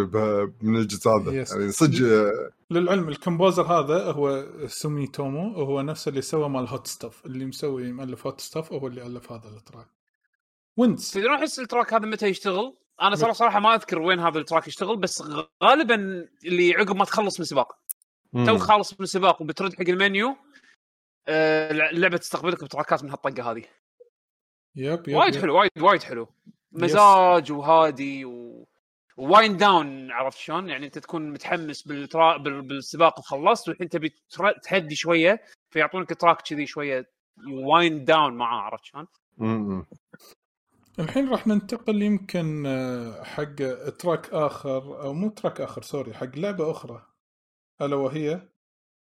من 0.62 0.76
الجزء 0.76 1.10
هذا. 1.10 1.32
yes. 1.32 1.52
يعني 1.52 1.72
صدق 1.72 2.06
آه، 2.06 2.50
للعلم 2.70 3.08
ال 3.08 3.14
composer 3.14 3.62
هذا 3.62 4.12
هو 4.12 4.46
سومي 4.66 5.06
تومو 5.06 5.52
هو 5.54 5.82
نفسه 5.82 6.08
اللي 6.08 6.22
سوى 6.22 6.48
مال 6.48 6.68
hot 6.68 6.86
stuff 6.86 7.26
اللي 7.26 7.44
مسوي 7.44 7.92
مؤلف 7.92 8.26
hot 8.26 8.40
stuff 8.40 8.72
هو 8.72 8.86
اللي 8.86 9.06
ألف 9.06 9.32
هذا 9.32 9.48
ال 9.48 9.54
track. 9.54 9.86
winds 10.76 11.10
تدرون 11.10 11.34
أحس 11.34 11.58
ال 11.60 11.66
track 11.66 11.94
هذا 11.94 12.06
متى 12.06 12.26
يشتغل؟ 12.26 12.76
أنا 13.02 13.16
صراحة 13.16 13.32
صراحة 13.32 13.60
ما 13.60 13.74
أذكر 13.74 13.98
وين 13.98 14.20
هذا 14.20 14.38
ال 14.38 14.43
track 14.43 14.68
يشتغل 14.68 14.96
بس 14.96 15.22
غالبا 15.62 16.28
اللي 16.44 16.74
عقب 16.74 16.96
ما 16.96 17.04
تخلص 17.04 17.40
من 17.40 17.46
سباق. 17.46 17.76
تو 18.46 18.58
خالص 18.58 18.92
من 18.92 19.04
السباق 19.04 19.42
وبترد 19.42 19.74
حق 19.74 19.88
المنيو 19.88 20.36
آه، 21.28 21.90
اللعبه 21.90 22.16
تستقبلك 22.16 22.64
بتراكات 22.64 23.04
من 23.04 23.10
هالطقة 23.10 23.50
هذه. 23.52 23.64
yep 24.76 25.08
yep 25.08 25.16
وايد 25.16 25.34
yep. 25.34 25.40
حلو 25.40 25.58
وايد 25.58 25.70
وايد 25.80 26.02
حلو 26.02 26.28
مزاج 26.72 27.52
وهادي 27.52 28.24
و 28.24 28.66
wind 29.16 29.56
down 29.56 30.10
عرفت 30.10 30.38
شلون؟ 30.38 30.68
يعني 30.68 30.86
أنت 30.86 30.98
تكون 30.98 31.30
متحمس 31.30 31.82
بالترا... 31.82 32.36
بال... 32.36 32.62
بالسباق 32.62 33.18
وخلصت 33.18 33.68
والحين 33.68 33.88
تبي 33.88 34.14
تر... 34.30 34.52
تهدي 34.52 34.94
شوية 34.94 35.42
فيعطونك 35.70 36.20
track 36.20 36.42
كذي 36.42 36.66
شوية 36.66 37.10
wind 37.48 38.04
down 38.04 38.34
معاه 38.34 38.60
عرفت 38.60 38.84
شلون؟ 38.84 39.06
الحين 40.98 41.28
راح 41.28 41.46
ننتقل 41.46 42.02
يمكن 42.02 42.66
آه، 42.66 43.22
حق 43.22 43.54
track 43.98 44.30
آخر 44.34 45.02
أو 45.02 45.12
مو 45.12 45.28
track 45.30 45.60
آخر 45.60 45.82
sorry 45.82 46.14
حق 46.14 46.36
لعبة 46.38 46.70
أخرى 46.70 47.06
ألا 47.82 47.96
وهي 47.96 48.48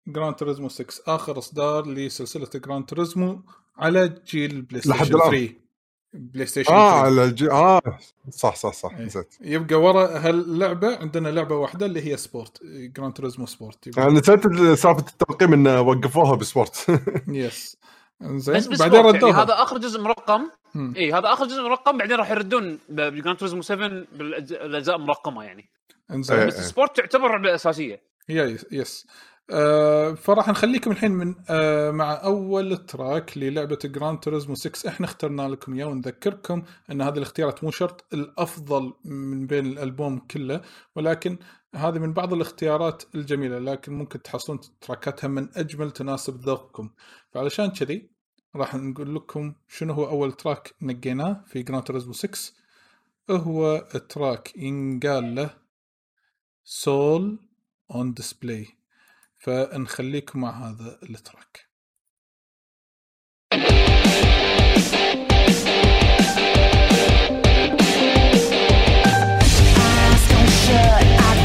Gran 0.08 0.36
Turismo 0.36 0.70
6 0.70 1.16
آخر 1.16 1.38
إصدار 1.38 1.88
لسلسلة 1.88 2.50
Gran 2.56 2.86
Turismo 2.86 3.42
على 3.78 4.16
جيل 4.28 4.62
PlayStation 4.62 5.16
الآن. 5.16 5.30
3 5.30 5.54
PlayStation 6.14 6.74
آه 6.74 6.92
3 7.02 7.06
على 7.06 7.24
الجي... 7.24 7.52
آه 7.52 7.82
صح 8.30 8.56
صح 8.56 8.74
صح 8.74 8.92
إيه. 8.96 9.06
نسيت. 9.06 9.36
يبقى 9.42 9.76
ورا 9.76 10.08
هاللعبة 10.20 10.98
عندنا 10.98 11.30
لعبة 11.30 11.56
واحدة 11.56 11.86
اللي 11.86 12.12
هي 12.12 12.18
Sport 12.18 12.64
Gran 12.66 13.14
Turismo 13.14 13.46
Sport 13.46 13.90
يبقى- 13.90 13.98
أنا 14.00 14.10
نسيت 14.20 14.44
سالفة 14.80 14.98
الترقيم 15.00 15.54
انه 15.54 15.82
وقفوها 15.82 16.36
ب 16.36 16.44
Sport 16.44 16.86
yes 17.28 17.78
زين 18.22 18.56
بس 18.56 18.68
بعدين 18.80 19.06
يعني 19.06 19.18
ردوها. 19.18 19.44
هذا 19.44 19.54
آخر 19.54 19.78
جزء 19.78 20.02
مرقم. 20.02 20.50
اي 20.96 21.14
هذا 21.14 21.34
آخر 21.34 21.46
جزء 21.46 21.62
مرقم 21.62 21.98
بعدين 21.98 22.18
راح 22.18 22.32
يردون 22.32 22.80
ب 22.90 22.99
Gran 22.99 23.38
Turismo 23.38 23.62
7 23.62 23.88
بالاجزاء 24.14 24.96
المرقمة 24.96 25.44
يعني. 25.44 25.70
إنزين. 26.12 26.48
بس 26.48 26.60
ال 26.60 26.66
Sport 26.66 26.98
تعتبر 26.98 27.28
لعبة 27.32 27.56
أساسية. 27.56 28.02
yes 28.30 28.66
yes 28.72 29.08
فراح 30.16 30.50
نخليكم 30.50 30.92
الحين 30.92 31.12
من 31.12 31.36
آه 31.50 31.92
مع 31.92 32.14
أول 32.24 32.78
track 32.78 33.38
للعبة 33.38 33.80
Gran 33.86 34.20
Turismo 34.20 34.56
6 34.56 34.90
إحنا 34.90 35.06
اخترنا 35.06 35.42
لكم 35.42 35.74
إياه 35.74 35.86
ونذكركم 35.86 36.64
إن 36.92 37.02
هذه 37.02 37.18
الاختيارات 37.18 37.64
مو 37.64 37.72
شرط 37.72 38.06
الأفضل 38.14 38.94
من 39.06 39.48
بين 39.48 39.66
الألبوم 39.66 40.20
كله 40.20 40.62
ولكن 40.96 41.38
هذه 41.76 42.00
من 42.00 42.14
بعض 42.14 42.34
الاختيارات 42.34 43.04
الجميلة 43.16 43.60
لكن 43.60 43.94
ممكن 43.94 44.22
تحصلون 44.22 44.60
تراكاتها 44.82 45.28
من 45.28 45.50
أجمل 45.56 45.92
تناسب 45.92 46.42
ذوقكم. 46.42 46.90
فعلشان 47.32 47.70
كذي 47.70 48.10
راح 48.56 48.76
نقول 48.76 49.16
لكم 49.16 49.54
شنو 49.68 49.94
هو 49.94 50.10
أول 50.10 50.32
track 50.32 50.74
نقيناه 50.82 51.44
في 51.48 51.64
Gran 51.64 51.84
Turismo 51.84 52.14
6 52.14 52.54
هو 53.30 53.78
track 54.10 54.58
ينقال 54.58 55.36
له 55.36 55.50
Soul 56.64 57.40
on 57.92 58.14
Display 58.14 58.68
فنخليكم 59.46 60.42
مع 60.42 60.70
هذا 60.70 61.00
ال 61.04 61.15
track 61.15 61.70
eyes 69.78 70.28
don't 70.30 70.50
shut. 70.66 71.06
I 71.20 71.36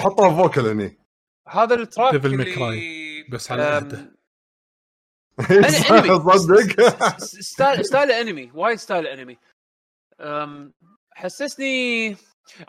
حطوها 0.00 0.42
vocal 0.42 0.66
هني 0.66 0.98
هذا 1.48 1.74
ال 1.74 1.82
track 1.82 2.22
May 2.22 2.24
اللي 2.24 3.24
بس 3.30 3.52
على 3.52 3.62
عهده. 3.62 4.20
صدق 5.70 6.34
style 7.18 7.84
style 7.84 8.10
انمي 8.12 8.50
وايد 8.54 8.78
style 8.78 9.06
انمي 9.06 9.36
حسسني 11.12 12.16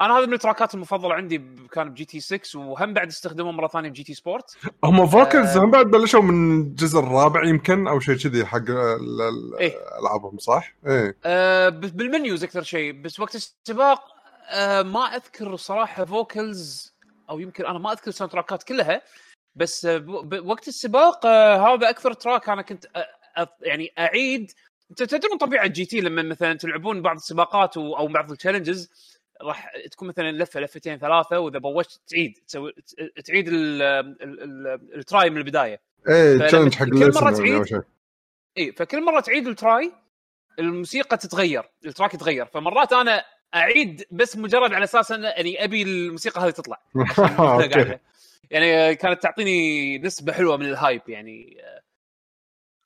أنا 0.02 0.18
هذا 0.18 0.26
من 0.26 0.34
التراكات 0.34 0.74
المفضلة 0.74 1.14
عندي 1.14 1.42
كان 1.72 1.90
ب 1.90 2.06
GT 2.06 2.20
6 2.20 2.60
وهم 2.60 2.94
بعد 2.94 3.08
استخدمه 3.08 3.52
مرة 3.52 3.68
ثانية 3.68 3.90
ب 3.90 4.04
GT 4.04 4.14
Sport 4.14 4.58
هم 4.84 5.08
vocals. 5.08 5.58
هم 5.58 5.72
بعد 5.72 5.86
بلشوا 5.86 6.22
من 6.22 6.62
الجزء 6.62 7.00
الرابع 7.00 7.44
يمكن 7.46 7.88
أو 7.88 8.00
شيء 8.00 8.16
كذي 8.16 8.46
حق 8.46 8.58
ال- 8.70 9.22
ال- 9.22 9.58
إيه. 9.60 9.76
ألعابهم 10.02 10.38
صح؟ 10.38 10.74
إيه 10.88 11.18
أه 11.26 11.70
بال 11.70 11.91
menus 11.91 12.44
أكثر 12.44 12.64
شيء 12.64 13.02
بس 13.02 13.20
وقت 13.20 13.36
السباق 13.36 14.04
أه 14.50 14.82
ما 14.82 15.00
أذكر 15.06 15.56
صراحة 15.56 16.06
vocals 16.06 16.91
أو 17.32 17.40
يمكن 17.40 17.66
أنا 17.66 17.80
ما 17.80 17.92
أذكر 17.92 18.08
ال 18.08 18.12
sound 18.12 18.32
تراكات 18.34 18.64
كلها 18.64 19.02
بس 19.56 19.86
أه 19.86 19.98
ب- 19.98 20.30
ب- 20.30 20.46
وقت 20.48 20.68
السباق 20.68 21.26
أه 21.26 21.56
هذا 21.76 21.90
أكثر 21.90 22.14
track 22.14 22.50
أنا 22.50 22.62
كنت 22.62 22.86
أ- 22.86 23.48
يعني 23.62 23.92
أعيد. 24.00 24.52
تدرون 24.98 25.38
طبيعة 25.38 25.68
GT 25.68 26.02
لما 26.02 26.22
مثلا 26.22 26.54
تلعبون 26.54 27.02
بعض 27.02 27.16
السباقات 27.16 27.78
أو 27.78 28.08
بعض 28.08 28.32
ال 28.32 28.37
challenges 28.37 28.90
راح 29.42 29.72
تكون 29.92 30.08
مثلا 30.08 30.32
لفة 30.32 30.60
لفتين 30.60 30.98
ثلاثة 30.98 31.40
وإذا 31.40 31.60
بوشت 31.60 32.02
تعيد 32.08 32.34
تسوي 32.48 32.74
تعيد 33.26 33.48
ال- 33.48 33.82
ال- 33.82 34.44
ال- 34.44 34.96
ال 34.98 35.06
try 35.06 35.30
من 35.30 35.38
البداية. 35.38 35.82
إيه 36.10 36.48
challenge 36.48 36.76
حق 36.76 36.86
كل 36.86 36.92
ال 36.94 37.01
lesson 37.01 37.46
يعني 37.46 37.64
تعيد- 37.66 37.84
اي 38.58 38.72
فكل 38.72 39.06
مرة 39.06 39.20
تعيد 39.20 39.48
ال 39.48 39.59
try 39.59 39.92
الموسيقى 40.60 41.18
تتغير 41.18 41.64
ال 41.86 41.91
track 41.91 42.14
يتغير. 42.14 42.46
فمرات 42.46 42.94
أنا 42.94 43.24
أعيد 43.56 44.04
بس 44.12 44.38
مجرد 44.38 44.74
على 44.74 44.84
أساس 44.84 45.12
أن 45.12 45.26
اني 45.26 45.64
أبي 45.64 45.82
الموسيقى 45.82 46.42
هذه 46.42 46.50
تطلع. 46.50 46.82
يعني 48.52 48.96
كانت 48.96 49.24
تعطيني 49.24 49.98
نسبة 49.98 50.34
حلوة 50.34 50.58
من 50.58 50.66
ال 50.66 50.73
hype 50.73 51.02
يعني. 51.08 51.58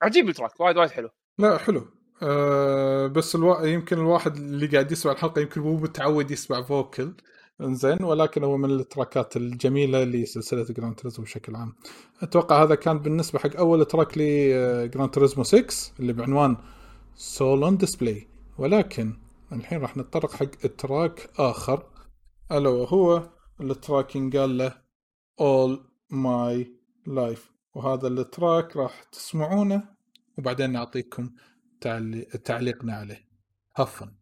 عجيب 0.02 0.30
ال 0.30 0.35
track 0.35 0.60
وايد 0.60 0.78
وايد 0.78 0.90
حلو. 0.90 1.10
لا 1.38 1.58
حلو. 1.58 1.88
أه 2.24 3.08
بس 3.08 3.36
الوا... 3.36 3.66
يمكن 3.66 3.98
الواحد 3.98 4.36
اللي 4.36 4.68
قاعد 4.68 4.92
يسمع 4.92 5.12
الحلقة 5.12 5.42
يمكن 5.42 5.62
مو 5.62 5.78
متعود 5.78 6.32
يسمع 6.32 6.62
vocal 6.62 7.14
إنزين 7.62 8.04
ولكن 8.04 8.44
هو 8.44 8.58
من 8.58 8.72
التراكات 8.72 9.38
الجميلة 9.38 10.04
لسلسله 10.04 10.66
Gran 10.70 10.96
Turismo 10.96 11.26
بشكل 11.26 11.56
عام. 11.56 11.76
أتوقع 12.22 12.64
هذا 12.64 12.76
كان 12.76 13.00
بالنسبة 13.00 13.40
حق 13.40 13.56
أول 13.58 13.86
track 13.86 14.18
ل 14.18 14.36
Gran 14.36 15.12
Turismo 15.12 15.44
6 15.44 15.94
اللي 16.00 16.14
بعنوان 16.14 16.58
Soul 17.16 17.57
on 17.57 17.78
Display 17.78 18.28
ولكن 18.58 19.14
الحين 19.60 19.82
راح 19.82 19.98
نتطرق 19.98 20.32
حق 20.32 20.46
track 20.78 21.30
آخر. 21.40 21.92
الا 22.52 22.70
وهو 22.70 23.30
ال 23.62 23.71
track 23.71 24.16
ينقال 24.16 24.58
له 24.58 24.72
All 25.42 25.78
My 26.12 26.66
Life. 27.08 27.52
وهذا 27.74 28.08
ال 28.08 28.19
track 28.19 28.78
راح 28.78 29.04
تسمعونه 29.04 29.96
وبعدين 30.38 30.72
نعطيكم 30.72 31.36
تعلي... 31.82 32.22
تعليقنا 32.22 32.94
عليه. 32.94 33.30
have 33.76 33.99
fun 33.99 34.16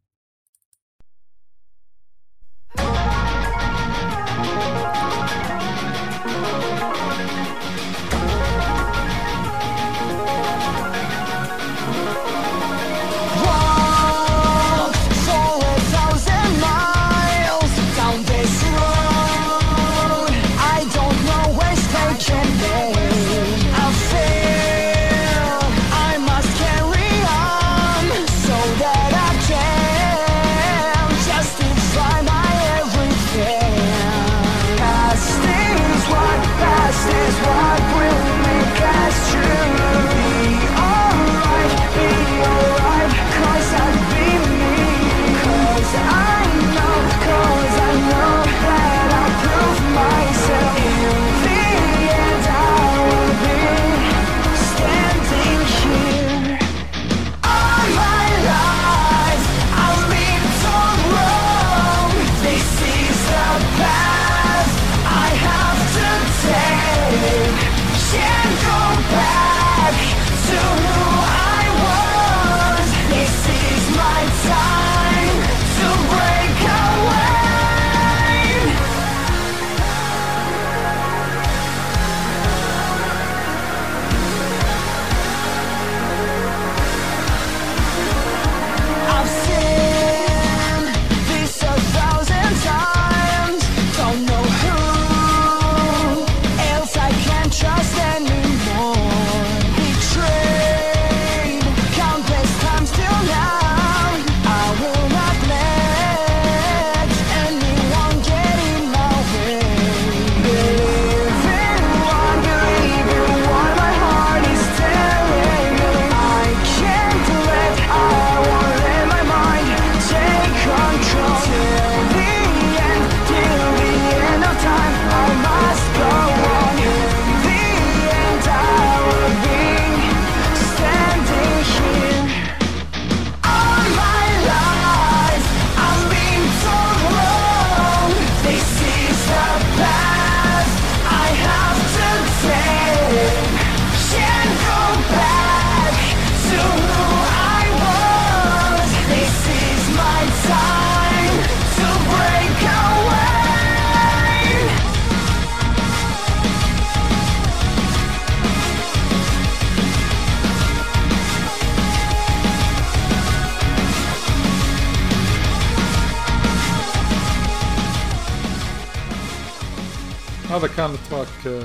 كان 170.84 170.97
track 171.10 171.64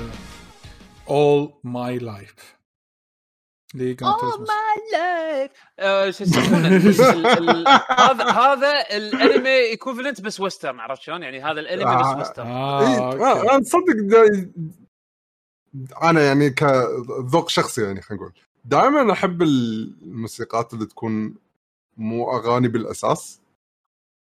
All 1.07 1.51
My 1.65 2.03
Life 2.03 2.43
ل 3.75 3.83
Gran 3.83 4.15
Oh 4.15 4.19
Turismo 4.19 4.45
my 4.45 4.95
life 4.95 5.51
آه، 5.79 6.09
شو 6.09 6.23
يسمونه 6.23 6.67
هذا 7.89 8.23
هذا 8.23 8.97
الانمي 8.97 9.49
equivalent 9.49 10.21
بس 10.21 10.39
western 10.39 10.79
عرفت 10.79 11.01
شلون؟ 11.01 11.23
يعني 11.23 11.41
هذا 11.43 11.59
الانمي 11.59 11.95
بس. 11.95 12.17
western 12.17 12.47
okay. 12.47 13.49
أنا 13.51 13.59
تصدق 13.59 13.95
أنا 16.03 16.21
يعني 16.21 16.49
كذوق 16.49 17.49
شخصي 17.49 17.83
يعني 17.83 18.01
خلينا 18.01 18.23
نقول 18.23 18.33
دائما 18.65 19.13
أحب 19.13 19.41
الموسيقات 19.41 20.73
اللي 20.73 20.85
تكون 20.85 21.35
مو 21.97 22.37
أغاني 22.37 22.67
بالأساس 22.67 23.41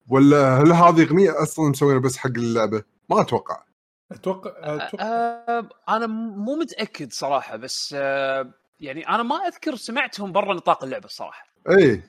ولا 0.08 0.62
هل 0.62 0.72
هذه 0.72 1.04
أغنية 1.04 1.44
أصلا 1.44 1.70
مسوينها 1.70 2.00
بس 2.00 2.18
حق 2.18 2.38
اللعبة؟ 2.38 2.84
ما 3.10 3.22
أتوقع 3.22 3.73
أتوقع 4.12 4.52
أتوقع 4.76 5.06
آه، 5.06 5.70
أنا 5.90 6.08
مو 6.08 6.56
متأكد 6.56 7.12
صراحة 7.12 7.56
بس 7.56 7.96
آه، 7.98 8.54
يعني 8.80 9.10
أنا 9.10 9.24
ما 9.24 9.36
أذكر 9.36 9.76
سمعتهم 9.76 10.32
برا 10.32 10.54
نطاق 10.54 10.84
اللعبة 10.84 11.06
الصراحه 11.06 11.46
اي 11.70 12.04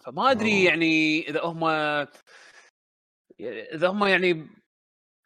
فما 0.00 0.30
أدري 0.30 0.60
أوه. 0.62 0.68
يعني 0.68 1.28
إذا 1.28 1.40
هم 1.40 1.64
إذا 3.74 3.88
هم 3.88 4.04
يعني 4.04 4.48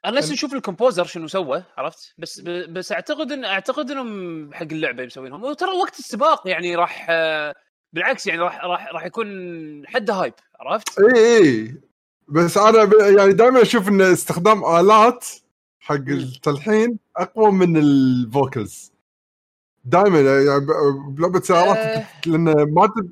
أنا 0.05 0.19
لسه 0.19 0.33
نشوف 0.33 0.55
الكومبوزر 0.55 1.05
شنو 1.05 1.27
سوى 1.27 1.65
عرفت؟ 1.77 2.15
بس 2.19 2.41
بس 2.41 2.93
أعتقد 2.93 3.33
إن 3.33 3.45
أعتقد 3.45 3.91
إنهم 3.91 4.55
حق 4.55 4.63
اللعبة 4.63 5.07
مسوينهم. 5.07 5.45
وترى 5.45 5.71
وقت 5.71 5.99
السباق 5.99 6.49
يعني 6.49 6.75
راح 6.77 7.07
آه، 7.11 7.55
بالعكس 7.93 8.27
يعني 8.27 8.41
راح 8.41 8.65
راح 8.65 8.87
راح 8.87 9.07
يكون 9.07 9.87
حد 9.87 10.11
hype 10.11 10.35
عرفت؟ 10.61 11.01
اي 11.01 11.37
اي 11.37 11.81
بس 12.29 12.59
أنا 12.59 12.85
ب- 12.85 13.17
يعني 13.19 13.33
دائما 13.33 13.63
أشوف 13.63 13.89
إن 13.89 14.01
استخدام 14.01 14.65
آلات 14.65 15.27
حق 15.81 15.95
التلحين 15.95 16.99
أقوى 17.17 17.53
من 17.53 17.77
ال 17.77 17.93
vocals 17.93 18.93
دائما 19.85 20.21
يعني 20.21 20.67
بلعبة 21.09 21.41
سيارات 21.41 21.77
آه. 21.77 22.07
لأن 22.27 22.73
ما 22.75 22.87
تب... 22.87 23.11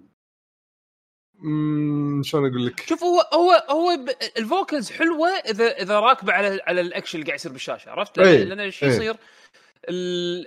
شلون 2.25 2.47
أقول 2.51 2.67
لك؟ 2.67 2.81
شوف 2.89 3.05
هو 3.05 3.21
هو 3.35 3.51
هو 3.71 3.97
ب- 3.97 4.39
ال 4.39 4.46
vocals 4.46 4.91
حلوة 4.91 5.29
اذا 5.29 5.65
إذا 5.83 6.01
راكبة 6.01 6.33
على 6.33 6.61
على 6.67 6.81
الأكشن 6.81 7.19
اللي 7.19 7.27
قاعد 7.27 7.39
يصير 7.39 7.53
بالشاشة 7.53 7.91
عرفت؟ 7.91 8.19
لأن, 8.19 8.27
إيه، 8.29 8.45
لأن 8.45 8.71
شو 8.71 8.87
إيه. 8.87 8.93
يصير؟ 8.93 9.17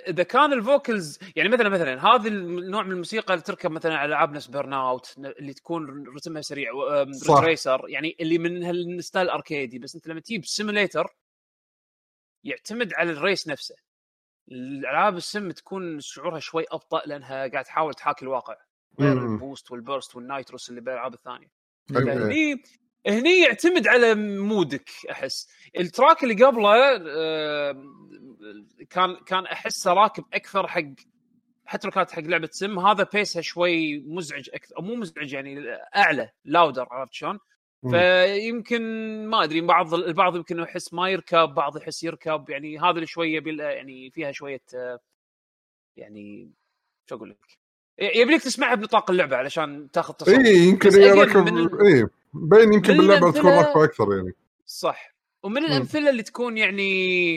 إذا 0.07 0.23
كان 0.23 0.53
ال 0.53 0.63
vocals 0.63 1.19
يعني 1.35 1.49
مثلا 1.49 1.69
مثلا 1.69 2.05
هذه 2.07 2.27
النوع 2.27 2.83
من 2.83 2.91
الموسيقى 2.91 3.33
اللي 3.33 3.43
تركب 3.43 3.71
مثلا 3.71 3.97
على 3.97 4.09
ألعاب 4.09 4.31
نفس 4.31 4.47
Burnout 4.47 5.13
اللي 5.17 5.53
تكون 5.53 6.07
رتمها 6.07 6.41
سريع. 6.41 6.71
racer 7.29 7.89
يعني 7.89 8.15
اللي 8.19 8.37
من 8.37 8.63
هال 8.63 8.82
style 8.82 9.29
أركيدي 9.29 9.79
بس 9.79 9.95
أنت 9.95 10.07
لما 10.07 10.19
تجيب 10.19 10.45
simulator 10.45 11.15
يعتمد 12.43 12.93
على 12.93 13.11
ال 13.11 13.19
race 13.19 13.47
نفسه 13.47 13.75
الألعاب 14.51 15.17
السم 15.17 15.51
تكون 15.51 15.99
شعورها 15.99 16.39
شوي 16.39 16.65
أبطأ 16.71 17.01
لأنها 17.05 17.47
قاعد 17.47 17.63
تحاول 17.65 17.93
تحاكي 17.93 18.25
الواقع 18.25 18.57
غير. 18.99 19.13
ال 19.33 19.40
boost 19.40 19.71
وال 19.71 19.84
burst 19.84 20.15
وال 20.15 20.27
nitrous 20.27 20.69
اللي 20.69 20.81
بالألعاب 20.81 21.13
الثانية. 21.13 21.47
هني 21.91 22.63
هني 23.07 23.39
يعتمد 23.41 23.87
على 23.87 24.15
مودك 24.15 24.89
أحس. 25.11 25.49
ال 25.79 25.87
track 25.87 26.23
اللي 26.23 26.45
قبله 26.45 26.69
آه، 26.75 27.83
كان 28.89 29.15
كان 29.25 29.45
أحسه 29.45 29.93
راكب 29.93 30.23
أكثر 30.33 30.67
حق 30.67 30.83
حتى 31.65 31.87
لو 31.87 31.91
كانت 31.91 32.11
حق 32.11 32.19
لعبة 32.21 32.49
سم 32.51 32.79
هذا 32.79 33.07
bass 33.13 33.36
ها 33.36 33.41
شوي 33.41 33.99
مزعج 33.99 34.49
أكثر 34.53 34.77
أو 34.77 34.81
مو 34.81 34.95
مزعج 34.95 35.33
يعني 35.33 35.65
أعلى 35.95 36.29
louder 36.45 36.87
عرفت 36.91 37.13
شلون؟ 37.13 37.39
فيمكن 37.89 38.81
ما 39.27 39.43
أدري 39.43 39.61
بعض 39.61 39.93
البعض 39.93 40.35
يمكن 40.35 40.59
يحس 40.59 40.93
ما 40.93 41.09
يركب 41.09 41.49
بعض 41.49 41.77
يحس 41.77 42.03
يركب 42.03 42.49
يعني 42.49 42.79
هذا 42.79 42.89
اللي 42.89 43.05
شوية 43.05 43.43
يعني 43.59 44.11
فيها 44.11 44.31
شوية 44.31 44.61
آه، 44.75 44.99
يعني 45.97 46.51
شو 47.09 47.15
أقول 47.15 47.29
لك؟ 47.29 47.57
يبي 47.99 48.33
لك 48.33 48.41
تسمعها 48.41 48.75
بنطاق 48.75 49.11
اللعبة 49.11 49.35
علشان 49.37 49.91
تاخذ 49.91 50.13
تصور. 50.13 50.45
اي 50.45 50.55
يمكن 50.57 50.89
بس 50.89 50.95
هي 50.95 51.13
again 51.13 51.17
ركب 51.17 51.37
من 51.37 51.57
ال- 51.57 51.85
اي 51.87 52.07
بين 52.33 52.73
يمكن 52.73 52.97
باللعبة 52.97 53.31
تكون 53.31 53.51
ركبه 53.51 53.83
أكثر 53.83 54.15
يعني. 54.15 54.31
صح. 54.65 55.13
ومن 55.43 55.65
الأمثلة 55.65 56.09
اللي 56.09 56.23
تكون 56.23 56.57
يعني 56.57 57.35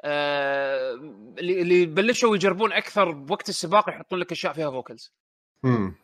آه 0.00 0.94
اللي 1.38 1.62
اللي 1.62 1.86
بلشوا 1.86 2.34
يجربون 2.36 2.72
أكثر 2.72 3.10
بوقت 3.10 3.48
السباق 3.48 3.88
يحطون 3.88 4.18
لك 4.18 4.32
أشياء 4.32 4.52
فيها 4.52 4.70
vocals 4.70 5.12
مم. 5.62 5.94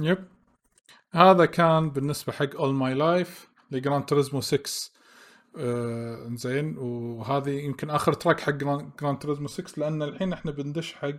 yep. 0.00 0.28
هذا 1.12 1.46
كان 1.46 1.90
بالنسبة 1.90 2.32
حق 2.32 2.56
All 2.56 2.74
My 2.74 2.94
Life 2.94 3.48
ل 3.70 3.77
Gran 3.77 4.04
Turismo 4.04 4.40
6 4.40 4.90
آه 5.56 6.30
زين. 6.34 6.78
وهذه 6.78 7.50
يمكن 7.50 7.90
آخر 7.90 8.12
track 8.12 8.40
حق 8.40 8.52
Gran 8.52 9.18
Turismo 9.18 9.48
6 9.48 9.80
لأن 9.80 10.02
الحين 10.02 10.32
إحنا 10.32 10.50
بندش 10.50 10.94
حق 10.94 11.18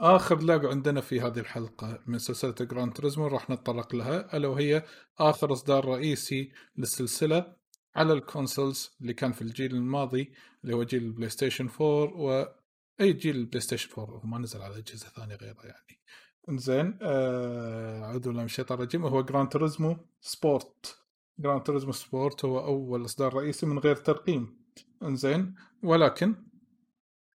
آخر 0.00 0.42
لعبه 0.42 0.68
عندنا 0.68 1.00
في 1.00 1.20
هذه 1.20 1.38
الحلقة 1.38 1.98
من 2.06 2.18
سلسلة 2.18 2.54
Gran 2.60 2.92
Turismo 2.92 3.26
راح 3.26 3.50
نتطرق 3.50 3.94
لها 3.94 4.36
ألا 4.36 4.48
وهي 4.48 4.84
آخر 5.18 5.52
إصدار 5.52 5.84
رئيسي 5.84 6.52
للسلسلة 6.76 7.56
على 7.96 8.12
ال 8.12 8.21
consoles 8.21 8.96
اللي 9.00 9.14
كان 9.14 9.32
في 9.32 9.42
الجيل 9.42 9.74
الماضي 9.74 10.32
اللي 10.64 10.76
هو 10.76 10.82
جيل 10.82 11.02
ال 11.02 11.28
PlayStation 11.28 11.68
4 11.80 11.86
واي 12.16 13.12
جيل 13.12 13.36
ال 13.36 13.60
PlayStation 13.60 13.90
4 13.98 14.24
وما 14.24 14.38
نزل 14.38 14.62
على 14.62 14.78
أجهزة 14.78 15.08
ثانية 15.08 15.34
غيره 15.34 15.62
يعني. 15.62 16.00
إنزين 16.48 16.98
آه 17.02 18.04
اعوذ 18.04 18.20
بالله 18.20 18.40
من 18.40 18.44
الشيطان 18.44 18.78
الرجيم 18.78 19.04
وهو 19.04 19.22
Gran 19.22 19.48
Turismo 19.48 19.96
Sport 20.20 20.98
Gran 21.38 21.62
Turismo 21.62 21.92
Sport 21.92 22.44
هو 22.44 22.64
أول 22.64 23.04
إصدار 23.04 23.34
رئيسي 23.34 23.66
من 23.66 23.78
غير 23.78 23.96
ترقيم. 23.96 24.64
إنزين 25.02 25.54
ولكن 25.82 26.34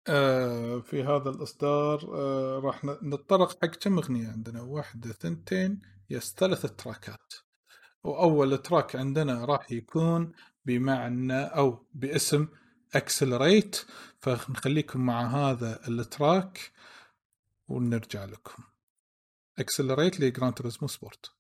آه 0.10 0.80
في 0.80 1.04
هذا 1.04 1.30
الإصدار 1.30 2.10
آه 2.16 2.60
راح 2.60 2.86
نتطرق 2.86 3.52
حق 3.52 3.66
كم 3.66 3.98
أغنية 3.98 4.28
عندنا؟ 4.28 4.62
واحدة 4.62 5.12
ثنتين 5.12 5.82
yes 6.10 6.36
ثلاث 6.38 6.66
تراكات. 6.66 7.34
وأول 8.04 8.58
track 8.58 8.96
عندنا 8.96 9.46
راح 9.46 9.72
يكون 9.72 10.32
بمعنى 10.66 11.42
أو 11.44 11.86
باسم 11.94 12.48
Accelerate. 12.96 13.86
فنخليكم 14.20 15.06
مع 15.06 15.28
هذا 15.28 15.88
ال 15.88 16.02
track 16.02 16.72
ونرجع 17.68 18.26
لكم. 18.26 18.64
Accelerate 19.60 20.20
ل 20.20 20.27
Gran 20.27 20.54
Turismo 20.54 20.88
Sport. 20.88 21.32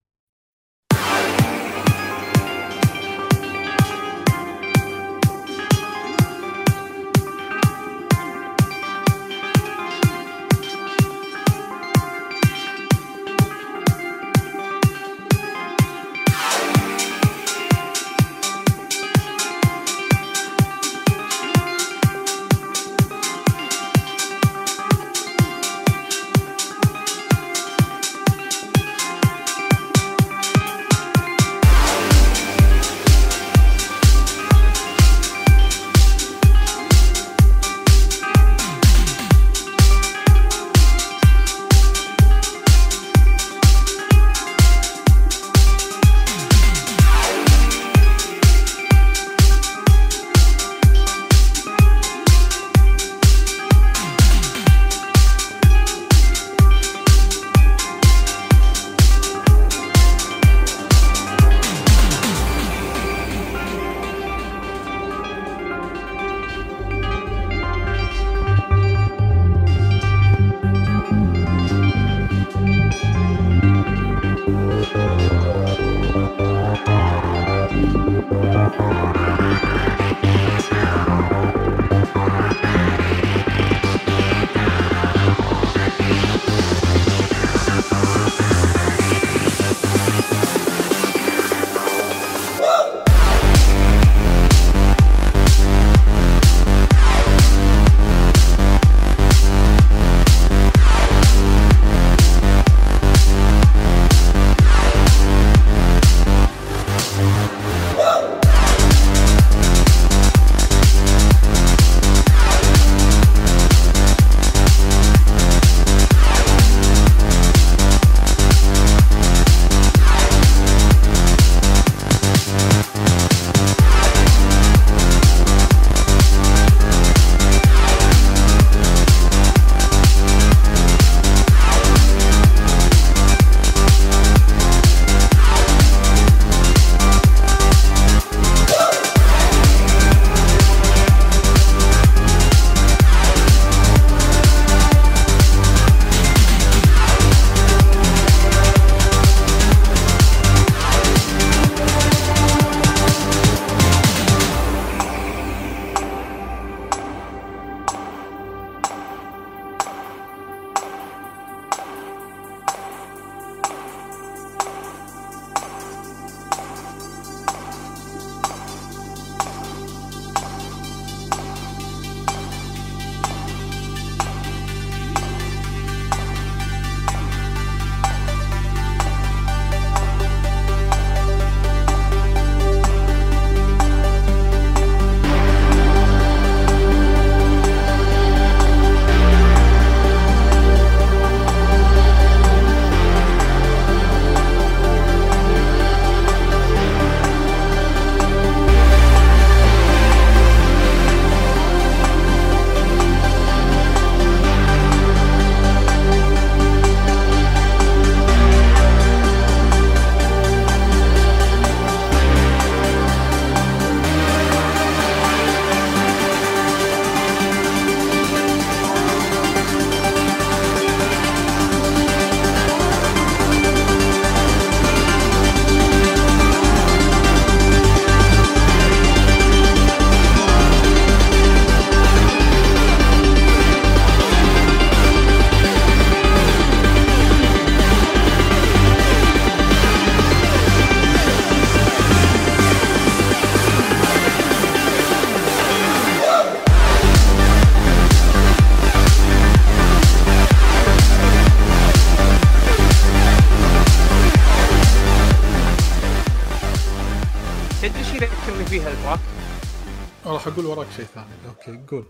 أقول 260.50 260.66
وراك 260.66 260.88
شيء 260.96 261.06
ثاني. 261.06 261.28
okay 261.48 261.86
قول. 261.88 262.06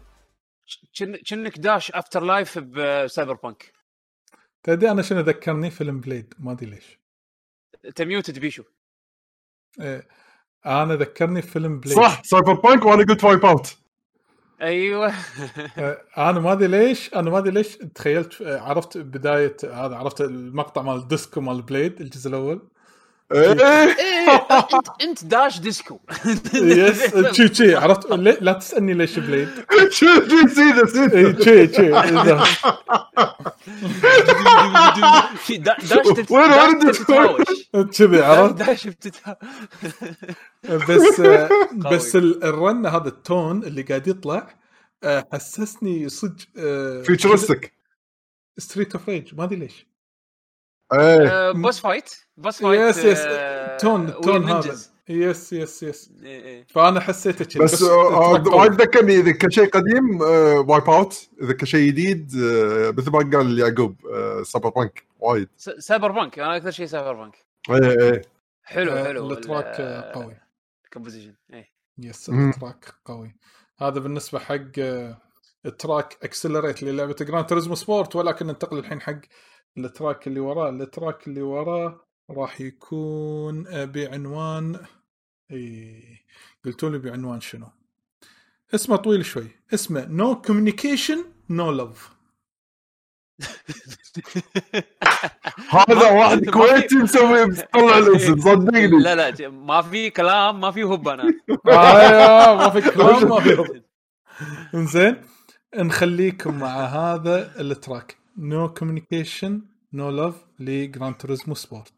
كن- 0.99 1.17
كنك 1.29 1.59
داش 1.59 1.91
Afterlife 1.91 2.23
ب 2.23 2.59
Cyberpunk 2.59 3.73
تدري 4.63 4.91
أنا 4.91 5.01
شنو 5.01 5.19
ذكرني؟ 5.19 5.69
فيلم 5.71 5.99
Blade 5.99 6.33
ما 6.39 6.51
أدري 6.51 6.69
ليش. 6.69 6.99
أنت 7.85 8.01
muted 8.01 8.39
بيشو. 8.39 8.63
إيه. 9.81 10.07
أنا 10.65 10.95
ذكرني 10.95 11.41
فيلم 11.41 11.79
Blade 11.79 11.95
صح 11.95 12.23
Cyberpunk 12.23 12.85
وأنا 12.85 13.03
قلت 13.05 13.23
Wipeout 13.23 13.77
أيوه. 14.61 15.13
آه، 15.77 16.01
أنا 16.17 16.39
ما 16.39 16.51
أدري 16.51 16.67
ليش 16.67 17.13
أنا 17.13 17.29
ما 17.29 17.37
أدري 17.37 17.51
ليش 17.51 17.77
تخيلت 17.77 18.41
عرفت 18.41 18.97
بداية 18.97 19.57
هذا 19.63 19.95
عرفت 19.95 20.21
المقطع 20.21 20.81
مال 20.81 20.95
الديسكو 20.95 21.41
مال 21.41 21.61
Blade 21.61 22.01
الجزء 22.01 22.29
الأول. 22.29 22.69
إيه. 23.31 23.51
إيه، 23.51 24.47
أنت 24.73 24.87
أنت 25.01 25.25
داش 25.25 25.59
ديسكو. 25.59 25.99
yes 26.53 27.03
تشي 27.31 27.49
تشي 27.49 27.75
عرفت؟ 27.75 28.11
لا 28.11 28.53
تسألني 28.53 28.93
ليش 28.93 29.19
Blade. 29.19 29.49
شو 29.89 30.05
شو 30.29 30.47
سيده 30.47 30.85
سيده 30.85 31.17
اي 31.17 31.33
تشي 31.33 31.67
تشي. 31.67 31.89
داش 35.57 35.91
وين 36.31 36.49
داش 36.49 36.69
وين 36.69 36.79
تتهاوش. 36.91 37.45
كذي 37.97 38.21
عرفت؟ 38.29 38.55
داش 38.55 38.87
بس 40.63 41.21
بس 41.93 42.15
ال- 42.15 42.43
الرن 42.43 42.85
هذا 42.85 43.07
ال 43.07 43.19
tone 43.19 43.63
اللي 43.63 43.81
قاعد 43.81 44.07
يطلع 44.07 44.55
آه، 45.03 45.27
حسسني 45.33 46.09
صدق 46.09 46.45
futuristic 47.05 47.73
Streets 48.57 48.93
of 48.95 49.09
Rage 49.09 49.35
ما 49.35 49.43
أدري 49.43 49.55
ليش. 49.59 49.88
إيه. 50.93 51.51
boss 51.51 51.79
fight 51.79 52.09
boss 52.37 52.61
fight 52.61 52.81
yes 52.97 53.05
yes 53.05 53.19
آه، 53.19 53.77
tone 53.77 54.21
tone 54.21 54.49
هذا. 54.49 54.77
yes 55.09 55.53
yes 55.53 55.83
yes. 55.83 56.11
فأنا 56.69 56.99
حسيته 56.99 57.45
كذي 57.45 57.63
بس 57.63 57.83
آه، 57.83 58.35
ال 58.35 58.38
track 58.38 58.53
وايد 58.53 58.71
قوي. 58.71 58.85
ذكرني 58.85 59.15
إذا 59.19 59.31
كشيء 59.31 59.69
قديم 59.69 60.21
Wipeout 60.69 61.29
إذا 61.41 61.53
كشيء 61.53 61.87
جديد 61.87 62.31
آه، 62.43 62.91
مثل 62.97 63.11
ما 63.11 63.37
قال 63.37 63.59
يعقوب 63.59 63.95
آه، 64.13 64.43
Cyberpunk 64.43 65.03
وايد. 65.19 65.49
Cyberpunk 65.57 66.39
أنا 66.39 66.55
أكثر 66.57 66.71
شيء 66.71 66.85
Cyberpunk 66.85 67.35
إيه 67.69 68.01
إيه. 68.01 68.21
حلو 68.63 68.91
آه، 68.91 69.03
حلو. 69.03 69.31
ال 69.31 69.37
track 69.37 69.65
آه، 69.79 70.11
قوي. 70.11 70.37
composition 70.93 71.33
إيه. 71.53 71.67
yes. 71.97 72.29
ال 72.29 72.39
track 72.39 72.85
قوي. 73.05 73.35
هذا 73.79 73.99
بالنسبة 73.99 74.39
حق 74.39 74.55
آه، 74.79 75.17
ال 75.65 75.74
track 75.74 76.17
Accelerate 76.23 76.83
للعبة 76.83 77.15
Gran 77.21 77.45
Turismo 77.45 77.75
Sport 77.75 78.15
ولكن 78.15 78.47
ننتقل 78.47 78.77
الحين 78.77 79.01
حق 79.01 79.19
ال 79.85 79.92
track 79.92 80.27
اللي 80.27 80.39
وراه 80.39 80.69
ال 80.69 80.79
track 80.79 81.27
اللي 81.27 81.41
وراه 81.41 82.05
راح 82.31 82.61
يكون 82.61 83.85
بعنوان 83.85 84.79
إي 85.51 86.03
قلتوا 86.65 86.89
لي 86.89 86.97
بعنوان 86.97 87.41
شنو؟ 87.41 87.67
اسمه 88.75 88.95
طويل 88.95 89.25
شوي. 89.25 89.47
اسمه 89.73 90.05
No 90.05 90.41
Communication 90.41 91.25
No 91.49 91.71
Love 91.71 92.09
هذا 95.69 96.11
واحد 96.11 96.49
كويتي 96.49 96.95
مسوي 96.95 97.55
طلع 97.55 97.97
الاسم 97.97 98.39
صدقني. 98.49 98.87
لا 98.87 99.31
لا 99.31 99.49
ما 99.49 99.81
في 99.81 100.09
كلام 100.09 100.61
ما 100.61 100.71
في 100.71 100.83
هب 100.83 101.07
أنا. 101.07 101.23
أيوه 101.67 102.55
ما 102.55 102.69
في 102.69 102.81
كلام 102.91 103.29
ما 103.29 103.39
في 103.39 103.81
انزين 104.73 105.21
نخليكم 105.75 106.59
مع 106.59 106.67
هذا 106.85 107.61
ال 107.61 107.69
track. 107.69 108.17
No 108.37 108.73
Communication 108.73 109.61
No 109.97 110.09
Love 110.09 110.35
ل 110.59 110.71
Gran 110.71 111.15
Turismo 111.17 111.55
Sport 111.55 111.97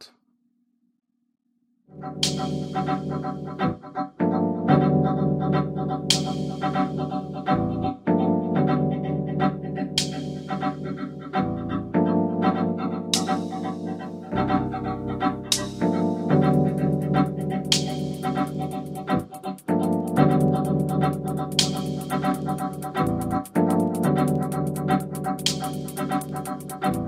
You 26.84 27.01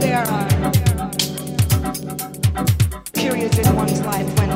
there 0.00 0.24
are. 0.26 0.48
Periods 3.12 3.58
in 3.58 3.76
one's 3.76 4.00
life 4.00 4.38
when 4.38 4.50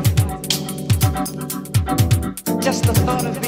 just 2.61 2.85
the 2.85 2.95
thought 3.05 3.27
of 3.27 3.44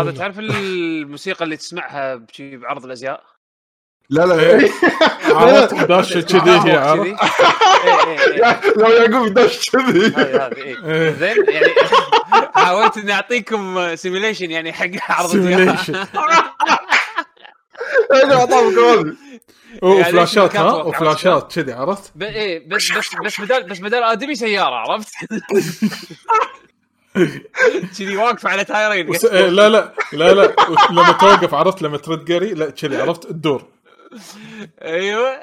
هذا 0.00 0.10
تعرف 0.10 0.38
الموسيقى 0.38 1.44
اللي 1.44 1.56
تسمعها 1.56 2.14
بشي 2.14 2.56
بعرض 2.56 2.84
الأزياء 2.84 3.32
لا 4.10 4.26
لا 4.26 4.40
إيه. 4.40 4.70
عرفت 5.36 5.74
داشه 5.74 6.20
كذي 6.38 6.50
هي. 6.50 6.92
إيه، 6.92 7.02
إيه،. 7.02 8.60
لو 8.78 8.88
يعقوب 8.88 9.34
داش 9.34 9.70
كذي 9.70 10.06
هذه 10.06 10.46
هذه. 10.46 11.10
زين 11.10 11.44
يعني 11.48 11.74
حاولت 12.54 12.96
إني 12.96 13.12
أعطيكم 13.12 13.94
سيميليشن 13.96 14.50
يعني 14.50 14.72
حق 14.72 14.90
عرض 15.08 15.34
الأزياء 15.34 16.06
وفلاشات 19.82 20.52
كان 20.52 20.62
ها 20.62 20.72
وفلاشات 20.72 21.52
كذي 21.52 21.72
عرفت. 21.72 22.12
إيه 22.22 22.68
بس 22.68 22.92
بس 22.92 23.06
بس 23.24 23.40
بدال 23.40 23.62
بس 23.68 23.78
بدال 23.78 24.02
ادمي 24.02 24.34
سياره 24.34 24.74
عرفت؟ 24.74 25.12
كذي 27.98 28.16
واقف 28.16 28.46
على 28.46 28.64
تايرين. 28.64 29.10
وس... 29.10 29.24
إيه، 29.24 29.46
لا 29.46 29.68
لا 29.68 29.92
لا 30.12 30.34
لا. 30.34 30.54
لما 30.90 31.12
توقف 31.12 31.54
عرفت 31.54 31.82
لما 31.82 31.96
ترد 31.98 32.32
قري؟ 32.32 32.54
لا 32.54 32.70
كذي 32.70 32.96
عرفت 32.96 33.30
الدور. 33.30 33.64
أيوه. 34.82 35.40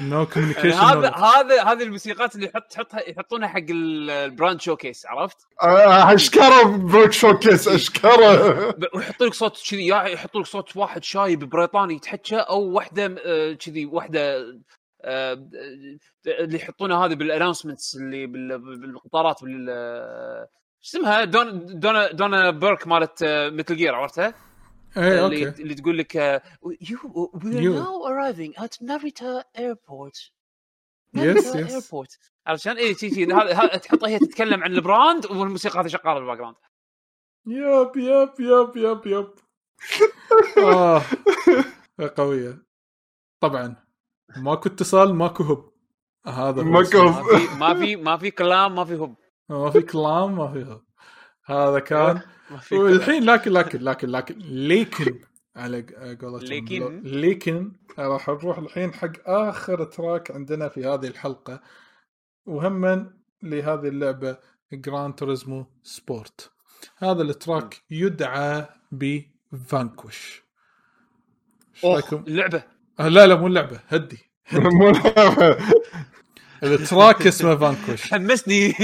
No 0.00 0.26
Communication 0.26 0.70
هذا 0.78 1.10
هذا 1.10 1.62
هذه 1.62 1.82
الموسيقات 1.82 2.34
اللي 2.34 2.46
يحط 2.46 2.62
تحطها 2.70 3.08
يحطونها 3.10 3.48
حق 3.48 3.58
ال- 3.70 4.10
ال 4.10 4.18
brand 4.18 4.60
showcase 4.60 5.06
عرفت؟ 5.06 5.36
آه، 5.62 6.14
أشكره 6.14 6.62
brand 6.62 7.12
showcase 7.12 7.68
أشكره. 7.68 8.70
ب- 8.70 8.84
ويحط 8.94 9.22
لك 9.22 9.34
صوت 9.34 9.62
كذي 9.70 9.86
يا 9.86 10.02
يحط 10.02 10.36
لك 10.36 10.46
صوت 10.46 10.76
واحد 10.76 11.04
شايب 11.04 11.44
بريطاني 11.44 11.94
يتحكى 11.94 12.36
أو 12.36 12.60
واحدة 12.62 13.14
آه، 13.26 13.52
كذي 13.52 13.86
واحدة 13.86 14.44
اللي 15.04 16.56
يحطونها 16.56 17.06
هذه 17.06 17.14
بال 17.14 17.25
announcements 17.25 17.96
اللي 17.96 18.26
بال- 18.26 18.58
بالقطارات 18.80 19.44
بال 19.44 19.66
آه، 19.70 20.48
شو 20.80 20.98
اسمها؟ 20.98 21.24
دون 21.24 21.80
دونا 21.80 22.12
Donna 22.12 22.50
Burke 22.50 22.86
مالت 22.86 23.24
Metal 23.52 23.76
Gear 23.76 23.94
عرفتها؟ 23.94 24.34
اي 24.96 25.24
اللي, 25.24 25.46
okay. 25.48 25.62
اللي 25.62 25.74
تقول 25.74 25.98
لك 25.98 26.16
آه، 26.16 26.38
are 26.38 27.42
You. 27.42 27.74
now 27.82 28.08
arriving 28.10 28.62
at 28.64 28.86
Narita 28.86 29.42
Airport. 29.58 30.30
Yes, 31.16 31.20
Narita 31.20 31.54
yes. 31.54 31.70
Airport. 31.72 32.18
علشان 32.46 32.76
اي 32.76 32.94
شي 32.94 33.14
شي 33.14 33.26
تحطها 33.78 34.08
هي 34.08 34.18
تتكلم 34.18 34.62
عن 34.64 34.72
ال 34.72 34.81
brand 34.81 35.26
والموسيقى 35.26 35.80
هذه 35.80 35.86
شغالة 35.86 36.14
بال 36.14 36.38
background 36.38 36.56
yep 37.46 37.96
yep 37.96 38.30
yep 38.40 38.76
yep 38.76 39.06
yep. 39.06 39.30
آه 40.64 41.02
قوية. 42.16 42.62
طبعا. 43.40 43.76
ماكو 44.36 44.68
اتصال 44.68 45.14
ماكو 45.14 45.42
هب. 45.42 45.64
هذا 46.26 46.62
هو 46.62 46.64
ماكو. 46.64 46.98
هب. 46.98 47.24
ما 47.24 47.38
في 47.38 47.56
ما 47.56 47.74
في 47.74 47.96
ما 47.96 48.16
في 48.16 48.30
كلام 48.30 48.74
ما 48.74 48.84
في 48.84 48.94
هب. 48.94 49.14
ما 49.48 49.70
في 49.70 49.82
كلام 49.82 50.36
ما 50.36 50.52
في 50.52 50.62
هب. 50.62 50.82
هذا 51.44 51.78
كان. 51.78 52.20
والحين 52.72 53.24
لكن 53.24 53.52
لكن 53.52 53.80
لكن 53.80 54.08
لكن 54.08 54.38
لكن 54.38 55.20
على 55.56 55.86
قولتهم. 56.22 56.64
لكن؟ 56.64 57.02
لكن 57.04 57.72
راح 57.98 58.28
نروح 58.28 58.58
الحين 58.58 58.94
حق 58.94 59.12
آخر 59.26 59.84
track 59.84 60.30
عندنا 60.30 60.68
في 60.68 60.86
هذه 60.86 61.06
الحلقة. 61.06 61.60
وهما 62.46 63.12
لهذه 63.42 63.88
اللعبة 63.88 64.36
Gran 64.72 65.14
Turismo 65.16 65.66
Sport 65.82 66.50
هذا 66.96 67.22
ال 67.22 67.32
track 67.32 67.82
يدعى 67.90 68.66
ب 68.92 69.07
Vanquish. 69.07 70.42
إيش 71.74 71.84
رأيكم؟ 71.84 72.24
اللعبه 72.28 72.58
آه 72.58 72.77
لا 72.98 73.26
لا 73.26 73.34
مو 73.36 73.46
اللعبة. 73.46 73.80
هدي. 73.88 74.18
مو 74.52 74.90
لعبة. 74.90 75.58
ال 76.62 76.73
track 76.73 77.26
اسمه 77.26 77.56
Vanquish 77.56 78.12
حمسني. 78.12 78.74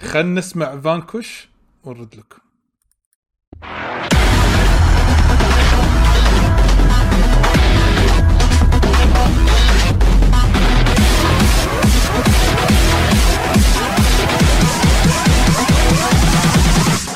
خلنا 0.00 0.40
نسمع 0.40 0.80
Vanquish 0.80 1.48
ونرد 1.84 2.14
لكم 2.14 2.38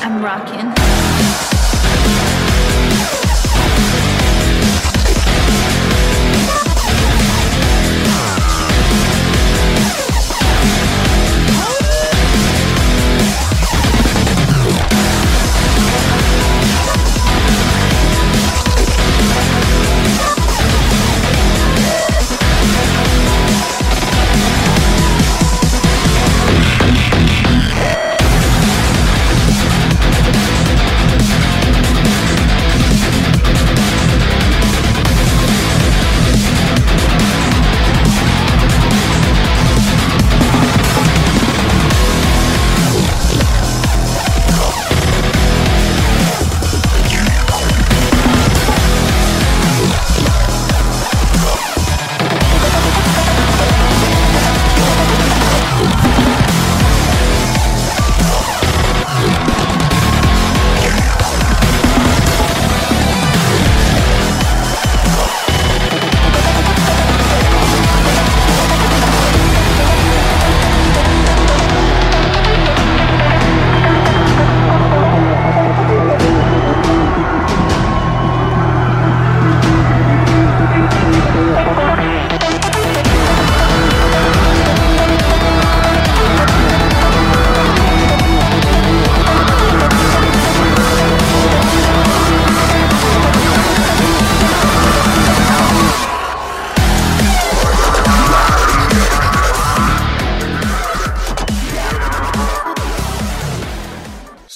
I'm 0.05 0.21
rocking. 0.21 0.52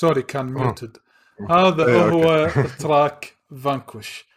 sorry 0.08 0.22
كان 0.22 0.46
muted 0.46 0.98
هذا 1.50 1.86
إيه، 1.88 2.10
هو 2.10 2.50
track 2.80 3.38
Vanquish 3.64 4.28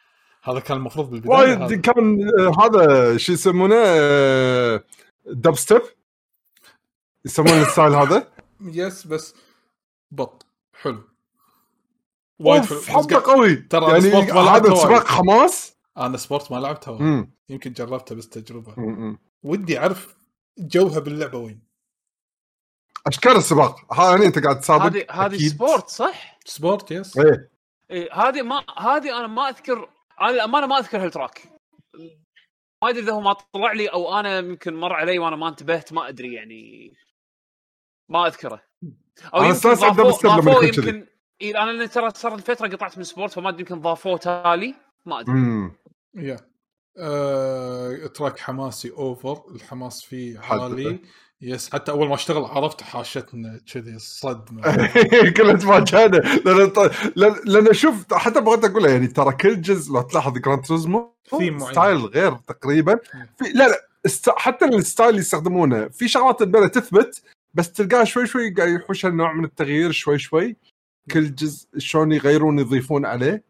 هذا 0.43 0.61
كان 0.61 0.77
المفروض 0.77 1.11
بالبداية 1.11 1.59
وايد. 1.59 1.81
كان 1.81 2.31
آه، 2.39 2.67
هذا 2.67 3.17
شو 3.17 3.33
يسمونه 3.33 3.77
آه، 3.79 4.85
دب 5.27 5.55
ستيب 5.55 5.83
يسمونه 7.25 7.63
ال 7.63 7.68
style 7.68 7.95
هذا؟ 7.95 8.29
yes 8.61 9.07
بس 9.07 9.35
بط. 10.11 10.47
حلو. 10.83 11.03
وايد 12.39 12.65
حلو. 12.65 12.81
حبه 12.81 13.21
قوي. 13.25 13.57
ترى 13.57 13.91
يعني 13.91 14.33
ما 14.33 14.41
هذا. 14.41 14.75
سباق 14.75 15.07
حماس؟ 15.07 15.77
أنا 15.97 16.17
Sport 16.17 16.53
ما 16.53 16.57
لعبتها. 16.57 17.27
يمكن 17.49 17.73
جربتها 17.73 18.15
بس 18.15 18.29
تجربة. 18.29 18.75
ودي 19.43 19.79
أعرف 19.79 20.17
جوها 20.59 20.99
باللعبة 20.99 21.39
وين. 21.39 21.70
أشكال 23.07 23.37
السباق. 23.37 23.93
ها 23.93 24.11
يعني 24.11 24.27
أنت 24.27 24.39
قاعد 24.39 24.61
تسابق. 24.61 24.87
هذه 24.87 25.07
هذه. 25.11 25.49
Sport 25.49 25.89
صح؟ 25.89 26.39
Sport 26.45 26.91
yes. 26.91 27.19
إيه. 27.19 27.51
إيه، 27.91 28.15
هذه 28.15 28.43
ما 28.43 28.65
هذه 28.79 29.19
أنا 29.19 29.27
ما 29.27 29.49
أذكر 29.49 29.89
أنا 30.21 30.31
الامانه 30.31 30.67
ما 30.67 30.79
أذكر 30.79 31.05
هال 31.05 31.16
track 31.16 31.43
ما 32.83 32.89
أدري 32.91 33.03
إذا 33.03 33.13
هو 33.13 33.21
ما 33.21 33.33
طلع 33.33 33.73
لي 33.73 33.87
أو 33.87 34.21
أنا 34.21 34.39
يمكن 34.39 34.75
مر 34.75 34.93
علي 34.93 35.19
وأنا 35.19 35.37
ما 35.37 35.49
انتبهت 35.49 35.93
ما 35.93 36.09
أدري 36.09 36.35
يعني. 36.35 36.93
ما 38.09 38.27
أذكره. 38.27 38.63
أو 39.35 39.41
أستانس 39.41 39.83
على 39.83 39.93
ضافوه. 39.93 40.65
يمكن 40.65 41.07
إيه 41.41 41.63
أنا 41.63 41.87
ترى 41.87 42.11
صار 42.11 42.39
فترة 42.39 42.69
قطعت 42.69 42.99
من 42.99 43.05
Sport 43.05 43.33
فما 43.33 43.49
أدري 43.49 43.61
يمكن 43.61 43.81
ضافوه 43.81 44.17
تالي. 44.17 44.75
ما 45.07 45.21
أدري. 45.21 45.71
yeah. 46.15 46.51
آه، 46.99 48.07
track 48.07 48.39
حماسي 48.39 48.91
over 48.91 49.43
الحماس 49.55 50.05
فيه 50.05 50.41
حد. 50.41 50.59
عالي. 50.59 51.01
yes 51.43 51.71
حتى 51.73 51.93
أول 51.93 52.09
ما 52.09 52.15
أشتغل 52.15 52.45
عرفت 52.45 52.83
حاشتنا 52.83 53.61
كذي 53.73 53.99
صدمة. 53.99 54.63
كلها 55.37 55.53
تفاجئنا 55.57 56.17
لأن 57.17 57.35
لأن 57.45 57.73
شوف 57.75 58.15
حتى 58.15 58.41
بغيت 58.41 58.65
اقولها 58.65 58.91
يعني 58.91 59.07
ترى 59.07 59.33
كل 59.33 59.61
جزء 59.61 59.93
لو 59.93 60.03
تلاحظ 60.03 60.39
Gran 60.39 60.63
Turismo. 60.63 61.15
style 61.71 61.97
غير 61.97 62.33
تقريبا. 62.33 62.97
في 63.39 63.45
لا 63.55 63.69
لا 63.69 63.89
است... 64.07 64.31
حتى 64.37 64.65
ال 64.65 64.73
style 64.73 65.11
اللي 65.11 65.21
يستخدمونه 65.21 65.89
في 65.89 66.09
شغلات 66.09 66.41
تبدا 66.41 66.67
تثبت 66.69 67.23
بس 67.55 67.73
تلقاها 67.73 68.05
شوي 68.05 68.27
شوي 68.27 68.51
قاعد 68.55 68.69
يحوش 68.69 69.07
نوع 69.07 69.33
من 69.33 69.45
التغيير 69.45 69.93
شوي 69.93 70.19
شوي. 70.19 70.57
كل 71.11 71.35
جزء 71.35 71.69
شلون 71.79 72.13
يغيرون 72.13 72.59
يضيفون 72.59 73.07
عليه. 73.07 73.45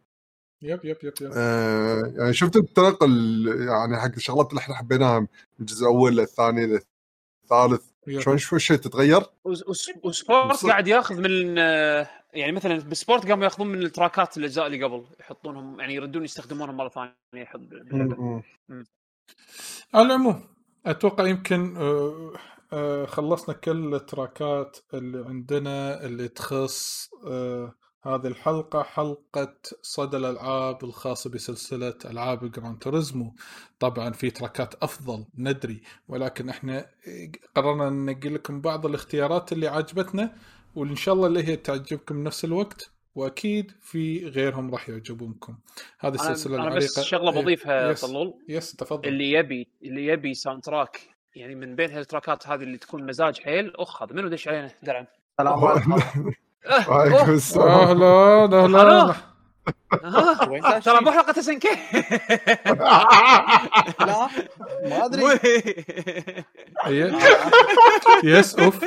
yep 0.62 0.80
yep 0.84 0.96
yep 1.02 1.12
yep. 1.20 1.30
آه 1.34 2.12
يعني 2.16 2.32
شفت 2.32 2.56
التنقل 2.56 3.44
يعني 3.68 3.96
حق 4.00 4.14
الشغلات 4.16 4.50
اللي 4.50 4.58
إحنا 4.60 4.74
حبيناها 4.74 5.26
الجزء 5.60 5.82
الأول 5.82 6.16
للثاني 6.16 6.80
للثالث 7.52 7.90
yep. 8.06 8.20
شلون 8.20 8.38
شوي 8.38 8.60
شوي 8.60 8.76
تتغير؟ 8.76 9.22
وس- 9.44 9.68
وس- 9.68 9.90
و 10.04 10.15
Sport 10.15 10.66
قاعد 10.66 10.88
ياخذ 10.88 11.20
من 11.20 11.58
آه، 11.58 12.08
يعني 12.32 12.52
مثلا 12.52 12.78
بال 12.78 12.93
Sport 12.93 13.28
قاموا 13.28 13.44
ياخذون 13.44 13.66
من 13.68 13.82
التراكات 13.82 14.36
الأجزاء 14.36 14.66
اللي 14.66 14.84
قبل 14.84 15.04
يحطونهم 15.20 15.80
يعني 15.80 15.94
يردون 15.94 16.24
يستخدمونهم 16.24 16.76
مرة 16.76 16.88
ثانية 16.88 17.14
يحط 17.34 17.60
على 19.94 20.06
العموم 20.06 20.44
أتوقع 20.86 21.26
يمكن 21.26 21.76
آه، 21.76 22.32
آه، 22.72 23.04
خلصنا 23.06 23.54
كل 23.54 23.94
التراكات 23.94 24.76
اللي 24.94 25.24
عندنا 25.28 26.04
اللي 26.04 26.28
تخص 26.28 27.08
آه، 27.26 27.74
هذه 28.02 28.26
الحلقة 28.26 28.82
حلقة 28.82 29.54
صدى 29.82 30.16
الألعاب 30.16 30.84
الخاصة 30.84 31.30
بسلسلة 31.30 31.94
ألعاب 32.04 32.52
Gran 32.52 32.78
Turismo. 32.78 33.34
طبعا 33.78 34.10
في 34.10 34.30
تراكات 34.30 34.74
أفضل 34.82 35.24
ندري 35.38 35.82
ولكن 36.08 36.48
إحنا 36.48 36.86
قررنا 37.54 37.90
ننقل 37.90 38.34
لكم 38.34 38.60
بعض 38.60 38.86
الاختيارات 38.86 39.52
اللي 39.52 39.66
عجبتنا 39.68 40.34
وإن 40.74 40.96
شاء 40.96 41.14
الله 41.14 41.26
اللي 41.26 41.48
هي 41.48 41.56
تعجبكم 41.56 42.22
بنفس 42.22 42.44
الوقت 42.44 42.90
وأكيد 43.14 43.72
في 43.80 44.28
غيرهم 44.28 44.70
راح 44.70 44.88
يعجبونكم. 44.88 45.58
هذه 45.98 46.14
أنا 46.14 46.30
السلسلة 46.30 46.54
أنا 46.54 46.62
العريقة. 46.62 46.84
بس 46.86 47.00
شغله 47.00 47.42
بضيفها 47.42 47.90
yes. 47.90 48.00
طلول. 48.00 48.34
yes 48.48 48.76
تفضل. 48.76 49.08
اللي 49.08 49.30
يبي 49.30 49.68
اللي 49.82 50.06
يبي 50.06 50.34
soundtrack 50.34 51.00
يعني 51.34 51.54
من 51.54 51.76
بين 51.76 51.90
هالتراكات 51.90 52.46
هذه 52.46 52.62
اللي 52.62 52.78
تكون 52.78 53.06
مزاج 53.06 53.40
حيل 53.40 53.76
أخ 53.76 54.02
هذا 54.02 54.12
منو 54.12 54.28
دش 54.28 54.48
علينا؟ 54.48 54.70
درعم. 54.82 55.06
أه، 55.40 55.82
وعليكم 56.88 57.16
أوه، 57.16 57.30
السلام 57.30 58.02
أهلا 58.02 58.44
أهلا. 58.64 59.06
داش؟ 59.06 60.84
ترى 60.84 61.00
مو 61.00 61.10
حلقة 61.10 61.40
سنكي 61.40 61.68
لا 64.00 64.28
ما 64.84 65.04
أدري. 65.04 65.38
حياك 66.78 67.14
يس 68.24 68.58
أوف. 68.58 68.84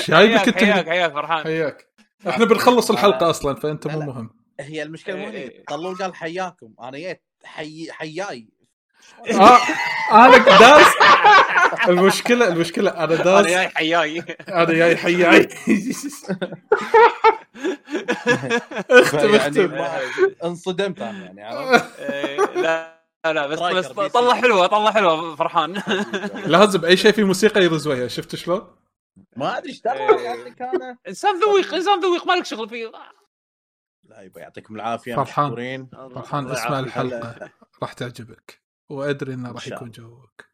شايبك 0.00 0.38
حياك 0.38 0.48
أنت. 0.48 0.58
حياك 0.58 0.88
حياك 0.88 1.12
فرحان. 1.12 1.44
حياك. 1.44 1.88
إحنا 2.28 2.44
بنخلص 2.44 2.90
الحلقة 2.90 3.30
أصلا 3.30 3.54
فأنت 3.54 3.86
مو. 3.86 4.00
مهم. 4.00 4.30
هي 4.60 4.82
المشكلة 4.82 5.16
مو 5.16 5.22
إيه، 5.22 5.30
هني 5.30 5.36
إيه. 5.38 5.64
طلول 5.64 5.94
قال 5.96 6.14
حياكم. 6.14 6.72
أنا 6.82 6.98
جيت 6.98 7.22
حي 7.44 7.88
حياي. 7.92 8.48
آه 9.40 9.58
أنا 10.12 10.38
داس 10.38 10.86
المشكلة 11.88 12.48
المشكلة 12.48 12.90
أنا 12.90 13.04
أنا 13.04 13.14
داس 13.24 13.46
جاي 13.46 13.68
حياي 13.68 14.24
أنا 14.48 14.72
جاي 14.72 14.96
حياي 14.96 15.48
اختم 18.90 19.18
يعني 19.34 19.36
اختم 19.36 19.70
ما- 19.70 20.00
انصدمت 20.44 21.00
أنا 21.02 21.18
يعني 21.24 21.44
عرفت؟ 21.44 21.98
إيه، 22.00 22.36
لا 22.54 22.98
لا 23.24 23.46
بس 23.46 23.58
بس. 23.60 23.86
طلع 24.12 24.34
حلوة 24.34 24.66
طلع 24.66 24.90
حلوة 24.90 25.36
فرحان 25.36 25.82
لازم 26.46 26.84
أي 26.84 26.96
شيء 26.96 27.12
فيه 27.12 27.24
موسيقى 27.24 27.64
يرز 27.64 27.86
وياه 27.86 28.06
شفت 28.06 28.36
شلون؟ 28.36 28.76
ما 29.36 29.58
أدري 29.58 29.68
إيش 29.70 29.80
دخل 29.82 29.94
إيه. 29.96 30.20
يعني 30.20 30.50
كان 30.50 30.96
إنسان 31.08 31.40
ذويق 31.40 31.74
إنسان 31.74 32.00
ذويق 32.00 32.26
مالك 32.26 32.44
شغل 32.44 32.68
فيه 32.68 32.92
لا 34.04 34.22
يبا 34.22 34.40
يعطيكم 34.40 34.74
العافية 34.76 35.14
فرحان. 35.14 35.86
فرحان 36.14 36.50
اسمع. 36.50 36.78
الحلقة 36.78 37.50
راح 37.82 37.92
تعجبك 37.92 38.60
وأدري 38.88 39.34
إنه 39.34 39.50
إن 39.50 39.54
راح 39.54 39.68
يكون. 39.68 39.90
جوك. 39.90 40.44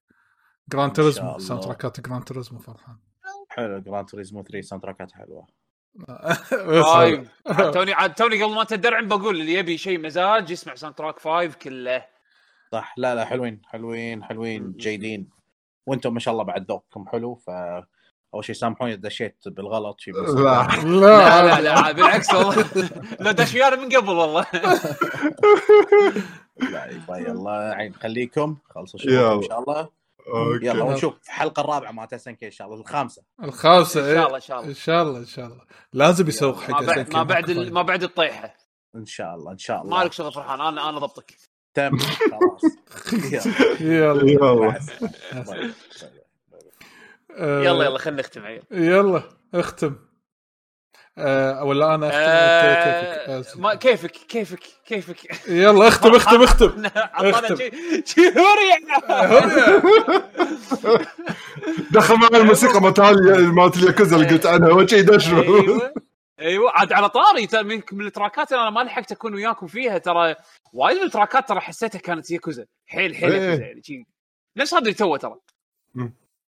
جران 0.69 0.93
شاء 0.93 0.95
توريزمو. 0.95 1.39
ساوند 1.39 1.63
تراكات 1.63 2.01
جران 2.01 2.25
توريزمو 2.25 2.59
فرحان. 2.59 2.99
حلو 3.49 3.79
Gran 3.81 4.09
Turismo 4.09 4.43
3 4.43 4.61
sound 4.61 4.83
تراكات 4.83 5.13
حلوة 5.13 5.47
طيب 6.95 7.29
عاد 7.47 7.71
توني 7.71 7.93
عاد 7.93 8.15
توني 8.15 8.43
قبل 8.43 8.55
ما 8.55 8.65
تدرعم 8.65 9.09
بقول 9.09 9.41
اللي 9.41 9.53
يبي 9.55 9.79
شيء 9.79 9.99
مزاج 9.99 10.51
يسمع 10.51 10.75
soundtrack 10.75 11.19
5 11.19 11.59
كله. 11.59 12.07
صح. 12.73 12.95
لا 12.97 13.15
لا 13.15 13.25
حلوين 13.25 13.63
حلوين 13.65 14.25
حلوين 14.25 14.73
جيدين. 14.73 15.31
وأنتم 15.87 16.15
ما 16.15 16.21
شاء 16.21 16.33
الله 16.33 16.45
بعد 16.45 16.71
ذوقكم 16.71 17.09
حلو 17.09 17.35
ف 17.35 17.51
أول 18.35 18.45
شيء 18.45 18.55
سامحوني 18.55 18.97
دشيت 18.97 19.37
بالغلط 19.47 19.97
بس. 20.09 20.31
لا. 20.31 20.69
لا. 20.85 21.47
لا 21.47 21.61
لا 21.61 21.93
بالعكس 21.93 22.35
والله. 22.35 22.65
لا 23.21 23.33
دش 23.33 23.55
ويانا 23.55 23.77
من 23.77 23.97
قبل 23.97 24.09
والله. 24.09 24.47
لا 26.73 26.91
يبا 26.91 27.17
يلا 27.17 27.75
عين 27.75 27.95
خليكم 27.95 28.57
خلصوا. 28.75 29.01
شغلكم 29.01 29.43
إن 29.43 29.43
شاء 29.43 29.61
الله. 29.61 29.89
أوكي. 30.29 30.67
يلا 30.67 30.85
ونشوف 30.85 31.15
الحلقة 31.27 31.61
الرابعة 31.61 31.91
مع 31.93 32.05
تسنك 32.05 32.45
إن 32.45 32.51
شاء 32.51 32.67
الله 32.67 32.81
الخامسة. 32.81 33.23
الخامسة 33.45 34.01
إن 34.01 34.15
شاء 34.15 34.27
الله 34.27 34.29
إيه. 34.29 34.37
إن 34.37 34.41
شاء 34.41 34.59
الله. 34.59 34.69
إن 34.69 34.75
شاء 34.75 35.03
الله 35.03 35.19
إن 35.19 35.27
شاء 35.27 35.47
الله. 35.47 35.61
لازم 35.93 36.29
يسوق 36.29 36.61
حق 36.61 36.71
ما 36.71 36.87
بعد 36.87 37.07
SNK 37.07 37.15
ما 37.15 37.23
بعد 37.23 37.45
كفاية. 37.45 37.59
ال- 37.59 37.75
ما 37.75 37.83
بعد 37.83 38.03
الطيحة. 38.03 38.55
إن 38.97 39.07
شاء 39.07 39.35
الله 39.35 39.53
إن 39.53 39.59
شاء 39.59 39.83
الله. 39.83 39.99
مالك 39.99 40.13
شغل 40.13 40.33
فرحان 40.33 40.61
أنا 40.61 40.89
أنا 40.89 40.99
ضبطك. 40.99 41.37
تم 41.75 41.99
خلاص. 41.99 42.63
يلا. 43.81 44.31
يلا. 44.31 44.79
آه، 47.37 47.63
يلا 47.63 47.85
يلا 47.85 47.99
خلينا 47.99 48.21
نختم 48.21 48.43
عيل. 48.45 48.63
يلا 48.71 49.23
اختم. 49.55 49.97
آه 51.19 51.65
ولا 51.65 51.95
أنا 51.95 52.07
أختم؟ 52.09 52.21
آه، 52.21 53.41
كيفك 53.43 53.57
ما 53.61 53.75
كيفك 53.75 54.11
كيفك 54.11 54.61
كيفك؟ 54.87 55.49
يلا 55.49 55.89
اختم 55.89 56.15
اختم 56.15 56.43
اختم. 56.43 56.87
عطانا 56.95 57.39
اختم. 57.39 57.57
شي 57.57 57.71
شي 58.07 58.21
هوري 58.21 58.85
دخل 61.95 62.15
معي 62.15 62.41
الموسيقى 62.41 62.81
مالت 62.81 63.01
مالت 63.01 63.77
الياكوزا 63.77 64.17
اللي 64.17 64.29
قلت 64.29 64.47
عنها 64.47 64.73
وجهي 64.73 65.03
دش 65.03 65.29
إيوه. 65.29 65.95
إيوه 66.41 66.71
عاد 66.71 66.93
على 66.93 67.09
طاري 67.09 67.47
ترى 67.47 67.63
من 67.63 67.83
من 67.93 68.07
التراكات 68.07 68.53
اللي 68.53 68.63
أنا 68.63 68.71
ما 68.71 68.81
لحقت 68.81 69.13
أكون 69.13 69.35
وياكم 69.35 69.67
فيها 69.67 69.99
ترى 69.99 70.35
وايد 70.73 70.99
من 70.99 71.03
التراكات 71.05 71.49
ترى 71.49 71.61
حسيتها 71.61 71.99
كانت 71.99 72.31
ياكوزا. 72.31 72.67
حيل 72.87 73.17
حيل 73.17 73.33
إيه. 73.33 73.41
ياكوزا 73.41 73.65
يعني 73.65 74.07
نفس 74.57 74.75
هذا 74.75 74.83
اللي 74.83 74.95
توه 74.95 75.19
ترى؟ 75.19 75.37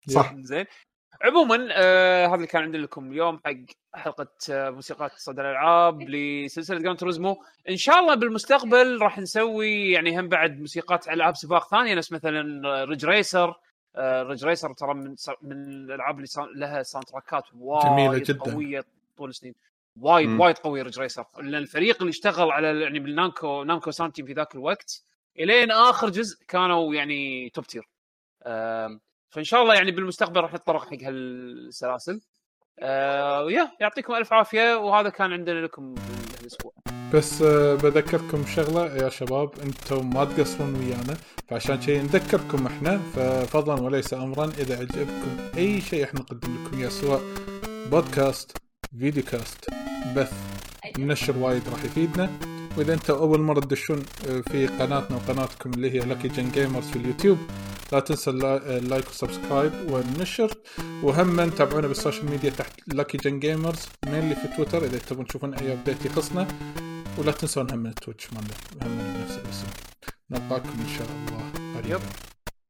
صح. 0.10 0.34
زين. 0.36 0.66
عموما 1.22 1.68
آه 1.72 2.28
هذا 2.28 2.36
اللي 2.36 2.48
كان 2.48 2.62
عندنا 2.64 2.82
لكم 2.82 3.12
اليوم 3.12 3.40
حق 3.46 3.54
حلقة 3.96 4.28
آه 4.52 4.70
موسيقات 4.70 5.12
صدى 5.18 5.42
الألعاب 5.42 6.02
لسلسلة 6.02 6.80
Gran 6.80 6.98
Turismo. 7.00 7.44
إن 7.70 7.78
شاء 7.78 8.00
الله 8.00 8.16
بالمستقبل 8.16 9.02
راح 9.02 9.20
نسوي 9.20 9.92
يعني 9.92 10.20
هم 10.20 10.28
بعد 10.30 10.60
موسيقات 10.60 11.08
ألعاب 11.10 11.36
سباق 11.36 11.70
ثانية 11.70 11.96
نفس 11.96 12.12
مثلا 12.12 12.84
Ridge 12.84 13.06
Racer 13.06 13.56
آه 13.96 14.24
Ridge 14.24 14.46
Racer 14.46 14.74
ترى 14.74 14.94
من 14.94 15.16
من 15.42 15.52
الألعاب 15.52 16.16
اللي 16.16 16.28
صار 16.28 16.46
لها 16.56 16.84
sound 16.84 17.08
تراكات 17.08 17.44
وايد 17.60 17.86
جميلة 17.86 18.18
جداً. 18.18 18.40
قوية 18.52 18.86
طول 19.18 19.30
السنين. 19.30 19.54
وايد 20.02 20.30
مم. 20.30 20.40
وايد 20.40 20.58
قوي 20.58 20.82
Ridge 20.82 21.00
Racer 21.00 21.26
لأن 21.38 21.56
الفريق 21.56 21.98
اللي 22.02 22.10
اشتغل 22.10 22.52
على 22.52 22.82
يعني 22.82 23.00
بال 23.00 23.18
Namco 23.18 23.64
Namco 23.64 23.92
sound 23.92 24.14
team 24.14 24.26
في 24.26 24.34
ذاك 24.34 24.56
الوقت 24.56 25.04
إلين 25.40 25.72
آخر 25.72 26.10
جزء 26.10 26.46
كانوا 26.48 26.96
يعني 26.96 27.50
top 27.50 27.66
tier 27.66 27.88
آم، 28.46 29.02
فإن 29.32 29.44
شاء 29.44 29.62
الله 29.62 29.74
يعني 29.74 29.92
بالمستقبل 29.92 30.42
راح 30.42 30.54
نتطرق 30.54 30.86
حق 30.86 31.04
هالسلاسل. 31.04 32.22
آه 32.80 33.44
ويا 33.44 33.72
يعطيكم 33.80 34.14
ألف 34.14 34.34
عافية 34.34 34.76
وهذا 34.76 35.10
كان 35.10 35.34
عندنا 35.34 35.60
لكم 35.60 35.96
الأسبوع. 36.42 36.74
بس 37.14 37.42
آه 37.42 37.76
بذكركم 37.76 38.46
شغلة 38.46 38.96
يا 38.96 39.10
شباب 39.10 39.50
أنتم 39.64 40.10
ما 40.10 40.26
تقصرون 40.26 40.76
ويانا 40.76 41.18
فعشان 41.48 41.82
شيء 41.82 42.02
نذكركم 42.02 42.68
إحنا 42.68 42.98
ففضلا 42.98 43.82
وليس 43.82 44.14
امرا 44.14 44.46
إذا 44.46 44.80
عجبكم 44.80 45.38
أي 45.58 45.82
شيء 45.82 46.04
إحنا 46.04 46.20
نقدم 46.20 46.66
لكم 46.66 46.80
اياه 46.80 46.90
سواء 46.90 47.22
بودكاست 47.92 48.58
video 49.00 49.24
cast 49.24 49.70
بث 50.16 50.34
النشر 50.98 51.38
وايد 51.38 51.70
راح 51.70 51.84
يفيدنا. 51.84 52.30
وإذا 52.78 52.94
أنتم 52.94 53.14
أول 53.14 53.40
مرة 53.42 53.60
تدشون 53.60 54.04
آه، 54.30 54.42
في 54.52 54.68
قناتنا 54.68 55.18
وقناتكم 55.18 55.74
اللي 55.74 55.92
هي 55.92 56.00
Lucky 56.00 56.28
Gen 56.28 56.52
Gamers 56.52 56.90
في 56.90 56.96
اليوتيوب 56.96 57.38
لا 57.92 58.00
تنسى 58.00 58.30
اللا- 58.30 58.78
ال 58.78 58.84
like 58.84 59.08
وال 59.08 59.23
subscribe 59.23 59.92
والنشر. 59.92 60.54
وهم 61.04 61.50
تابعونا 61.50 61.88
بال 61.88 61.98
social 61.98 62.30
media 62.30 62.50
تحت 62.50 62.80
Lucky 62.88 63.18
Gen 63.18 63.40
Gamers 63.40 63.80
mainly 64.06 64.36
في 64.36 64.48
تويتر 64.58 64.84
إذا 64.86 64.98
تبون 64.98 65.26
تشوفون 65.28 65.54
أي 65.54 65.74
update 65.74 66.06
يخصنا. 66.06 66.48
ولا 67.18 67.32
تنسون 67.32 67.72
هم 67.72 67.80
من 67.80 67.90
ال 67.90 67.96
Twitch 67.96 68.34
مالنا 68.34 68.54
هم 68.82 68.92
من 68.92 69.22
نفس 69.24 69.38
الاسم. 69.46 69.68
نلقاكم 70.32 70.70
إن 70.70 70.88
شاء 70.98 71.08
الله 71.08 71.52
قريبا. 71.82 72.10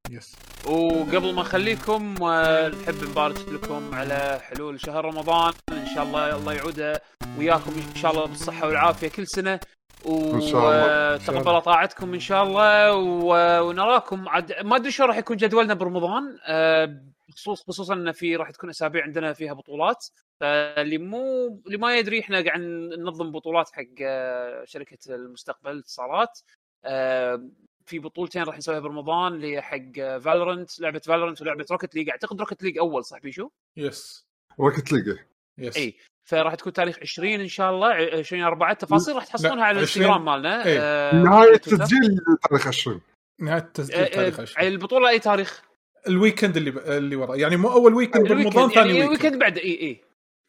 yes 0.10 0.36
وقبل 0.66 1.34
ما 1.36 1.42
نخليكم 1.42 2.16
آه، 2.24 2.68
نحب 2.70 3.04
نبارك 3.10 3.50
لكم 3.50 3.96
على 3.96 4.40
حلول 4.44 4.82
شهر 4.82 5.06
رمضان. 5.06 5.54
إن 5.72 5.86
شاء 5.96 6.04
الله 6.04 6.36
الله 6.36 6.54
يعود 6.54 6.98
وياكم 7.38 7.72
إن 7.90 7.96
شاء 7.96 8.12
الله 8.12 8.26
بالصحة 8.26 8.68
والعافية. 8.68 9.08
كل 9.08 9.28
سنة. 9.28 9.60
وتقبل 10.06 11.62
طاعتكم 11.62 12.14
إن 12.14 12.20
شاء 12.20 12.44
الله 12.44 12.96
و- 12.96 13.62
ونراكم 13.70 14.30
عاد 14.30 14.54
ما 14.62 14.76
أدري 14.76 14.92
شو 14.92 15.04
راح 15.06 15.18
يكون 15.18 15.38
جدولنا 15.38 15.74
برمضان. 15.74 16.38
آه، 16.46 17.02
بخصوص 17.30 17.64
خصوصا 17.68 17.94
إن 17.94 18.12
في 18.12 18.36
راح 18.36 18.52
تكون 18.52 18.70
أسابيع 18.70 19.04
عندنا 19.04 19.34
فيها 19.34 19.54
بطولات. 19.54 20.06
فاللي 20.40 20.98
مو 20.98 21.48
اللي 21.66 21.78
ما 21.78 21.98
يدري 21.98 22.20
إحنا 22.20 22.42
قاعد 22.42 22.60
ننظم 23.00 23.32
بطولات 23.32 23.70
حق 23.72 23.84
آه، 24.02 24.64
شركة 24.66 24.98
المستقبل 25.16 25.80
اتصالات 25.80 26.40
آه، 26.86 27.50
في 27.86 28.00
بطولتين 28.00 28.44
راح 28.44 28.58
نسويها 28.58 28.80
برمضان 28.80 29.34
اللي 29.34 29.56
هي 29.56 29.62
حق 29.62 30.18
Valorant 30.18 30.80
لعبة 30.80 31.00
Valorant 31.00 31.42
ولعبة 31.42 31.66
Rocket 31.72 31.96
League 31.96 32.10
أعتقد 32.10 32.40
Rocket 32.40 32.64
League 32.64 32.78
أول 32.78 33.06
صح 33.06 33.20
بيشو؟ 33.20 33.50
yes 33.78 34.26
Rocket 34.60 34.92
League 34.92 35.18
yes 35.58 35.78
إي. 35.78 35.96
فراح 36.32 36.56
تكون 36.56 36.74
تاريخ 36.74 36.98
20 37.02 37.28
إن 37.34 37.48
شاء 37.48 37.72
الله 37.72 37.88
20 38.20 38.44
4 38.44 38.72
التفاصيل 38.72 39.16
راح 39.16 39.26
تحصلونها 39.26 39.64
على 39.66 39.80
20 39.80 40.06
الانستغرام 40.06 40.26
مالنا 40.26 40.66
إيه. 40.66 40.78
آه، 40.82 41.16
نهاية. 41.16 41.54
التسجيل 41.54 42.18
تاريخ 42.50 42.68
20 42.68 43.02
نهاية 43.40 43.58
آه، 43.58 43.64
التسجيل 43.64 44.00
آه، 44.00 44.08
تاريخ 44.08 44.40
20 44.40 44.68
البطولة 44.68 45.10
أي 45.10 45.20
تاريخ؟ 45.20 45.62
ال 46.08 46.14
weekend 46.14 46.58
اللي 46.58 46.72
ب... 46.72 46.78
اللي 46.78 47.16
ورا 47.16 47.36
يعني 47.36 47.58
مو 47.58 47.72
أول 47.72 47.94
weekend 47.94 48.28
برمضان 48.28 48.42
ال 48.42 48.46
weekend 48.46 48.74
ثاني 48.74 48.90
يعني 48.98 49.10
weekend 49.10 49.24
weekend 49.26 49.40
بعد 49.40 49.58
إي 49.58 49.82
إي 49.82 50.02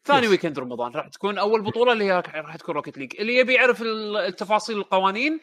ثاني. 0.05 0.27
weekend 0.27 0.59
رمضان 0.59 0.91
راح 0.91 1.07
تكون 1.07 1.37
أول 1.37 1.61
بطولة 1.61 1.93
اللي 1.93 2.05
هي 2.05 2.23
راح 2.35 2.55
تكون 2.55 2.75
Rocket 2.75 2.97
League 2.97 3.13
اللي 3.19 3.35
يبي 3.35 3.53
يعرف 3.53 3.81
ال- 3.81 4.17
التفاصيل 4.17 4.77
القوانين 4.77 5.39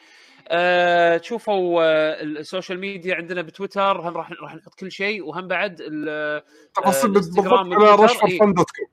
آه 0.49 1.17
تشوفوا 1.17 1.83
آه 1.83 2.23
ال 2.23 2.31
social 2.31 2.81
media 2.81 3.15
عندنا 3.15 3.43
بتويتر 3.43 4.01
هم 4.01 4.17
راح 4.17 4.33
راح 4.43 4.55
نحط 4.55 4.75
كل 4.75 4.93
شيء 4.93 5.25
وهم 5.25 5.49
بعد 5.49 5.77
ال- 5.81 6.43
تفاصيل 6.75 7.11
بالضبط 7.11 7.47
على 7.47 7.69
والتويتر، 7.69 8.03
rush 8.05 8.13
for 8.13 8.29
إيه. 8.29 8.39
fun 8.39 8.55
dot 8.55 8.71
com 8.71 8.89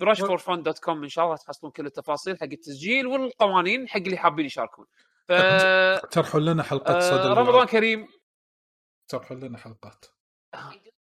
ب 0.00 0.04
rush 0.04 0.20
for 0.20 0.38
fun 0.38 0.62
dot 0.62 0.78
com 0.78 1.02
إن 1.02 1.08
شاء 1.08 1.24
الله 1.24 1.36
تحصلون 1.36 1.72
كل 1.72 1.86
التفاصيل 1.86 2.36
حق 2.36 2.42
التسجيل 2.42 3.06
والقوانين 3.06 3.88
حق 3.88 3.96
اللي 3.96 4.16
حابين 4.16 4.46
يشاركون 4.46 4.86
ف 5.28 5.32
ترحوا 6.10 6.40
لنا 6.40 6.62
حلقات 6.62 7.02
صدى 7.02 7.28
آه. 7.28 7.34
رمضان 7.34 7.66
كريم 7.66 8.08
ترحوا 9.08 9.36
لنا 9.36 9.58
حلقات 9.58 10.04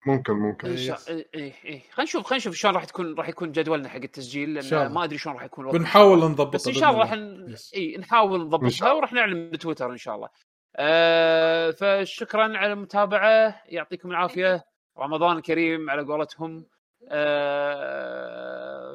ممكن 0.07 0.33
ممكن 0.33 0.67
ان 0.69 0.77
شاء 0.77 0.95
يس. 0.95 1.09
إيه 1.09 1.29
إيه 1.35 1.53
إيه. 1.65 1.79
خلينا 1.91 2.03
نشوف 2.03 2.23
خلينا 2.23 2.37
نشوف 2.37 2.55
شلون 2.55 2.75
راح 2.75 2.85
تكون 2.85 3.15
راح 3.15 3.29
يكون 3.29 3.51
جدولنا 3.51 3.89
حق 3.89 3.95
التسجيل 3.95 4.63
شاء 4.63 4.83
لأن. 4.83 4.93
ما 4.93 5.03
أدري 5.03 5.17
شلون 5.17 5.35
راح 5.35 5.43
يكون 5.43 5.71
بنحاول 5.71 6.17
نضبطها 6.19 6.49
بس 6.49 6.67
إن 6.67 6.73
شاء 6.73 6.89
الله 6.89 6.99
راح 6.99 7.13
ن... 7.13 7.55
اي 7.75 7.97
نحاول 7.97 8.39
نضبطها. 8.39 8.93
وراح 8.93 9.13
نعلن 9.13 9.49
بتويتر 9.49 9.91
إن 9.91 9.97
شاء 9.97 10.15
الله. 10.15 10.29
آه 10.75 11.71
فشكرا 11.71 12.57
على 12.57 12.73
المتابعة 12.73 13.61
يعطيكم 13.65 14.11
العافية 14.11 14.65
رمضان 14.97 15.39
كريم 15.39 15.89
على 15.89 16.01
قولتهم 16.01 16.65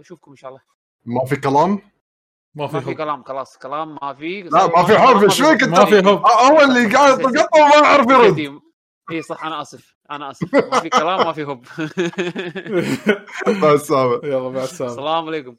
أشوفكم 0.01 0.31
إن 0.31 0.37
شاء 0.37 0.51
الله. 0.51 0.61
ما 1.05 1.25
في 1.25 1.37
كلام؟ 1.37 1.71
ما 2.55 2.65
ما 2.65 2.67
في 2.67 2.81
في 2.81 2.95
كلام 2.95 3.23
خلاص 3.25 3.59
كلام 3.59 3.99
ما 4.03 4.15
في. 4.15 4.43
لا 4.43 4.67
ما 4.67 4.85
في 4.85 4.99
حرف. 4.99 5.23
إيش 5.23 5.43
فيك 5.43 5.63
أنت؟ 5.63 5.79
ما 5.79 5.85
في 5.85 5.97
هوب. 5.99 6.27
هو 6.27 6.61
اللي 6.61 6.95
قاعد 6.95 7.21
يقطع 7.21 7.65
وما 7.65 7.75
يعرف 7.75 8.11
يرد. 8.11 8.61
إي 9.11 9.23
صح 9.23 9.45
أنا 9.45 9.61
آسف. 9.61 9.97
أنا 10.11 10.31
آسف. 10.31 10.55
ما 10.55 10.81
في 10.81 10.89
كلام 10.89 11.27
ما 11.27 11.33
في 11.33 11.43
هب 11.43 11.61
بس 13.63 13.93
هذا 13.93 14.21
يلا 14.25 14.51
مع 14.51 14.63
السلامة. 14.63 14.93
السلام 14.93 15.27
عليكم. 15.27 15.57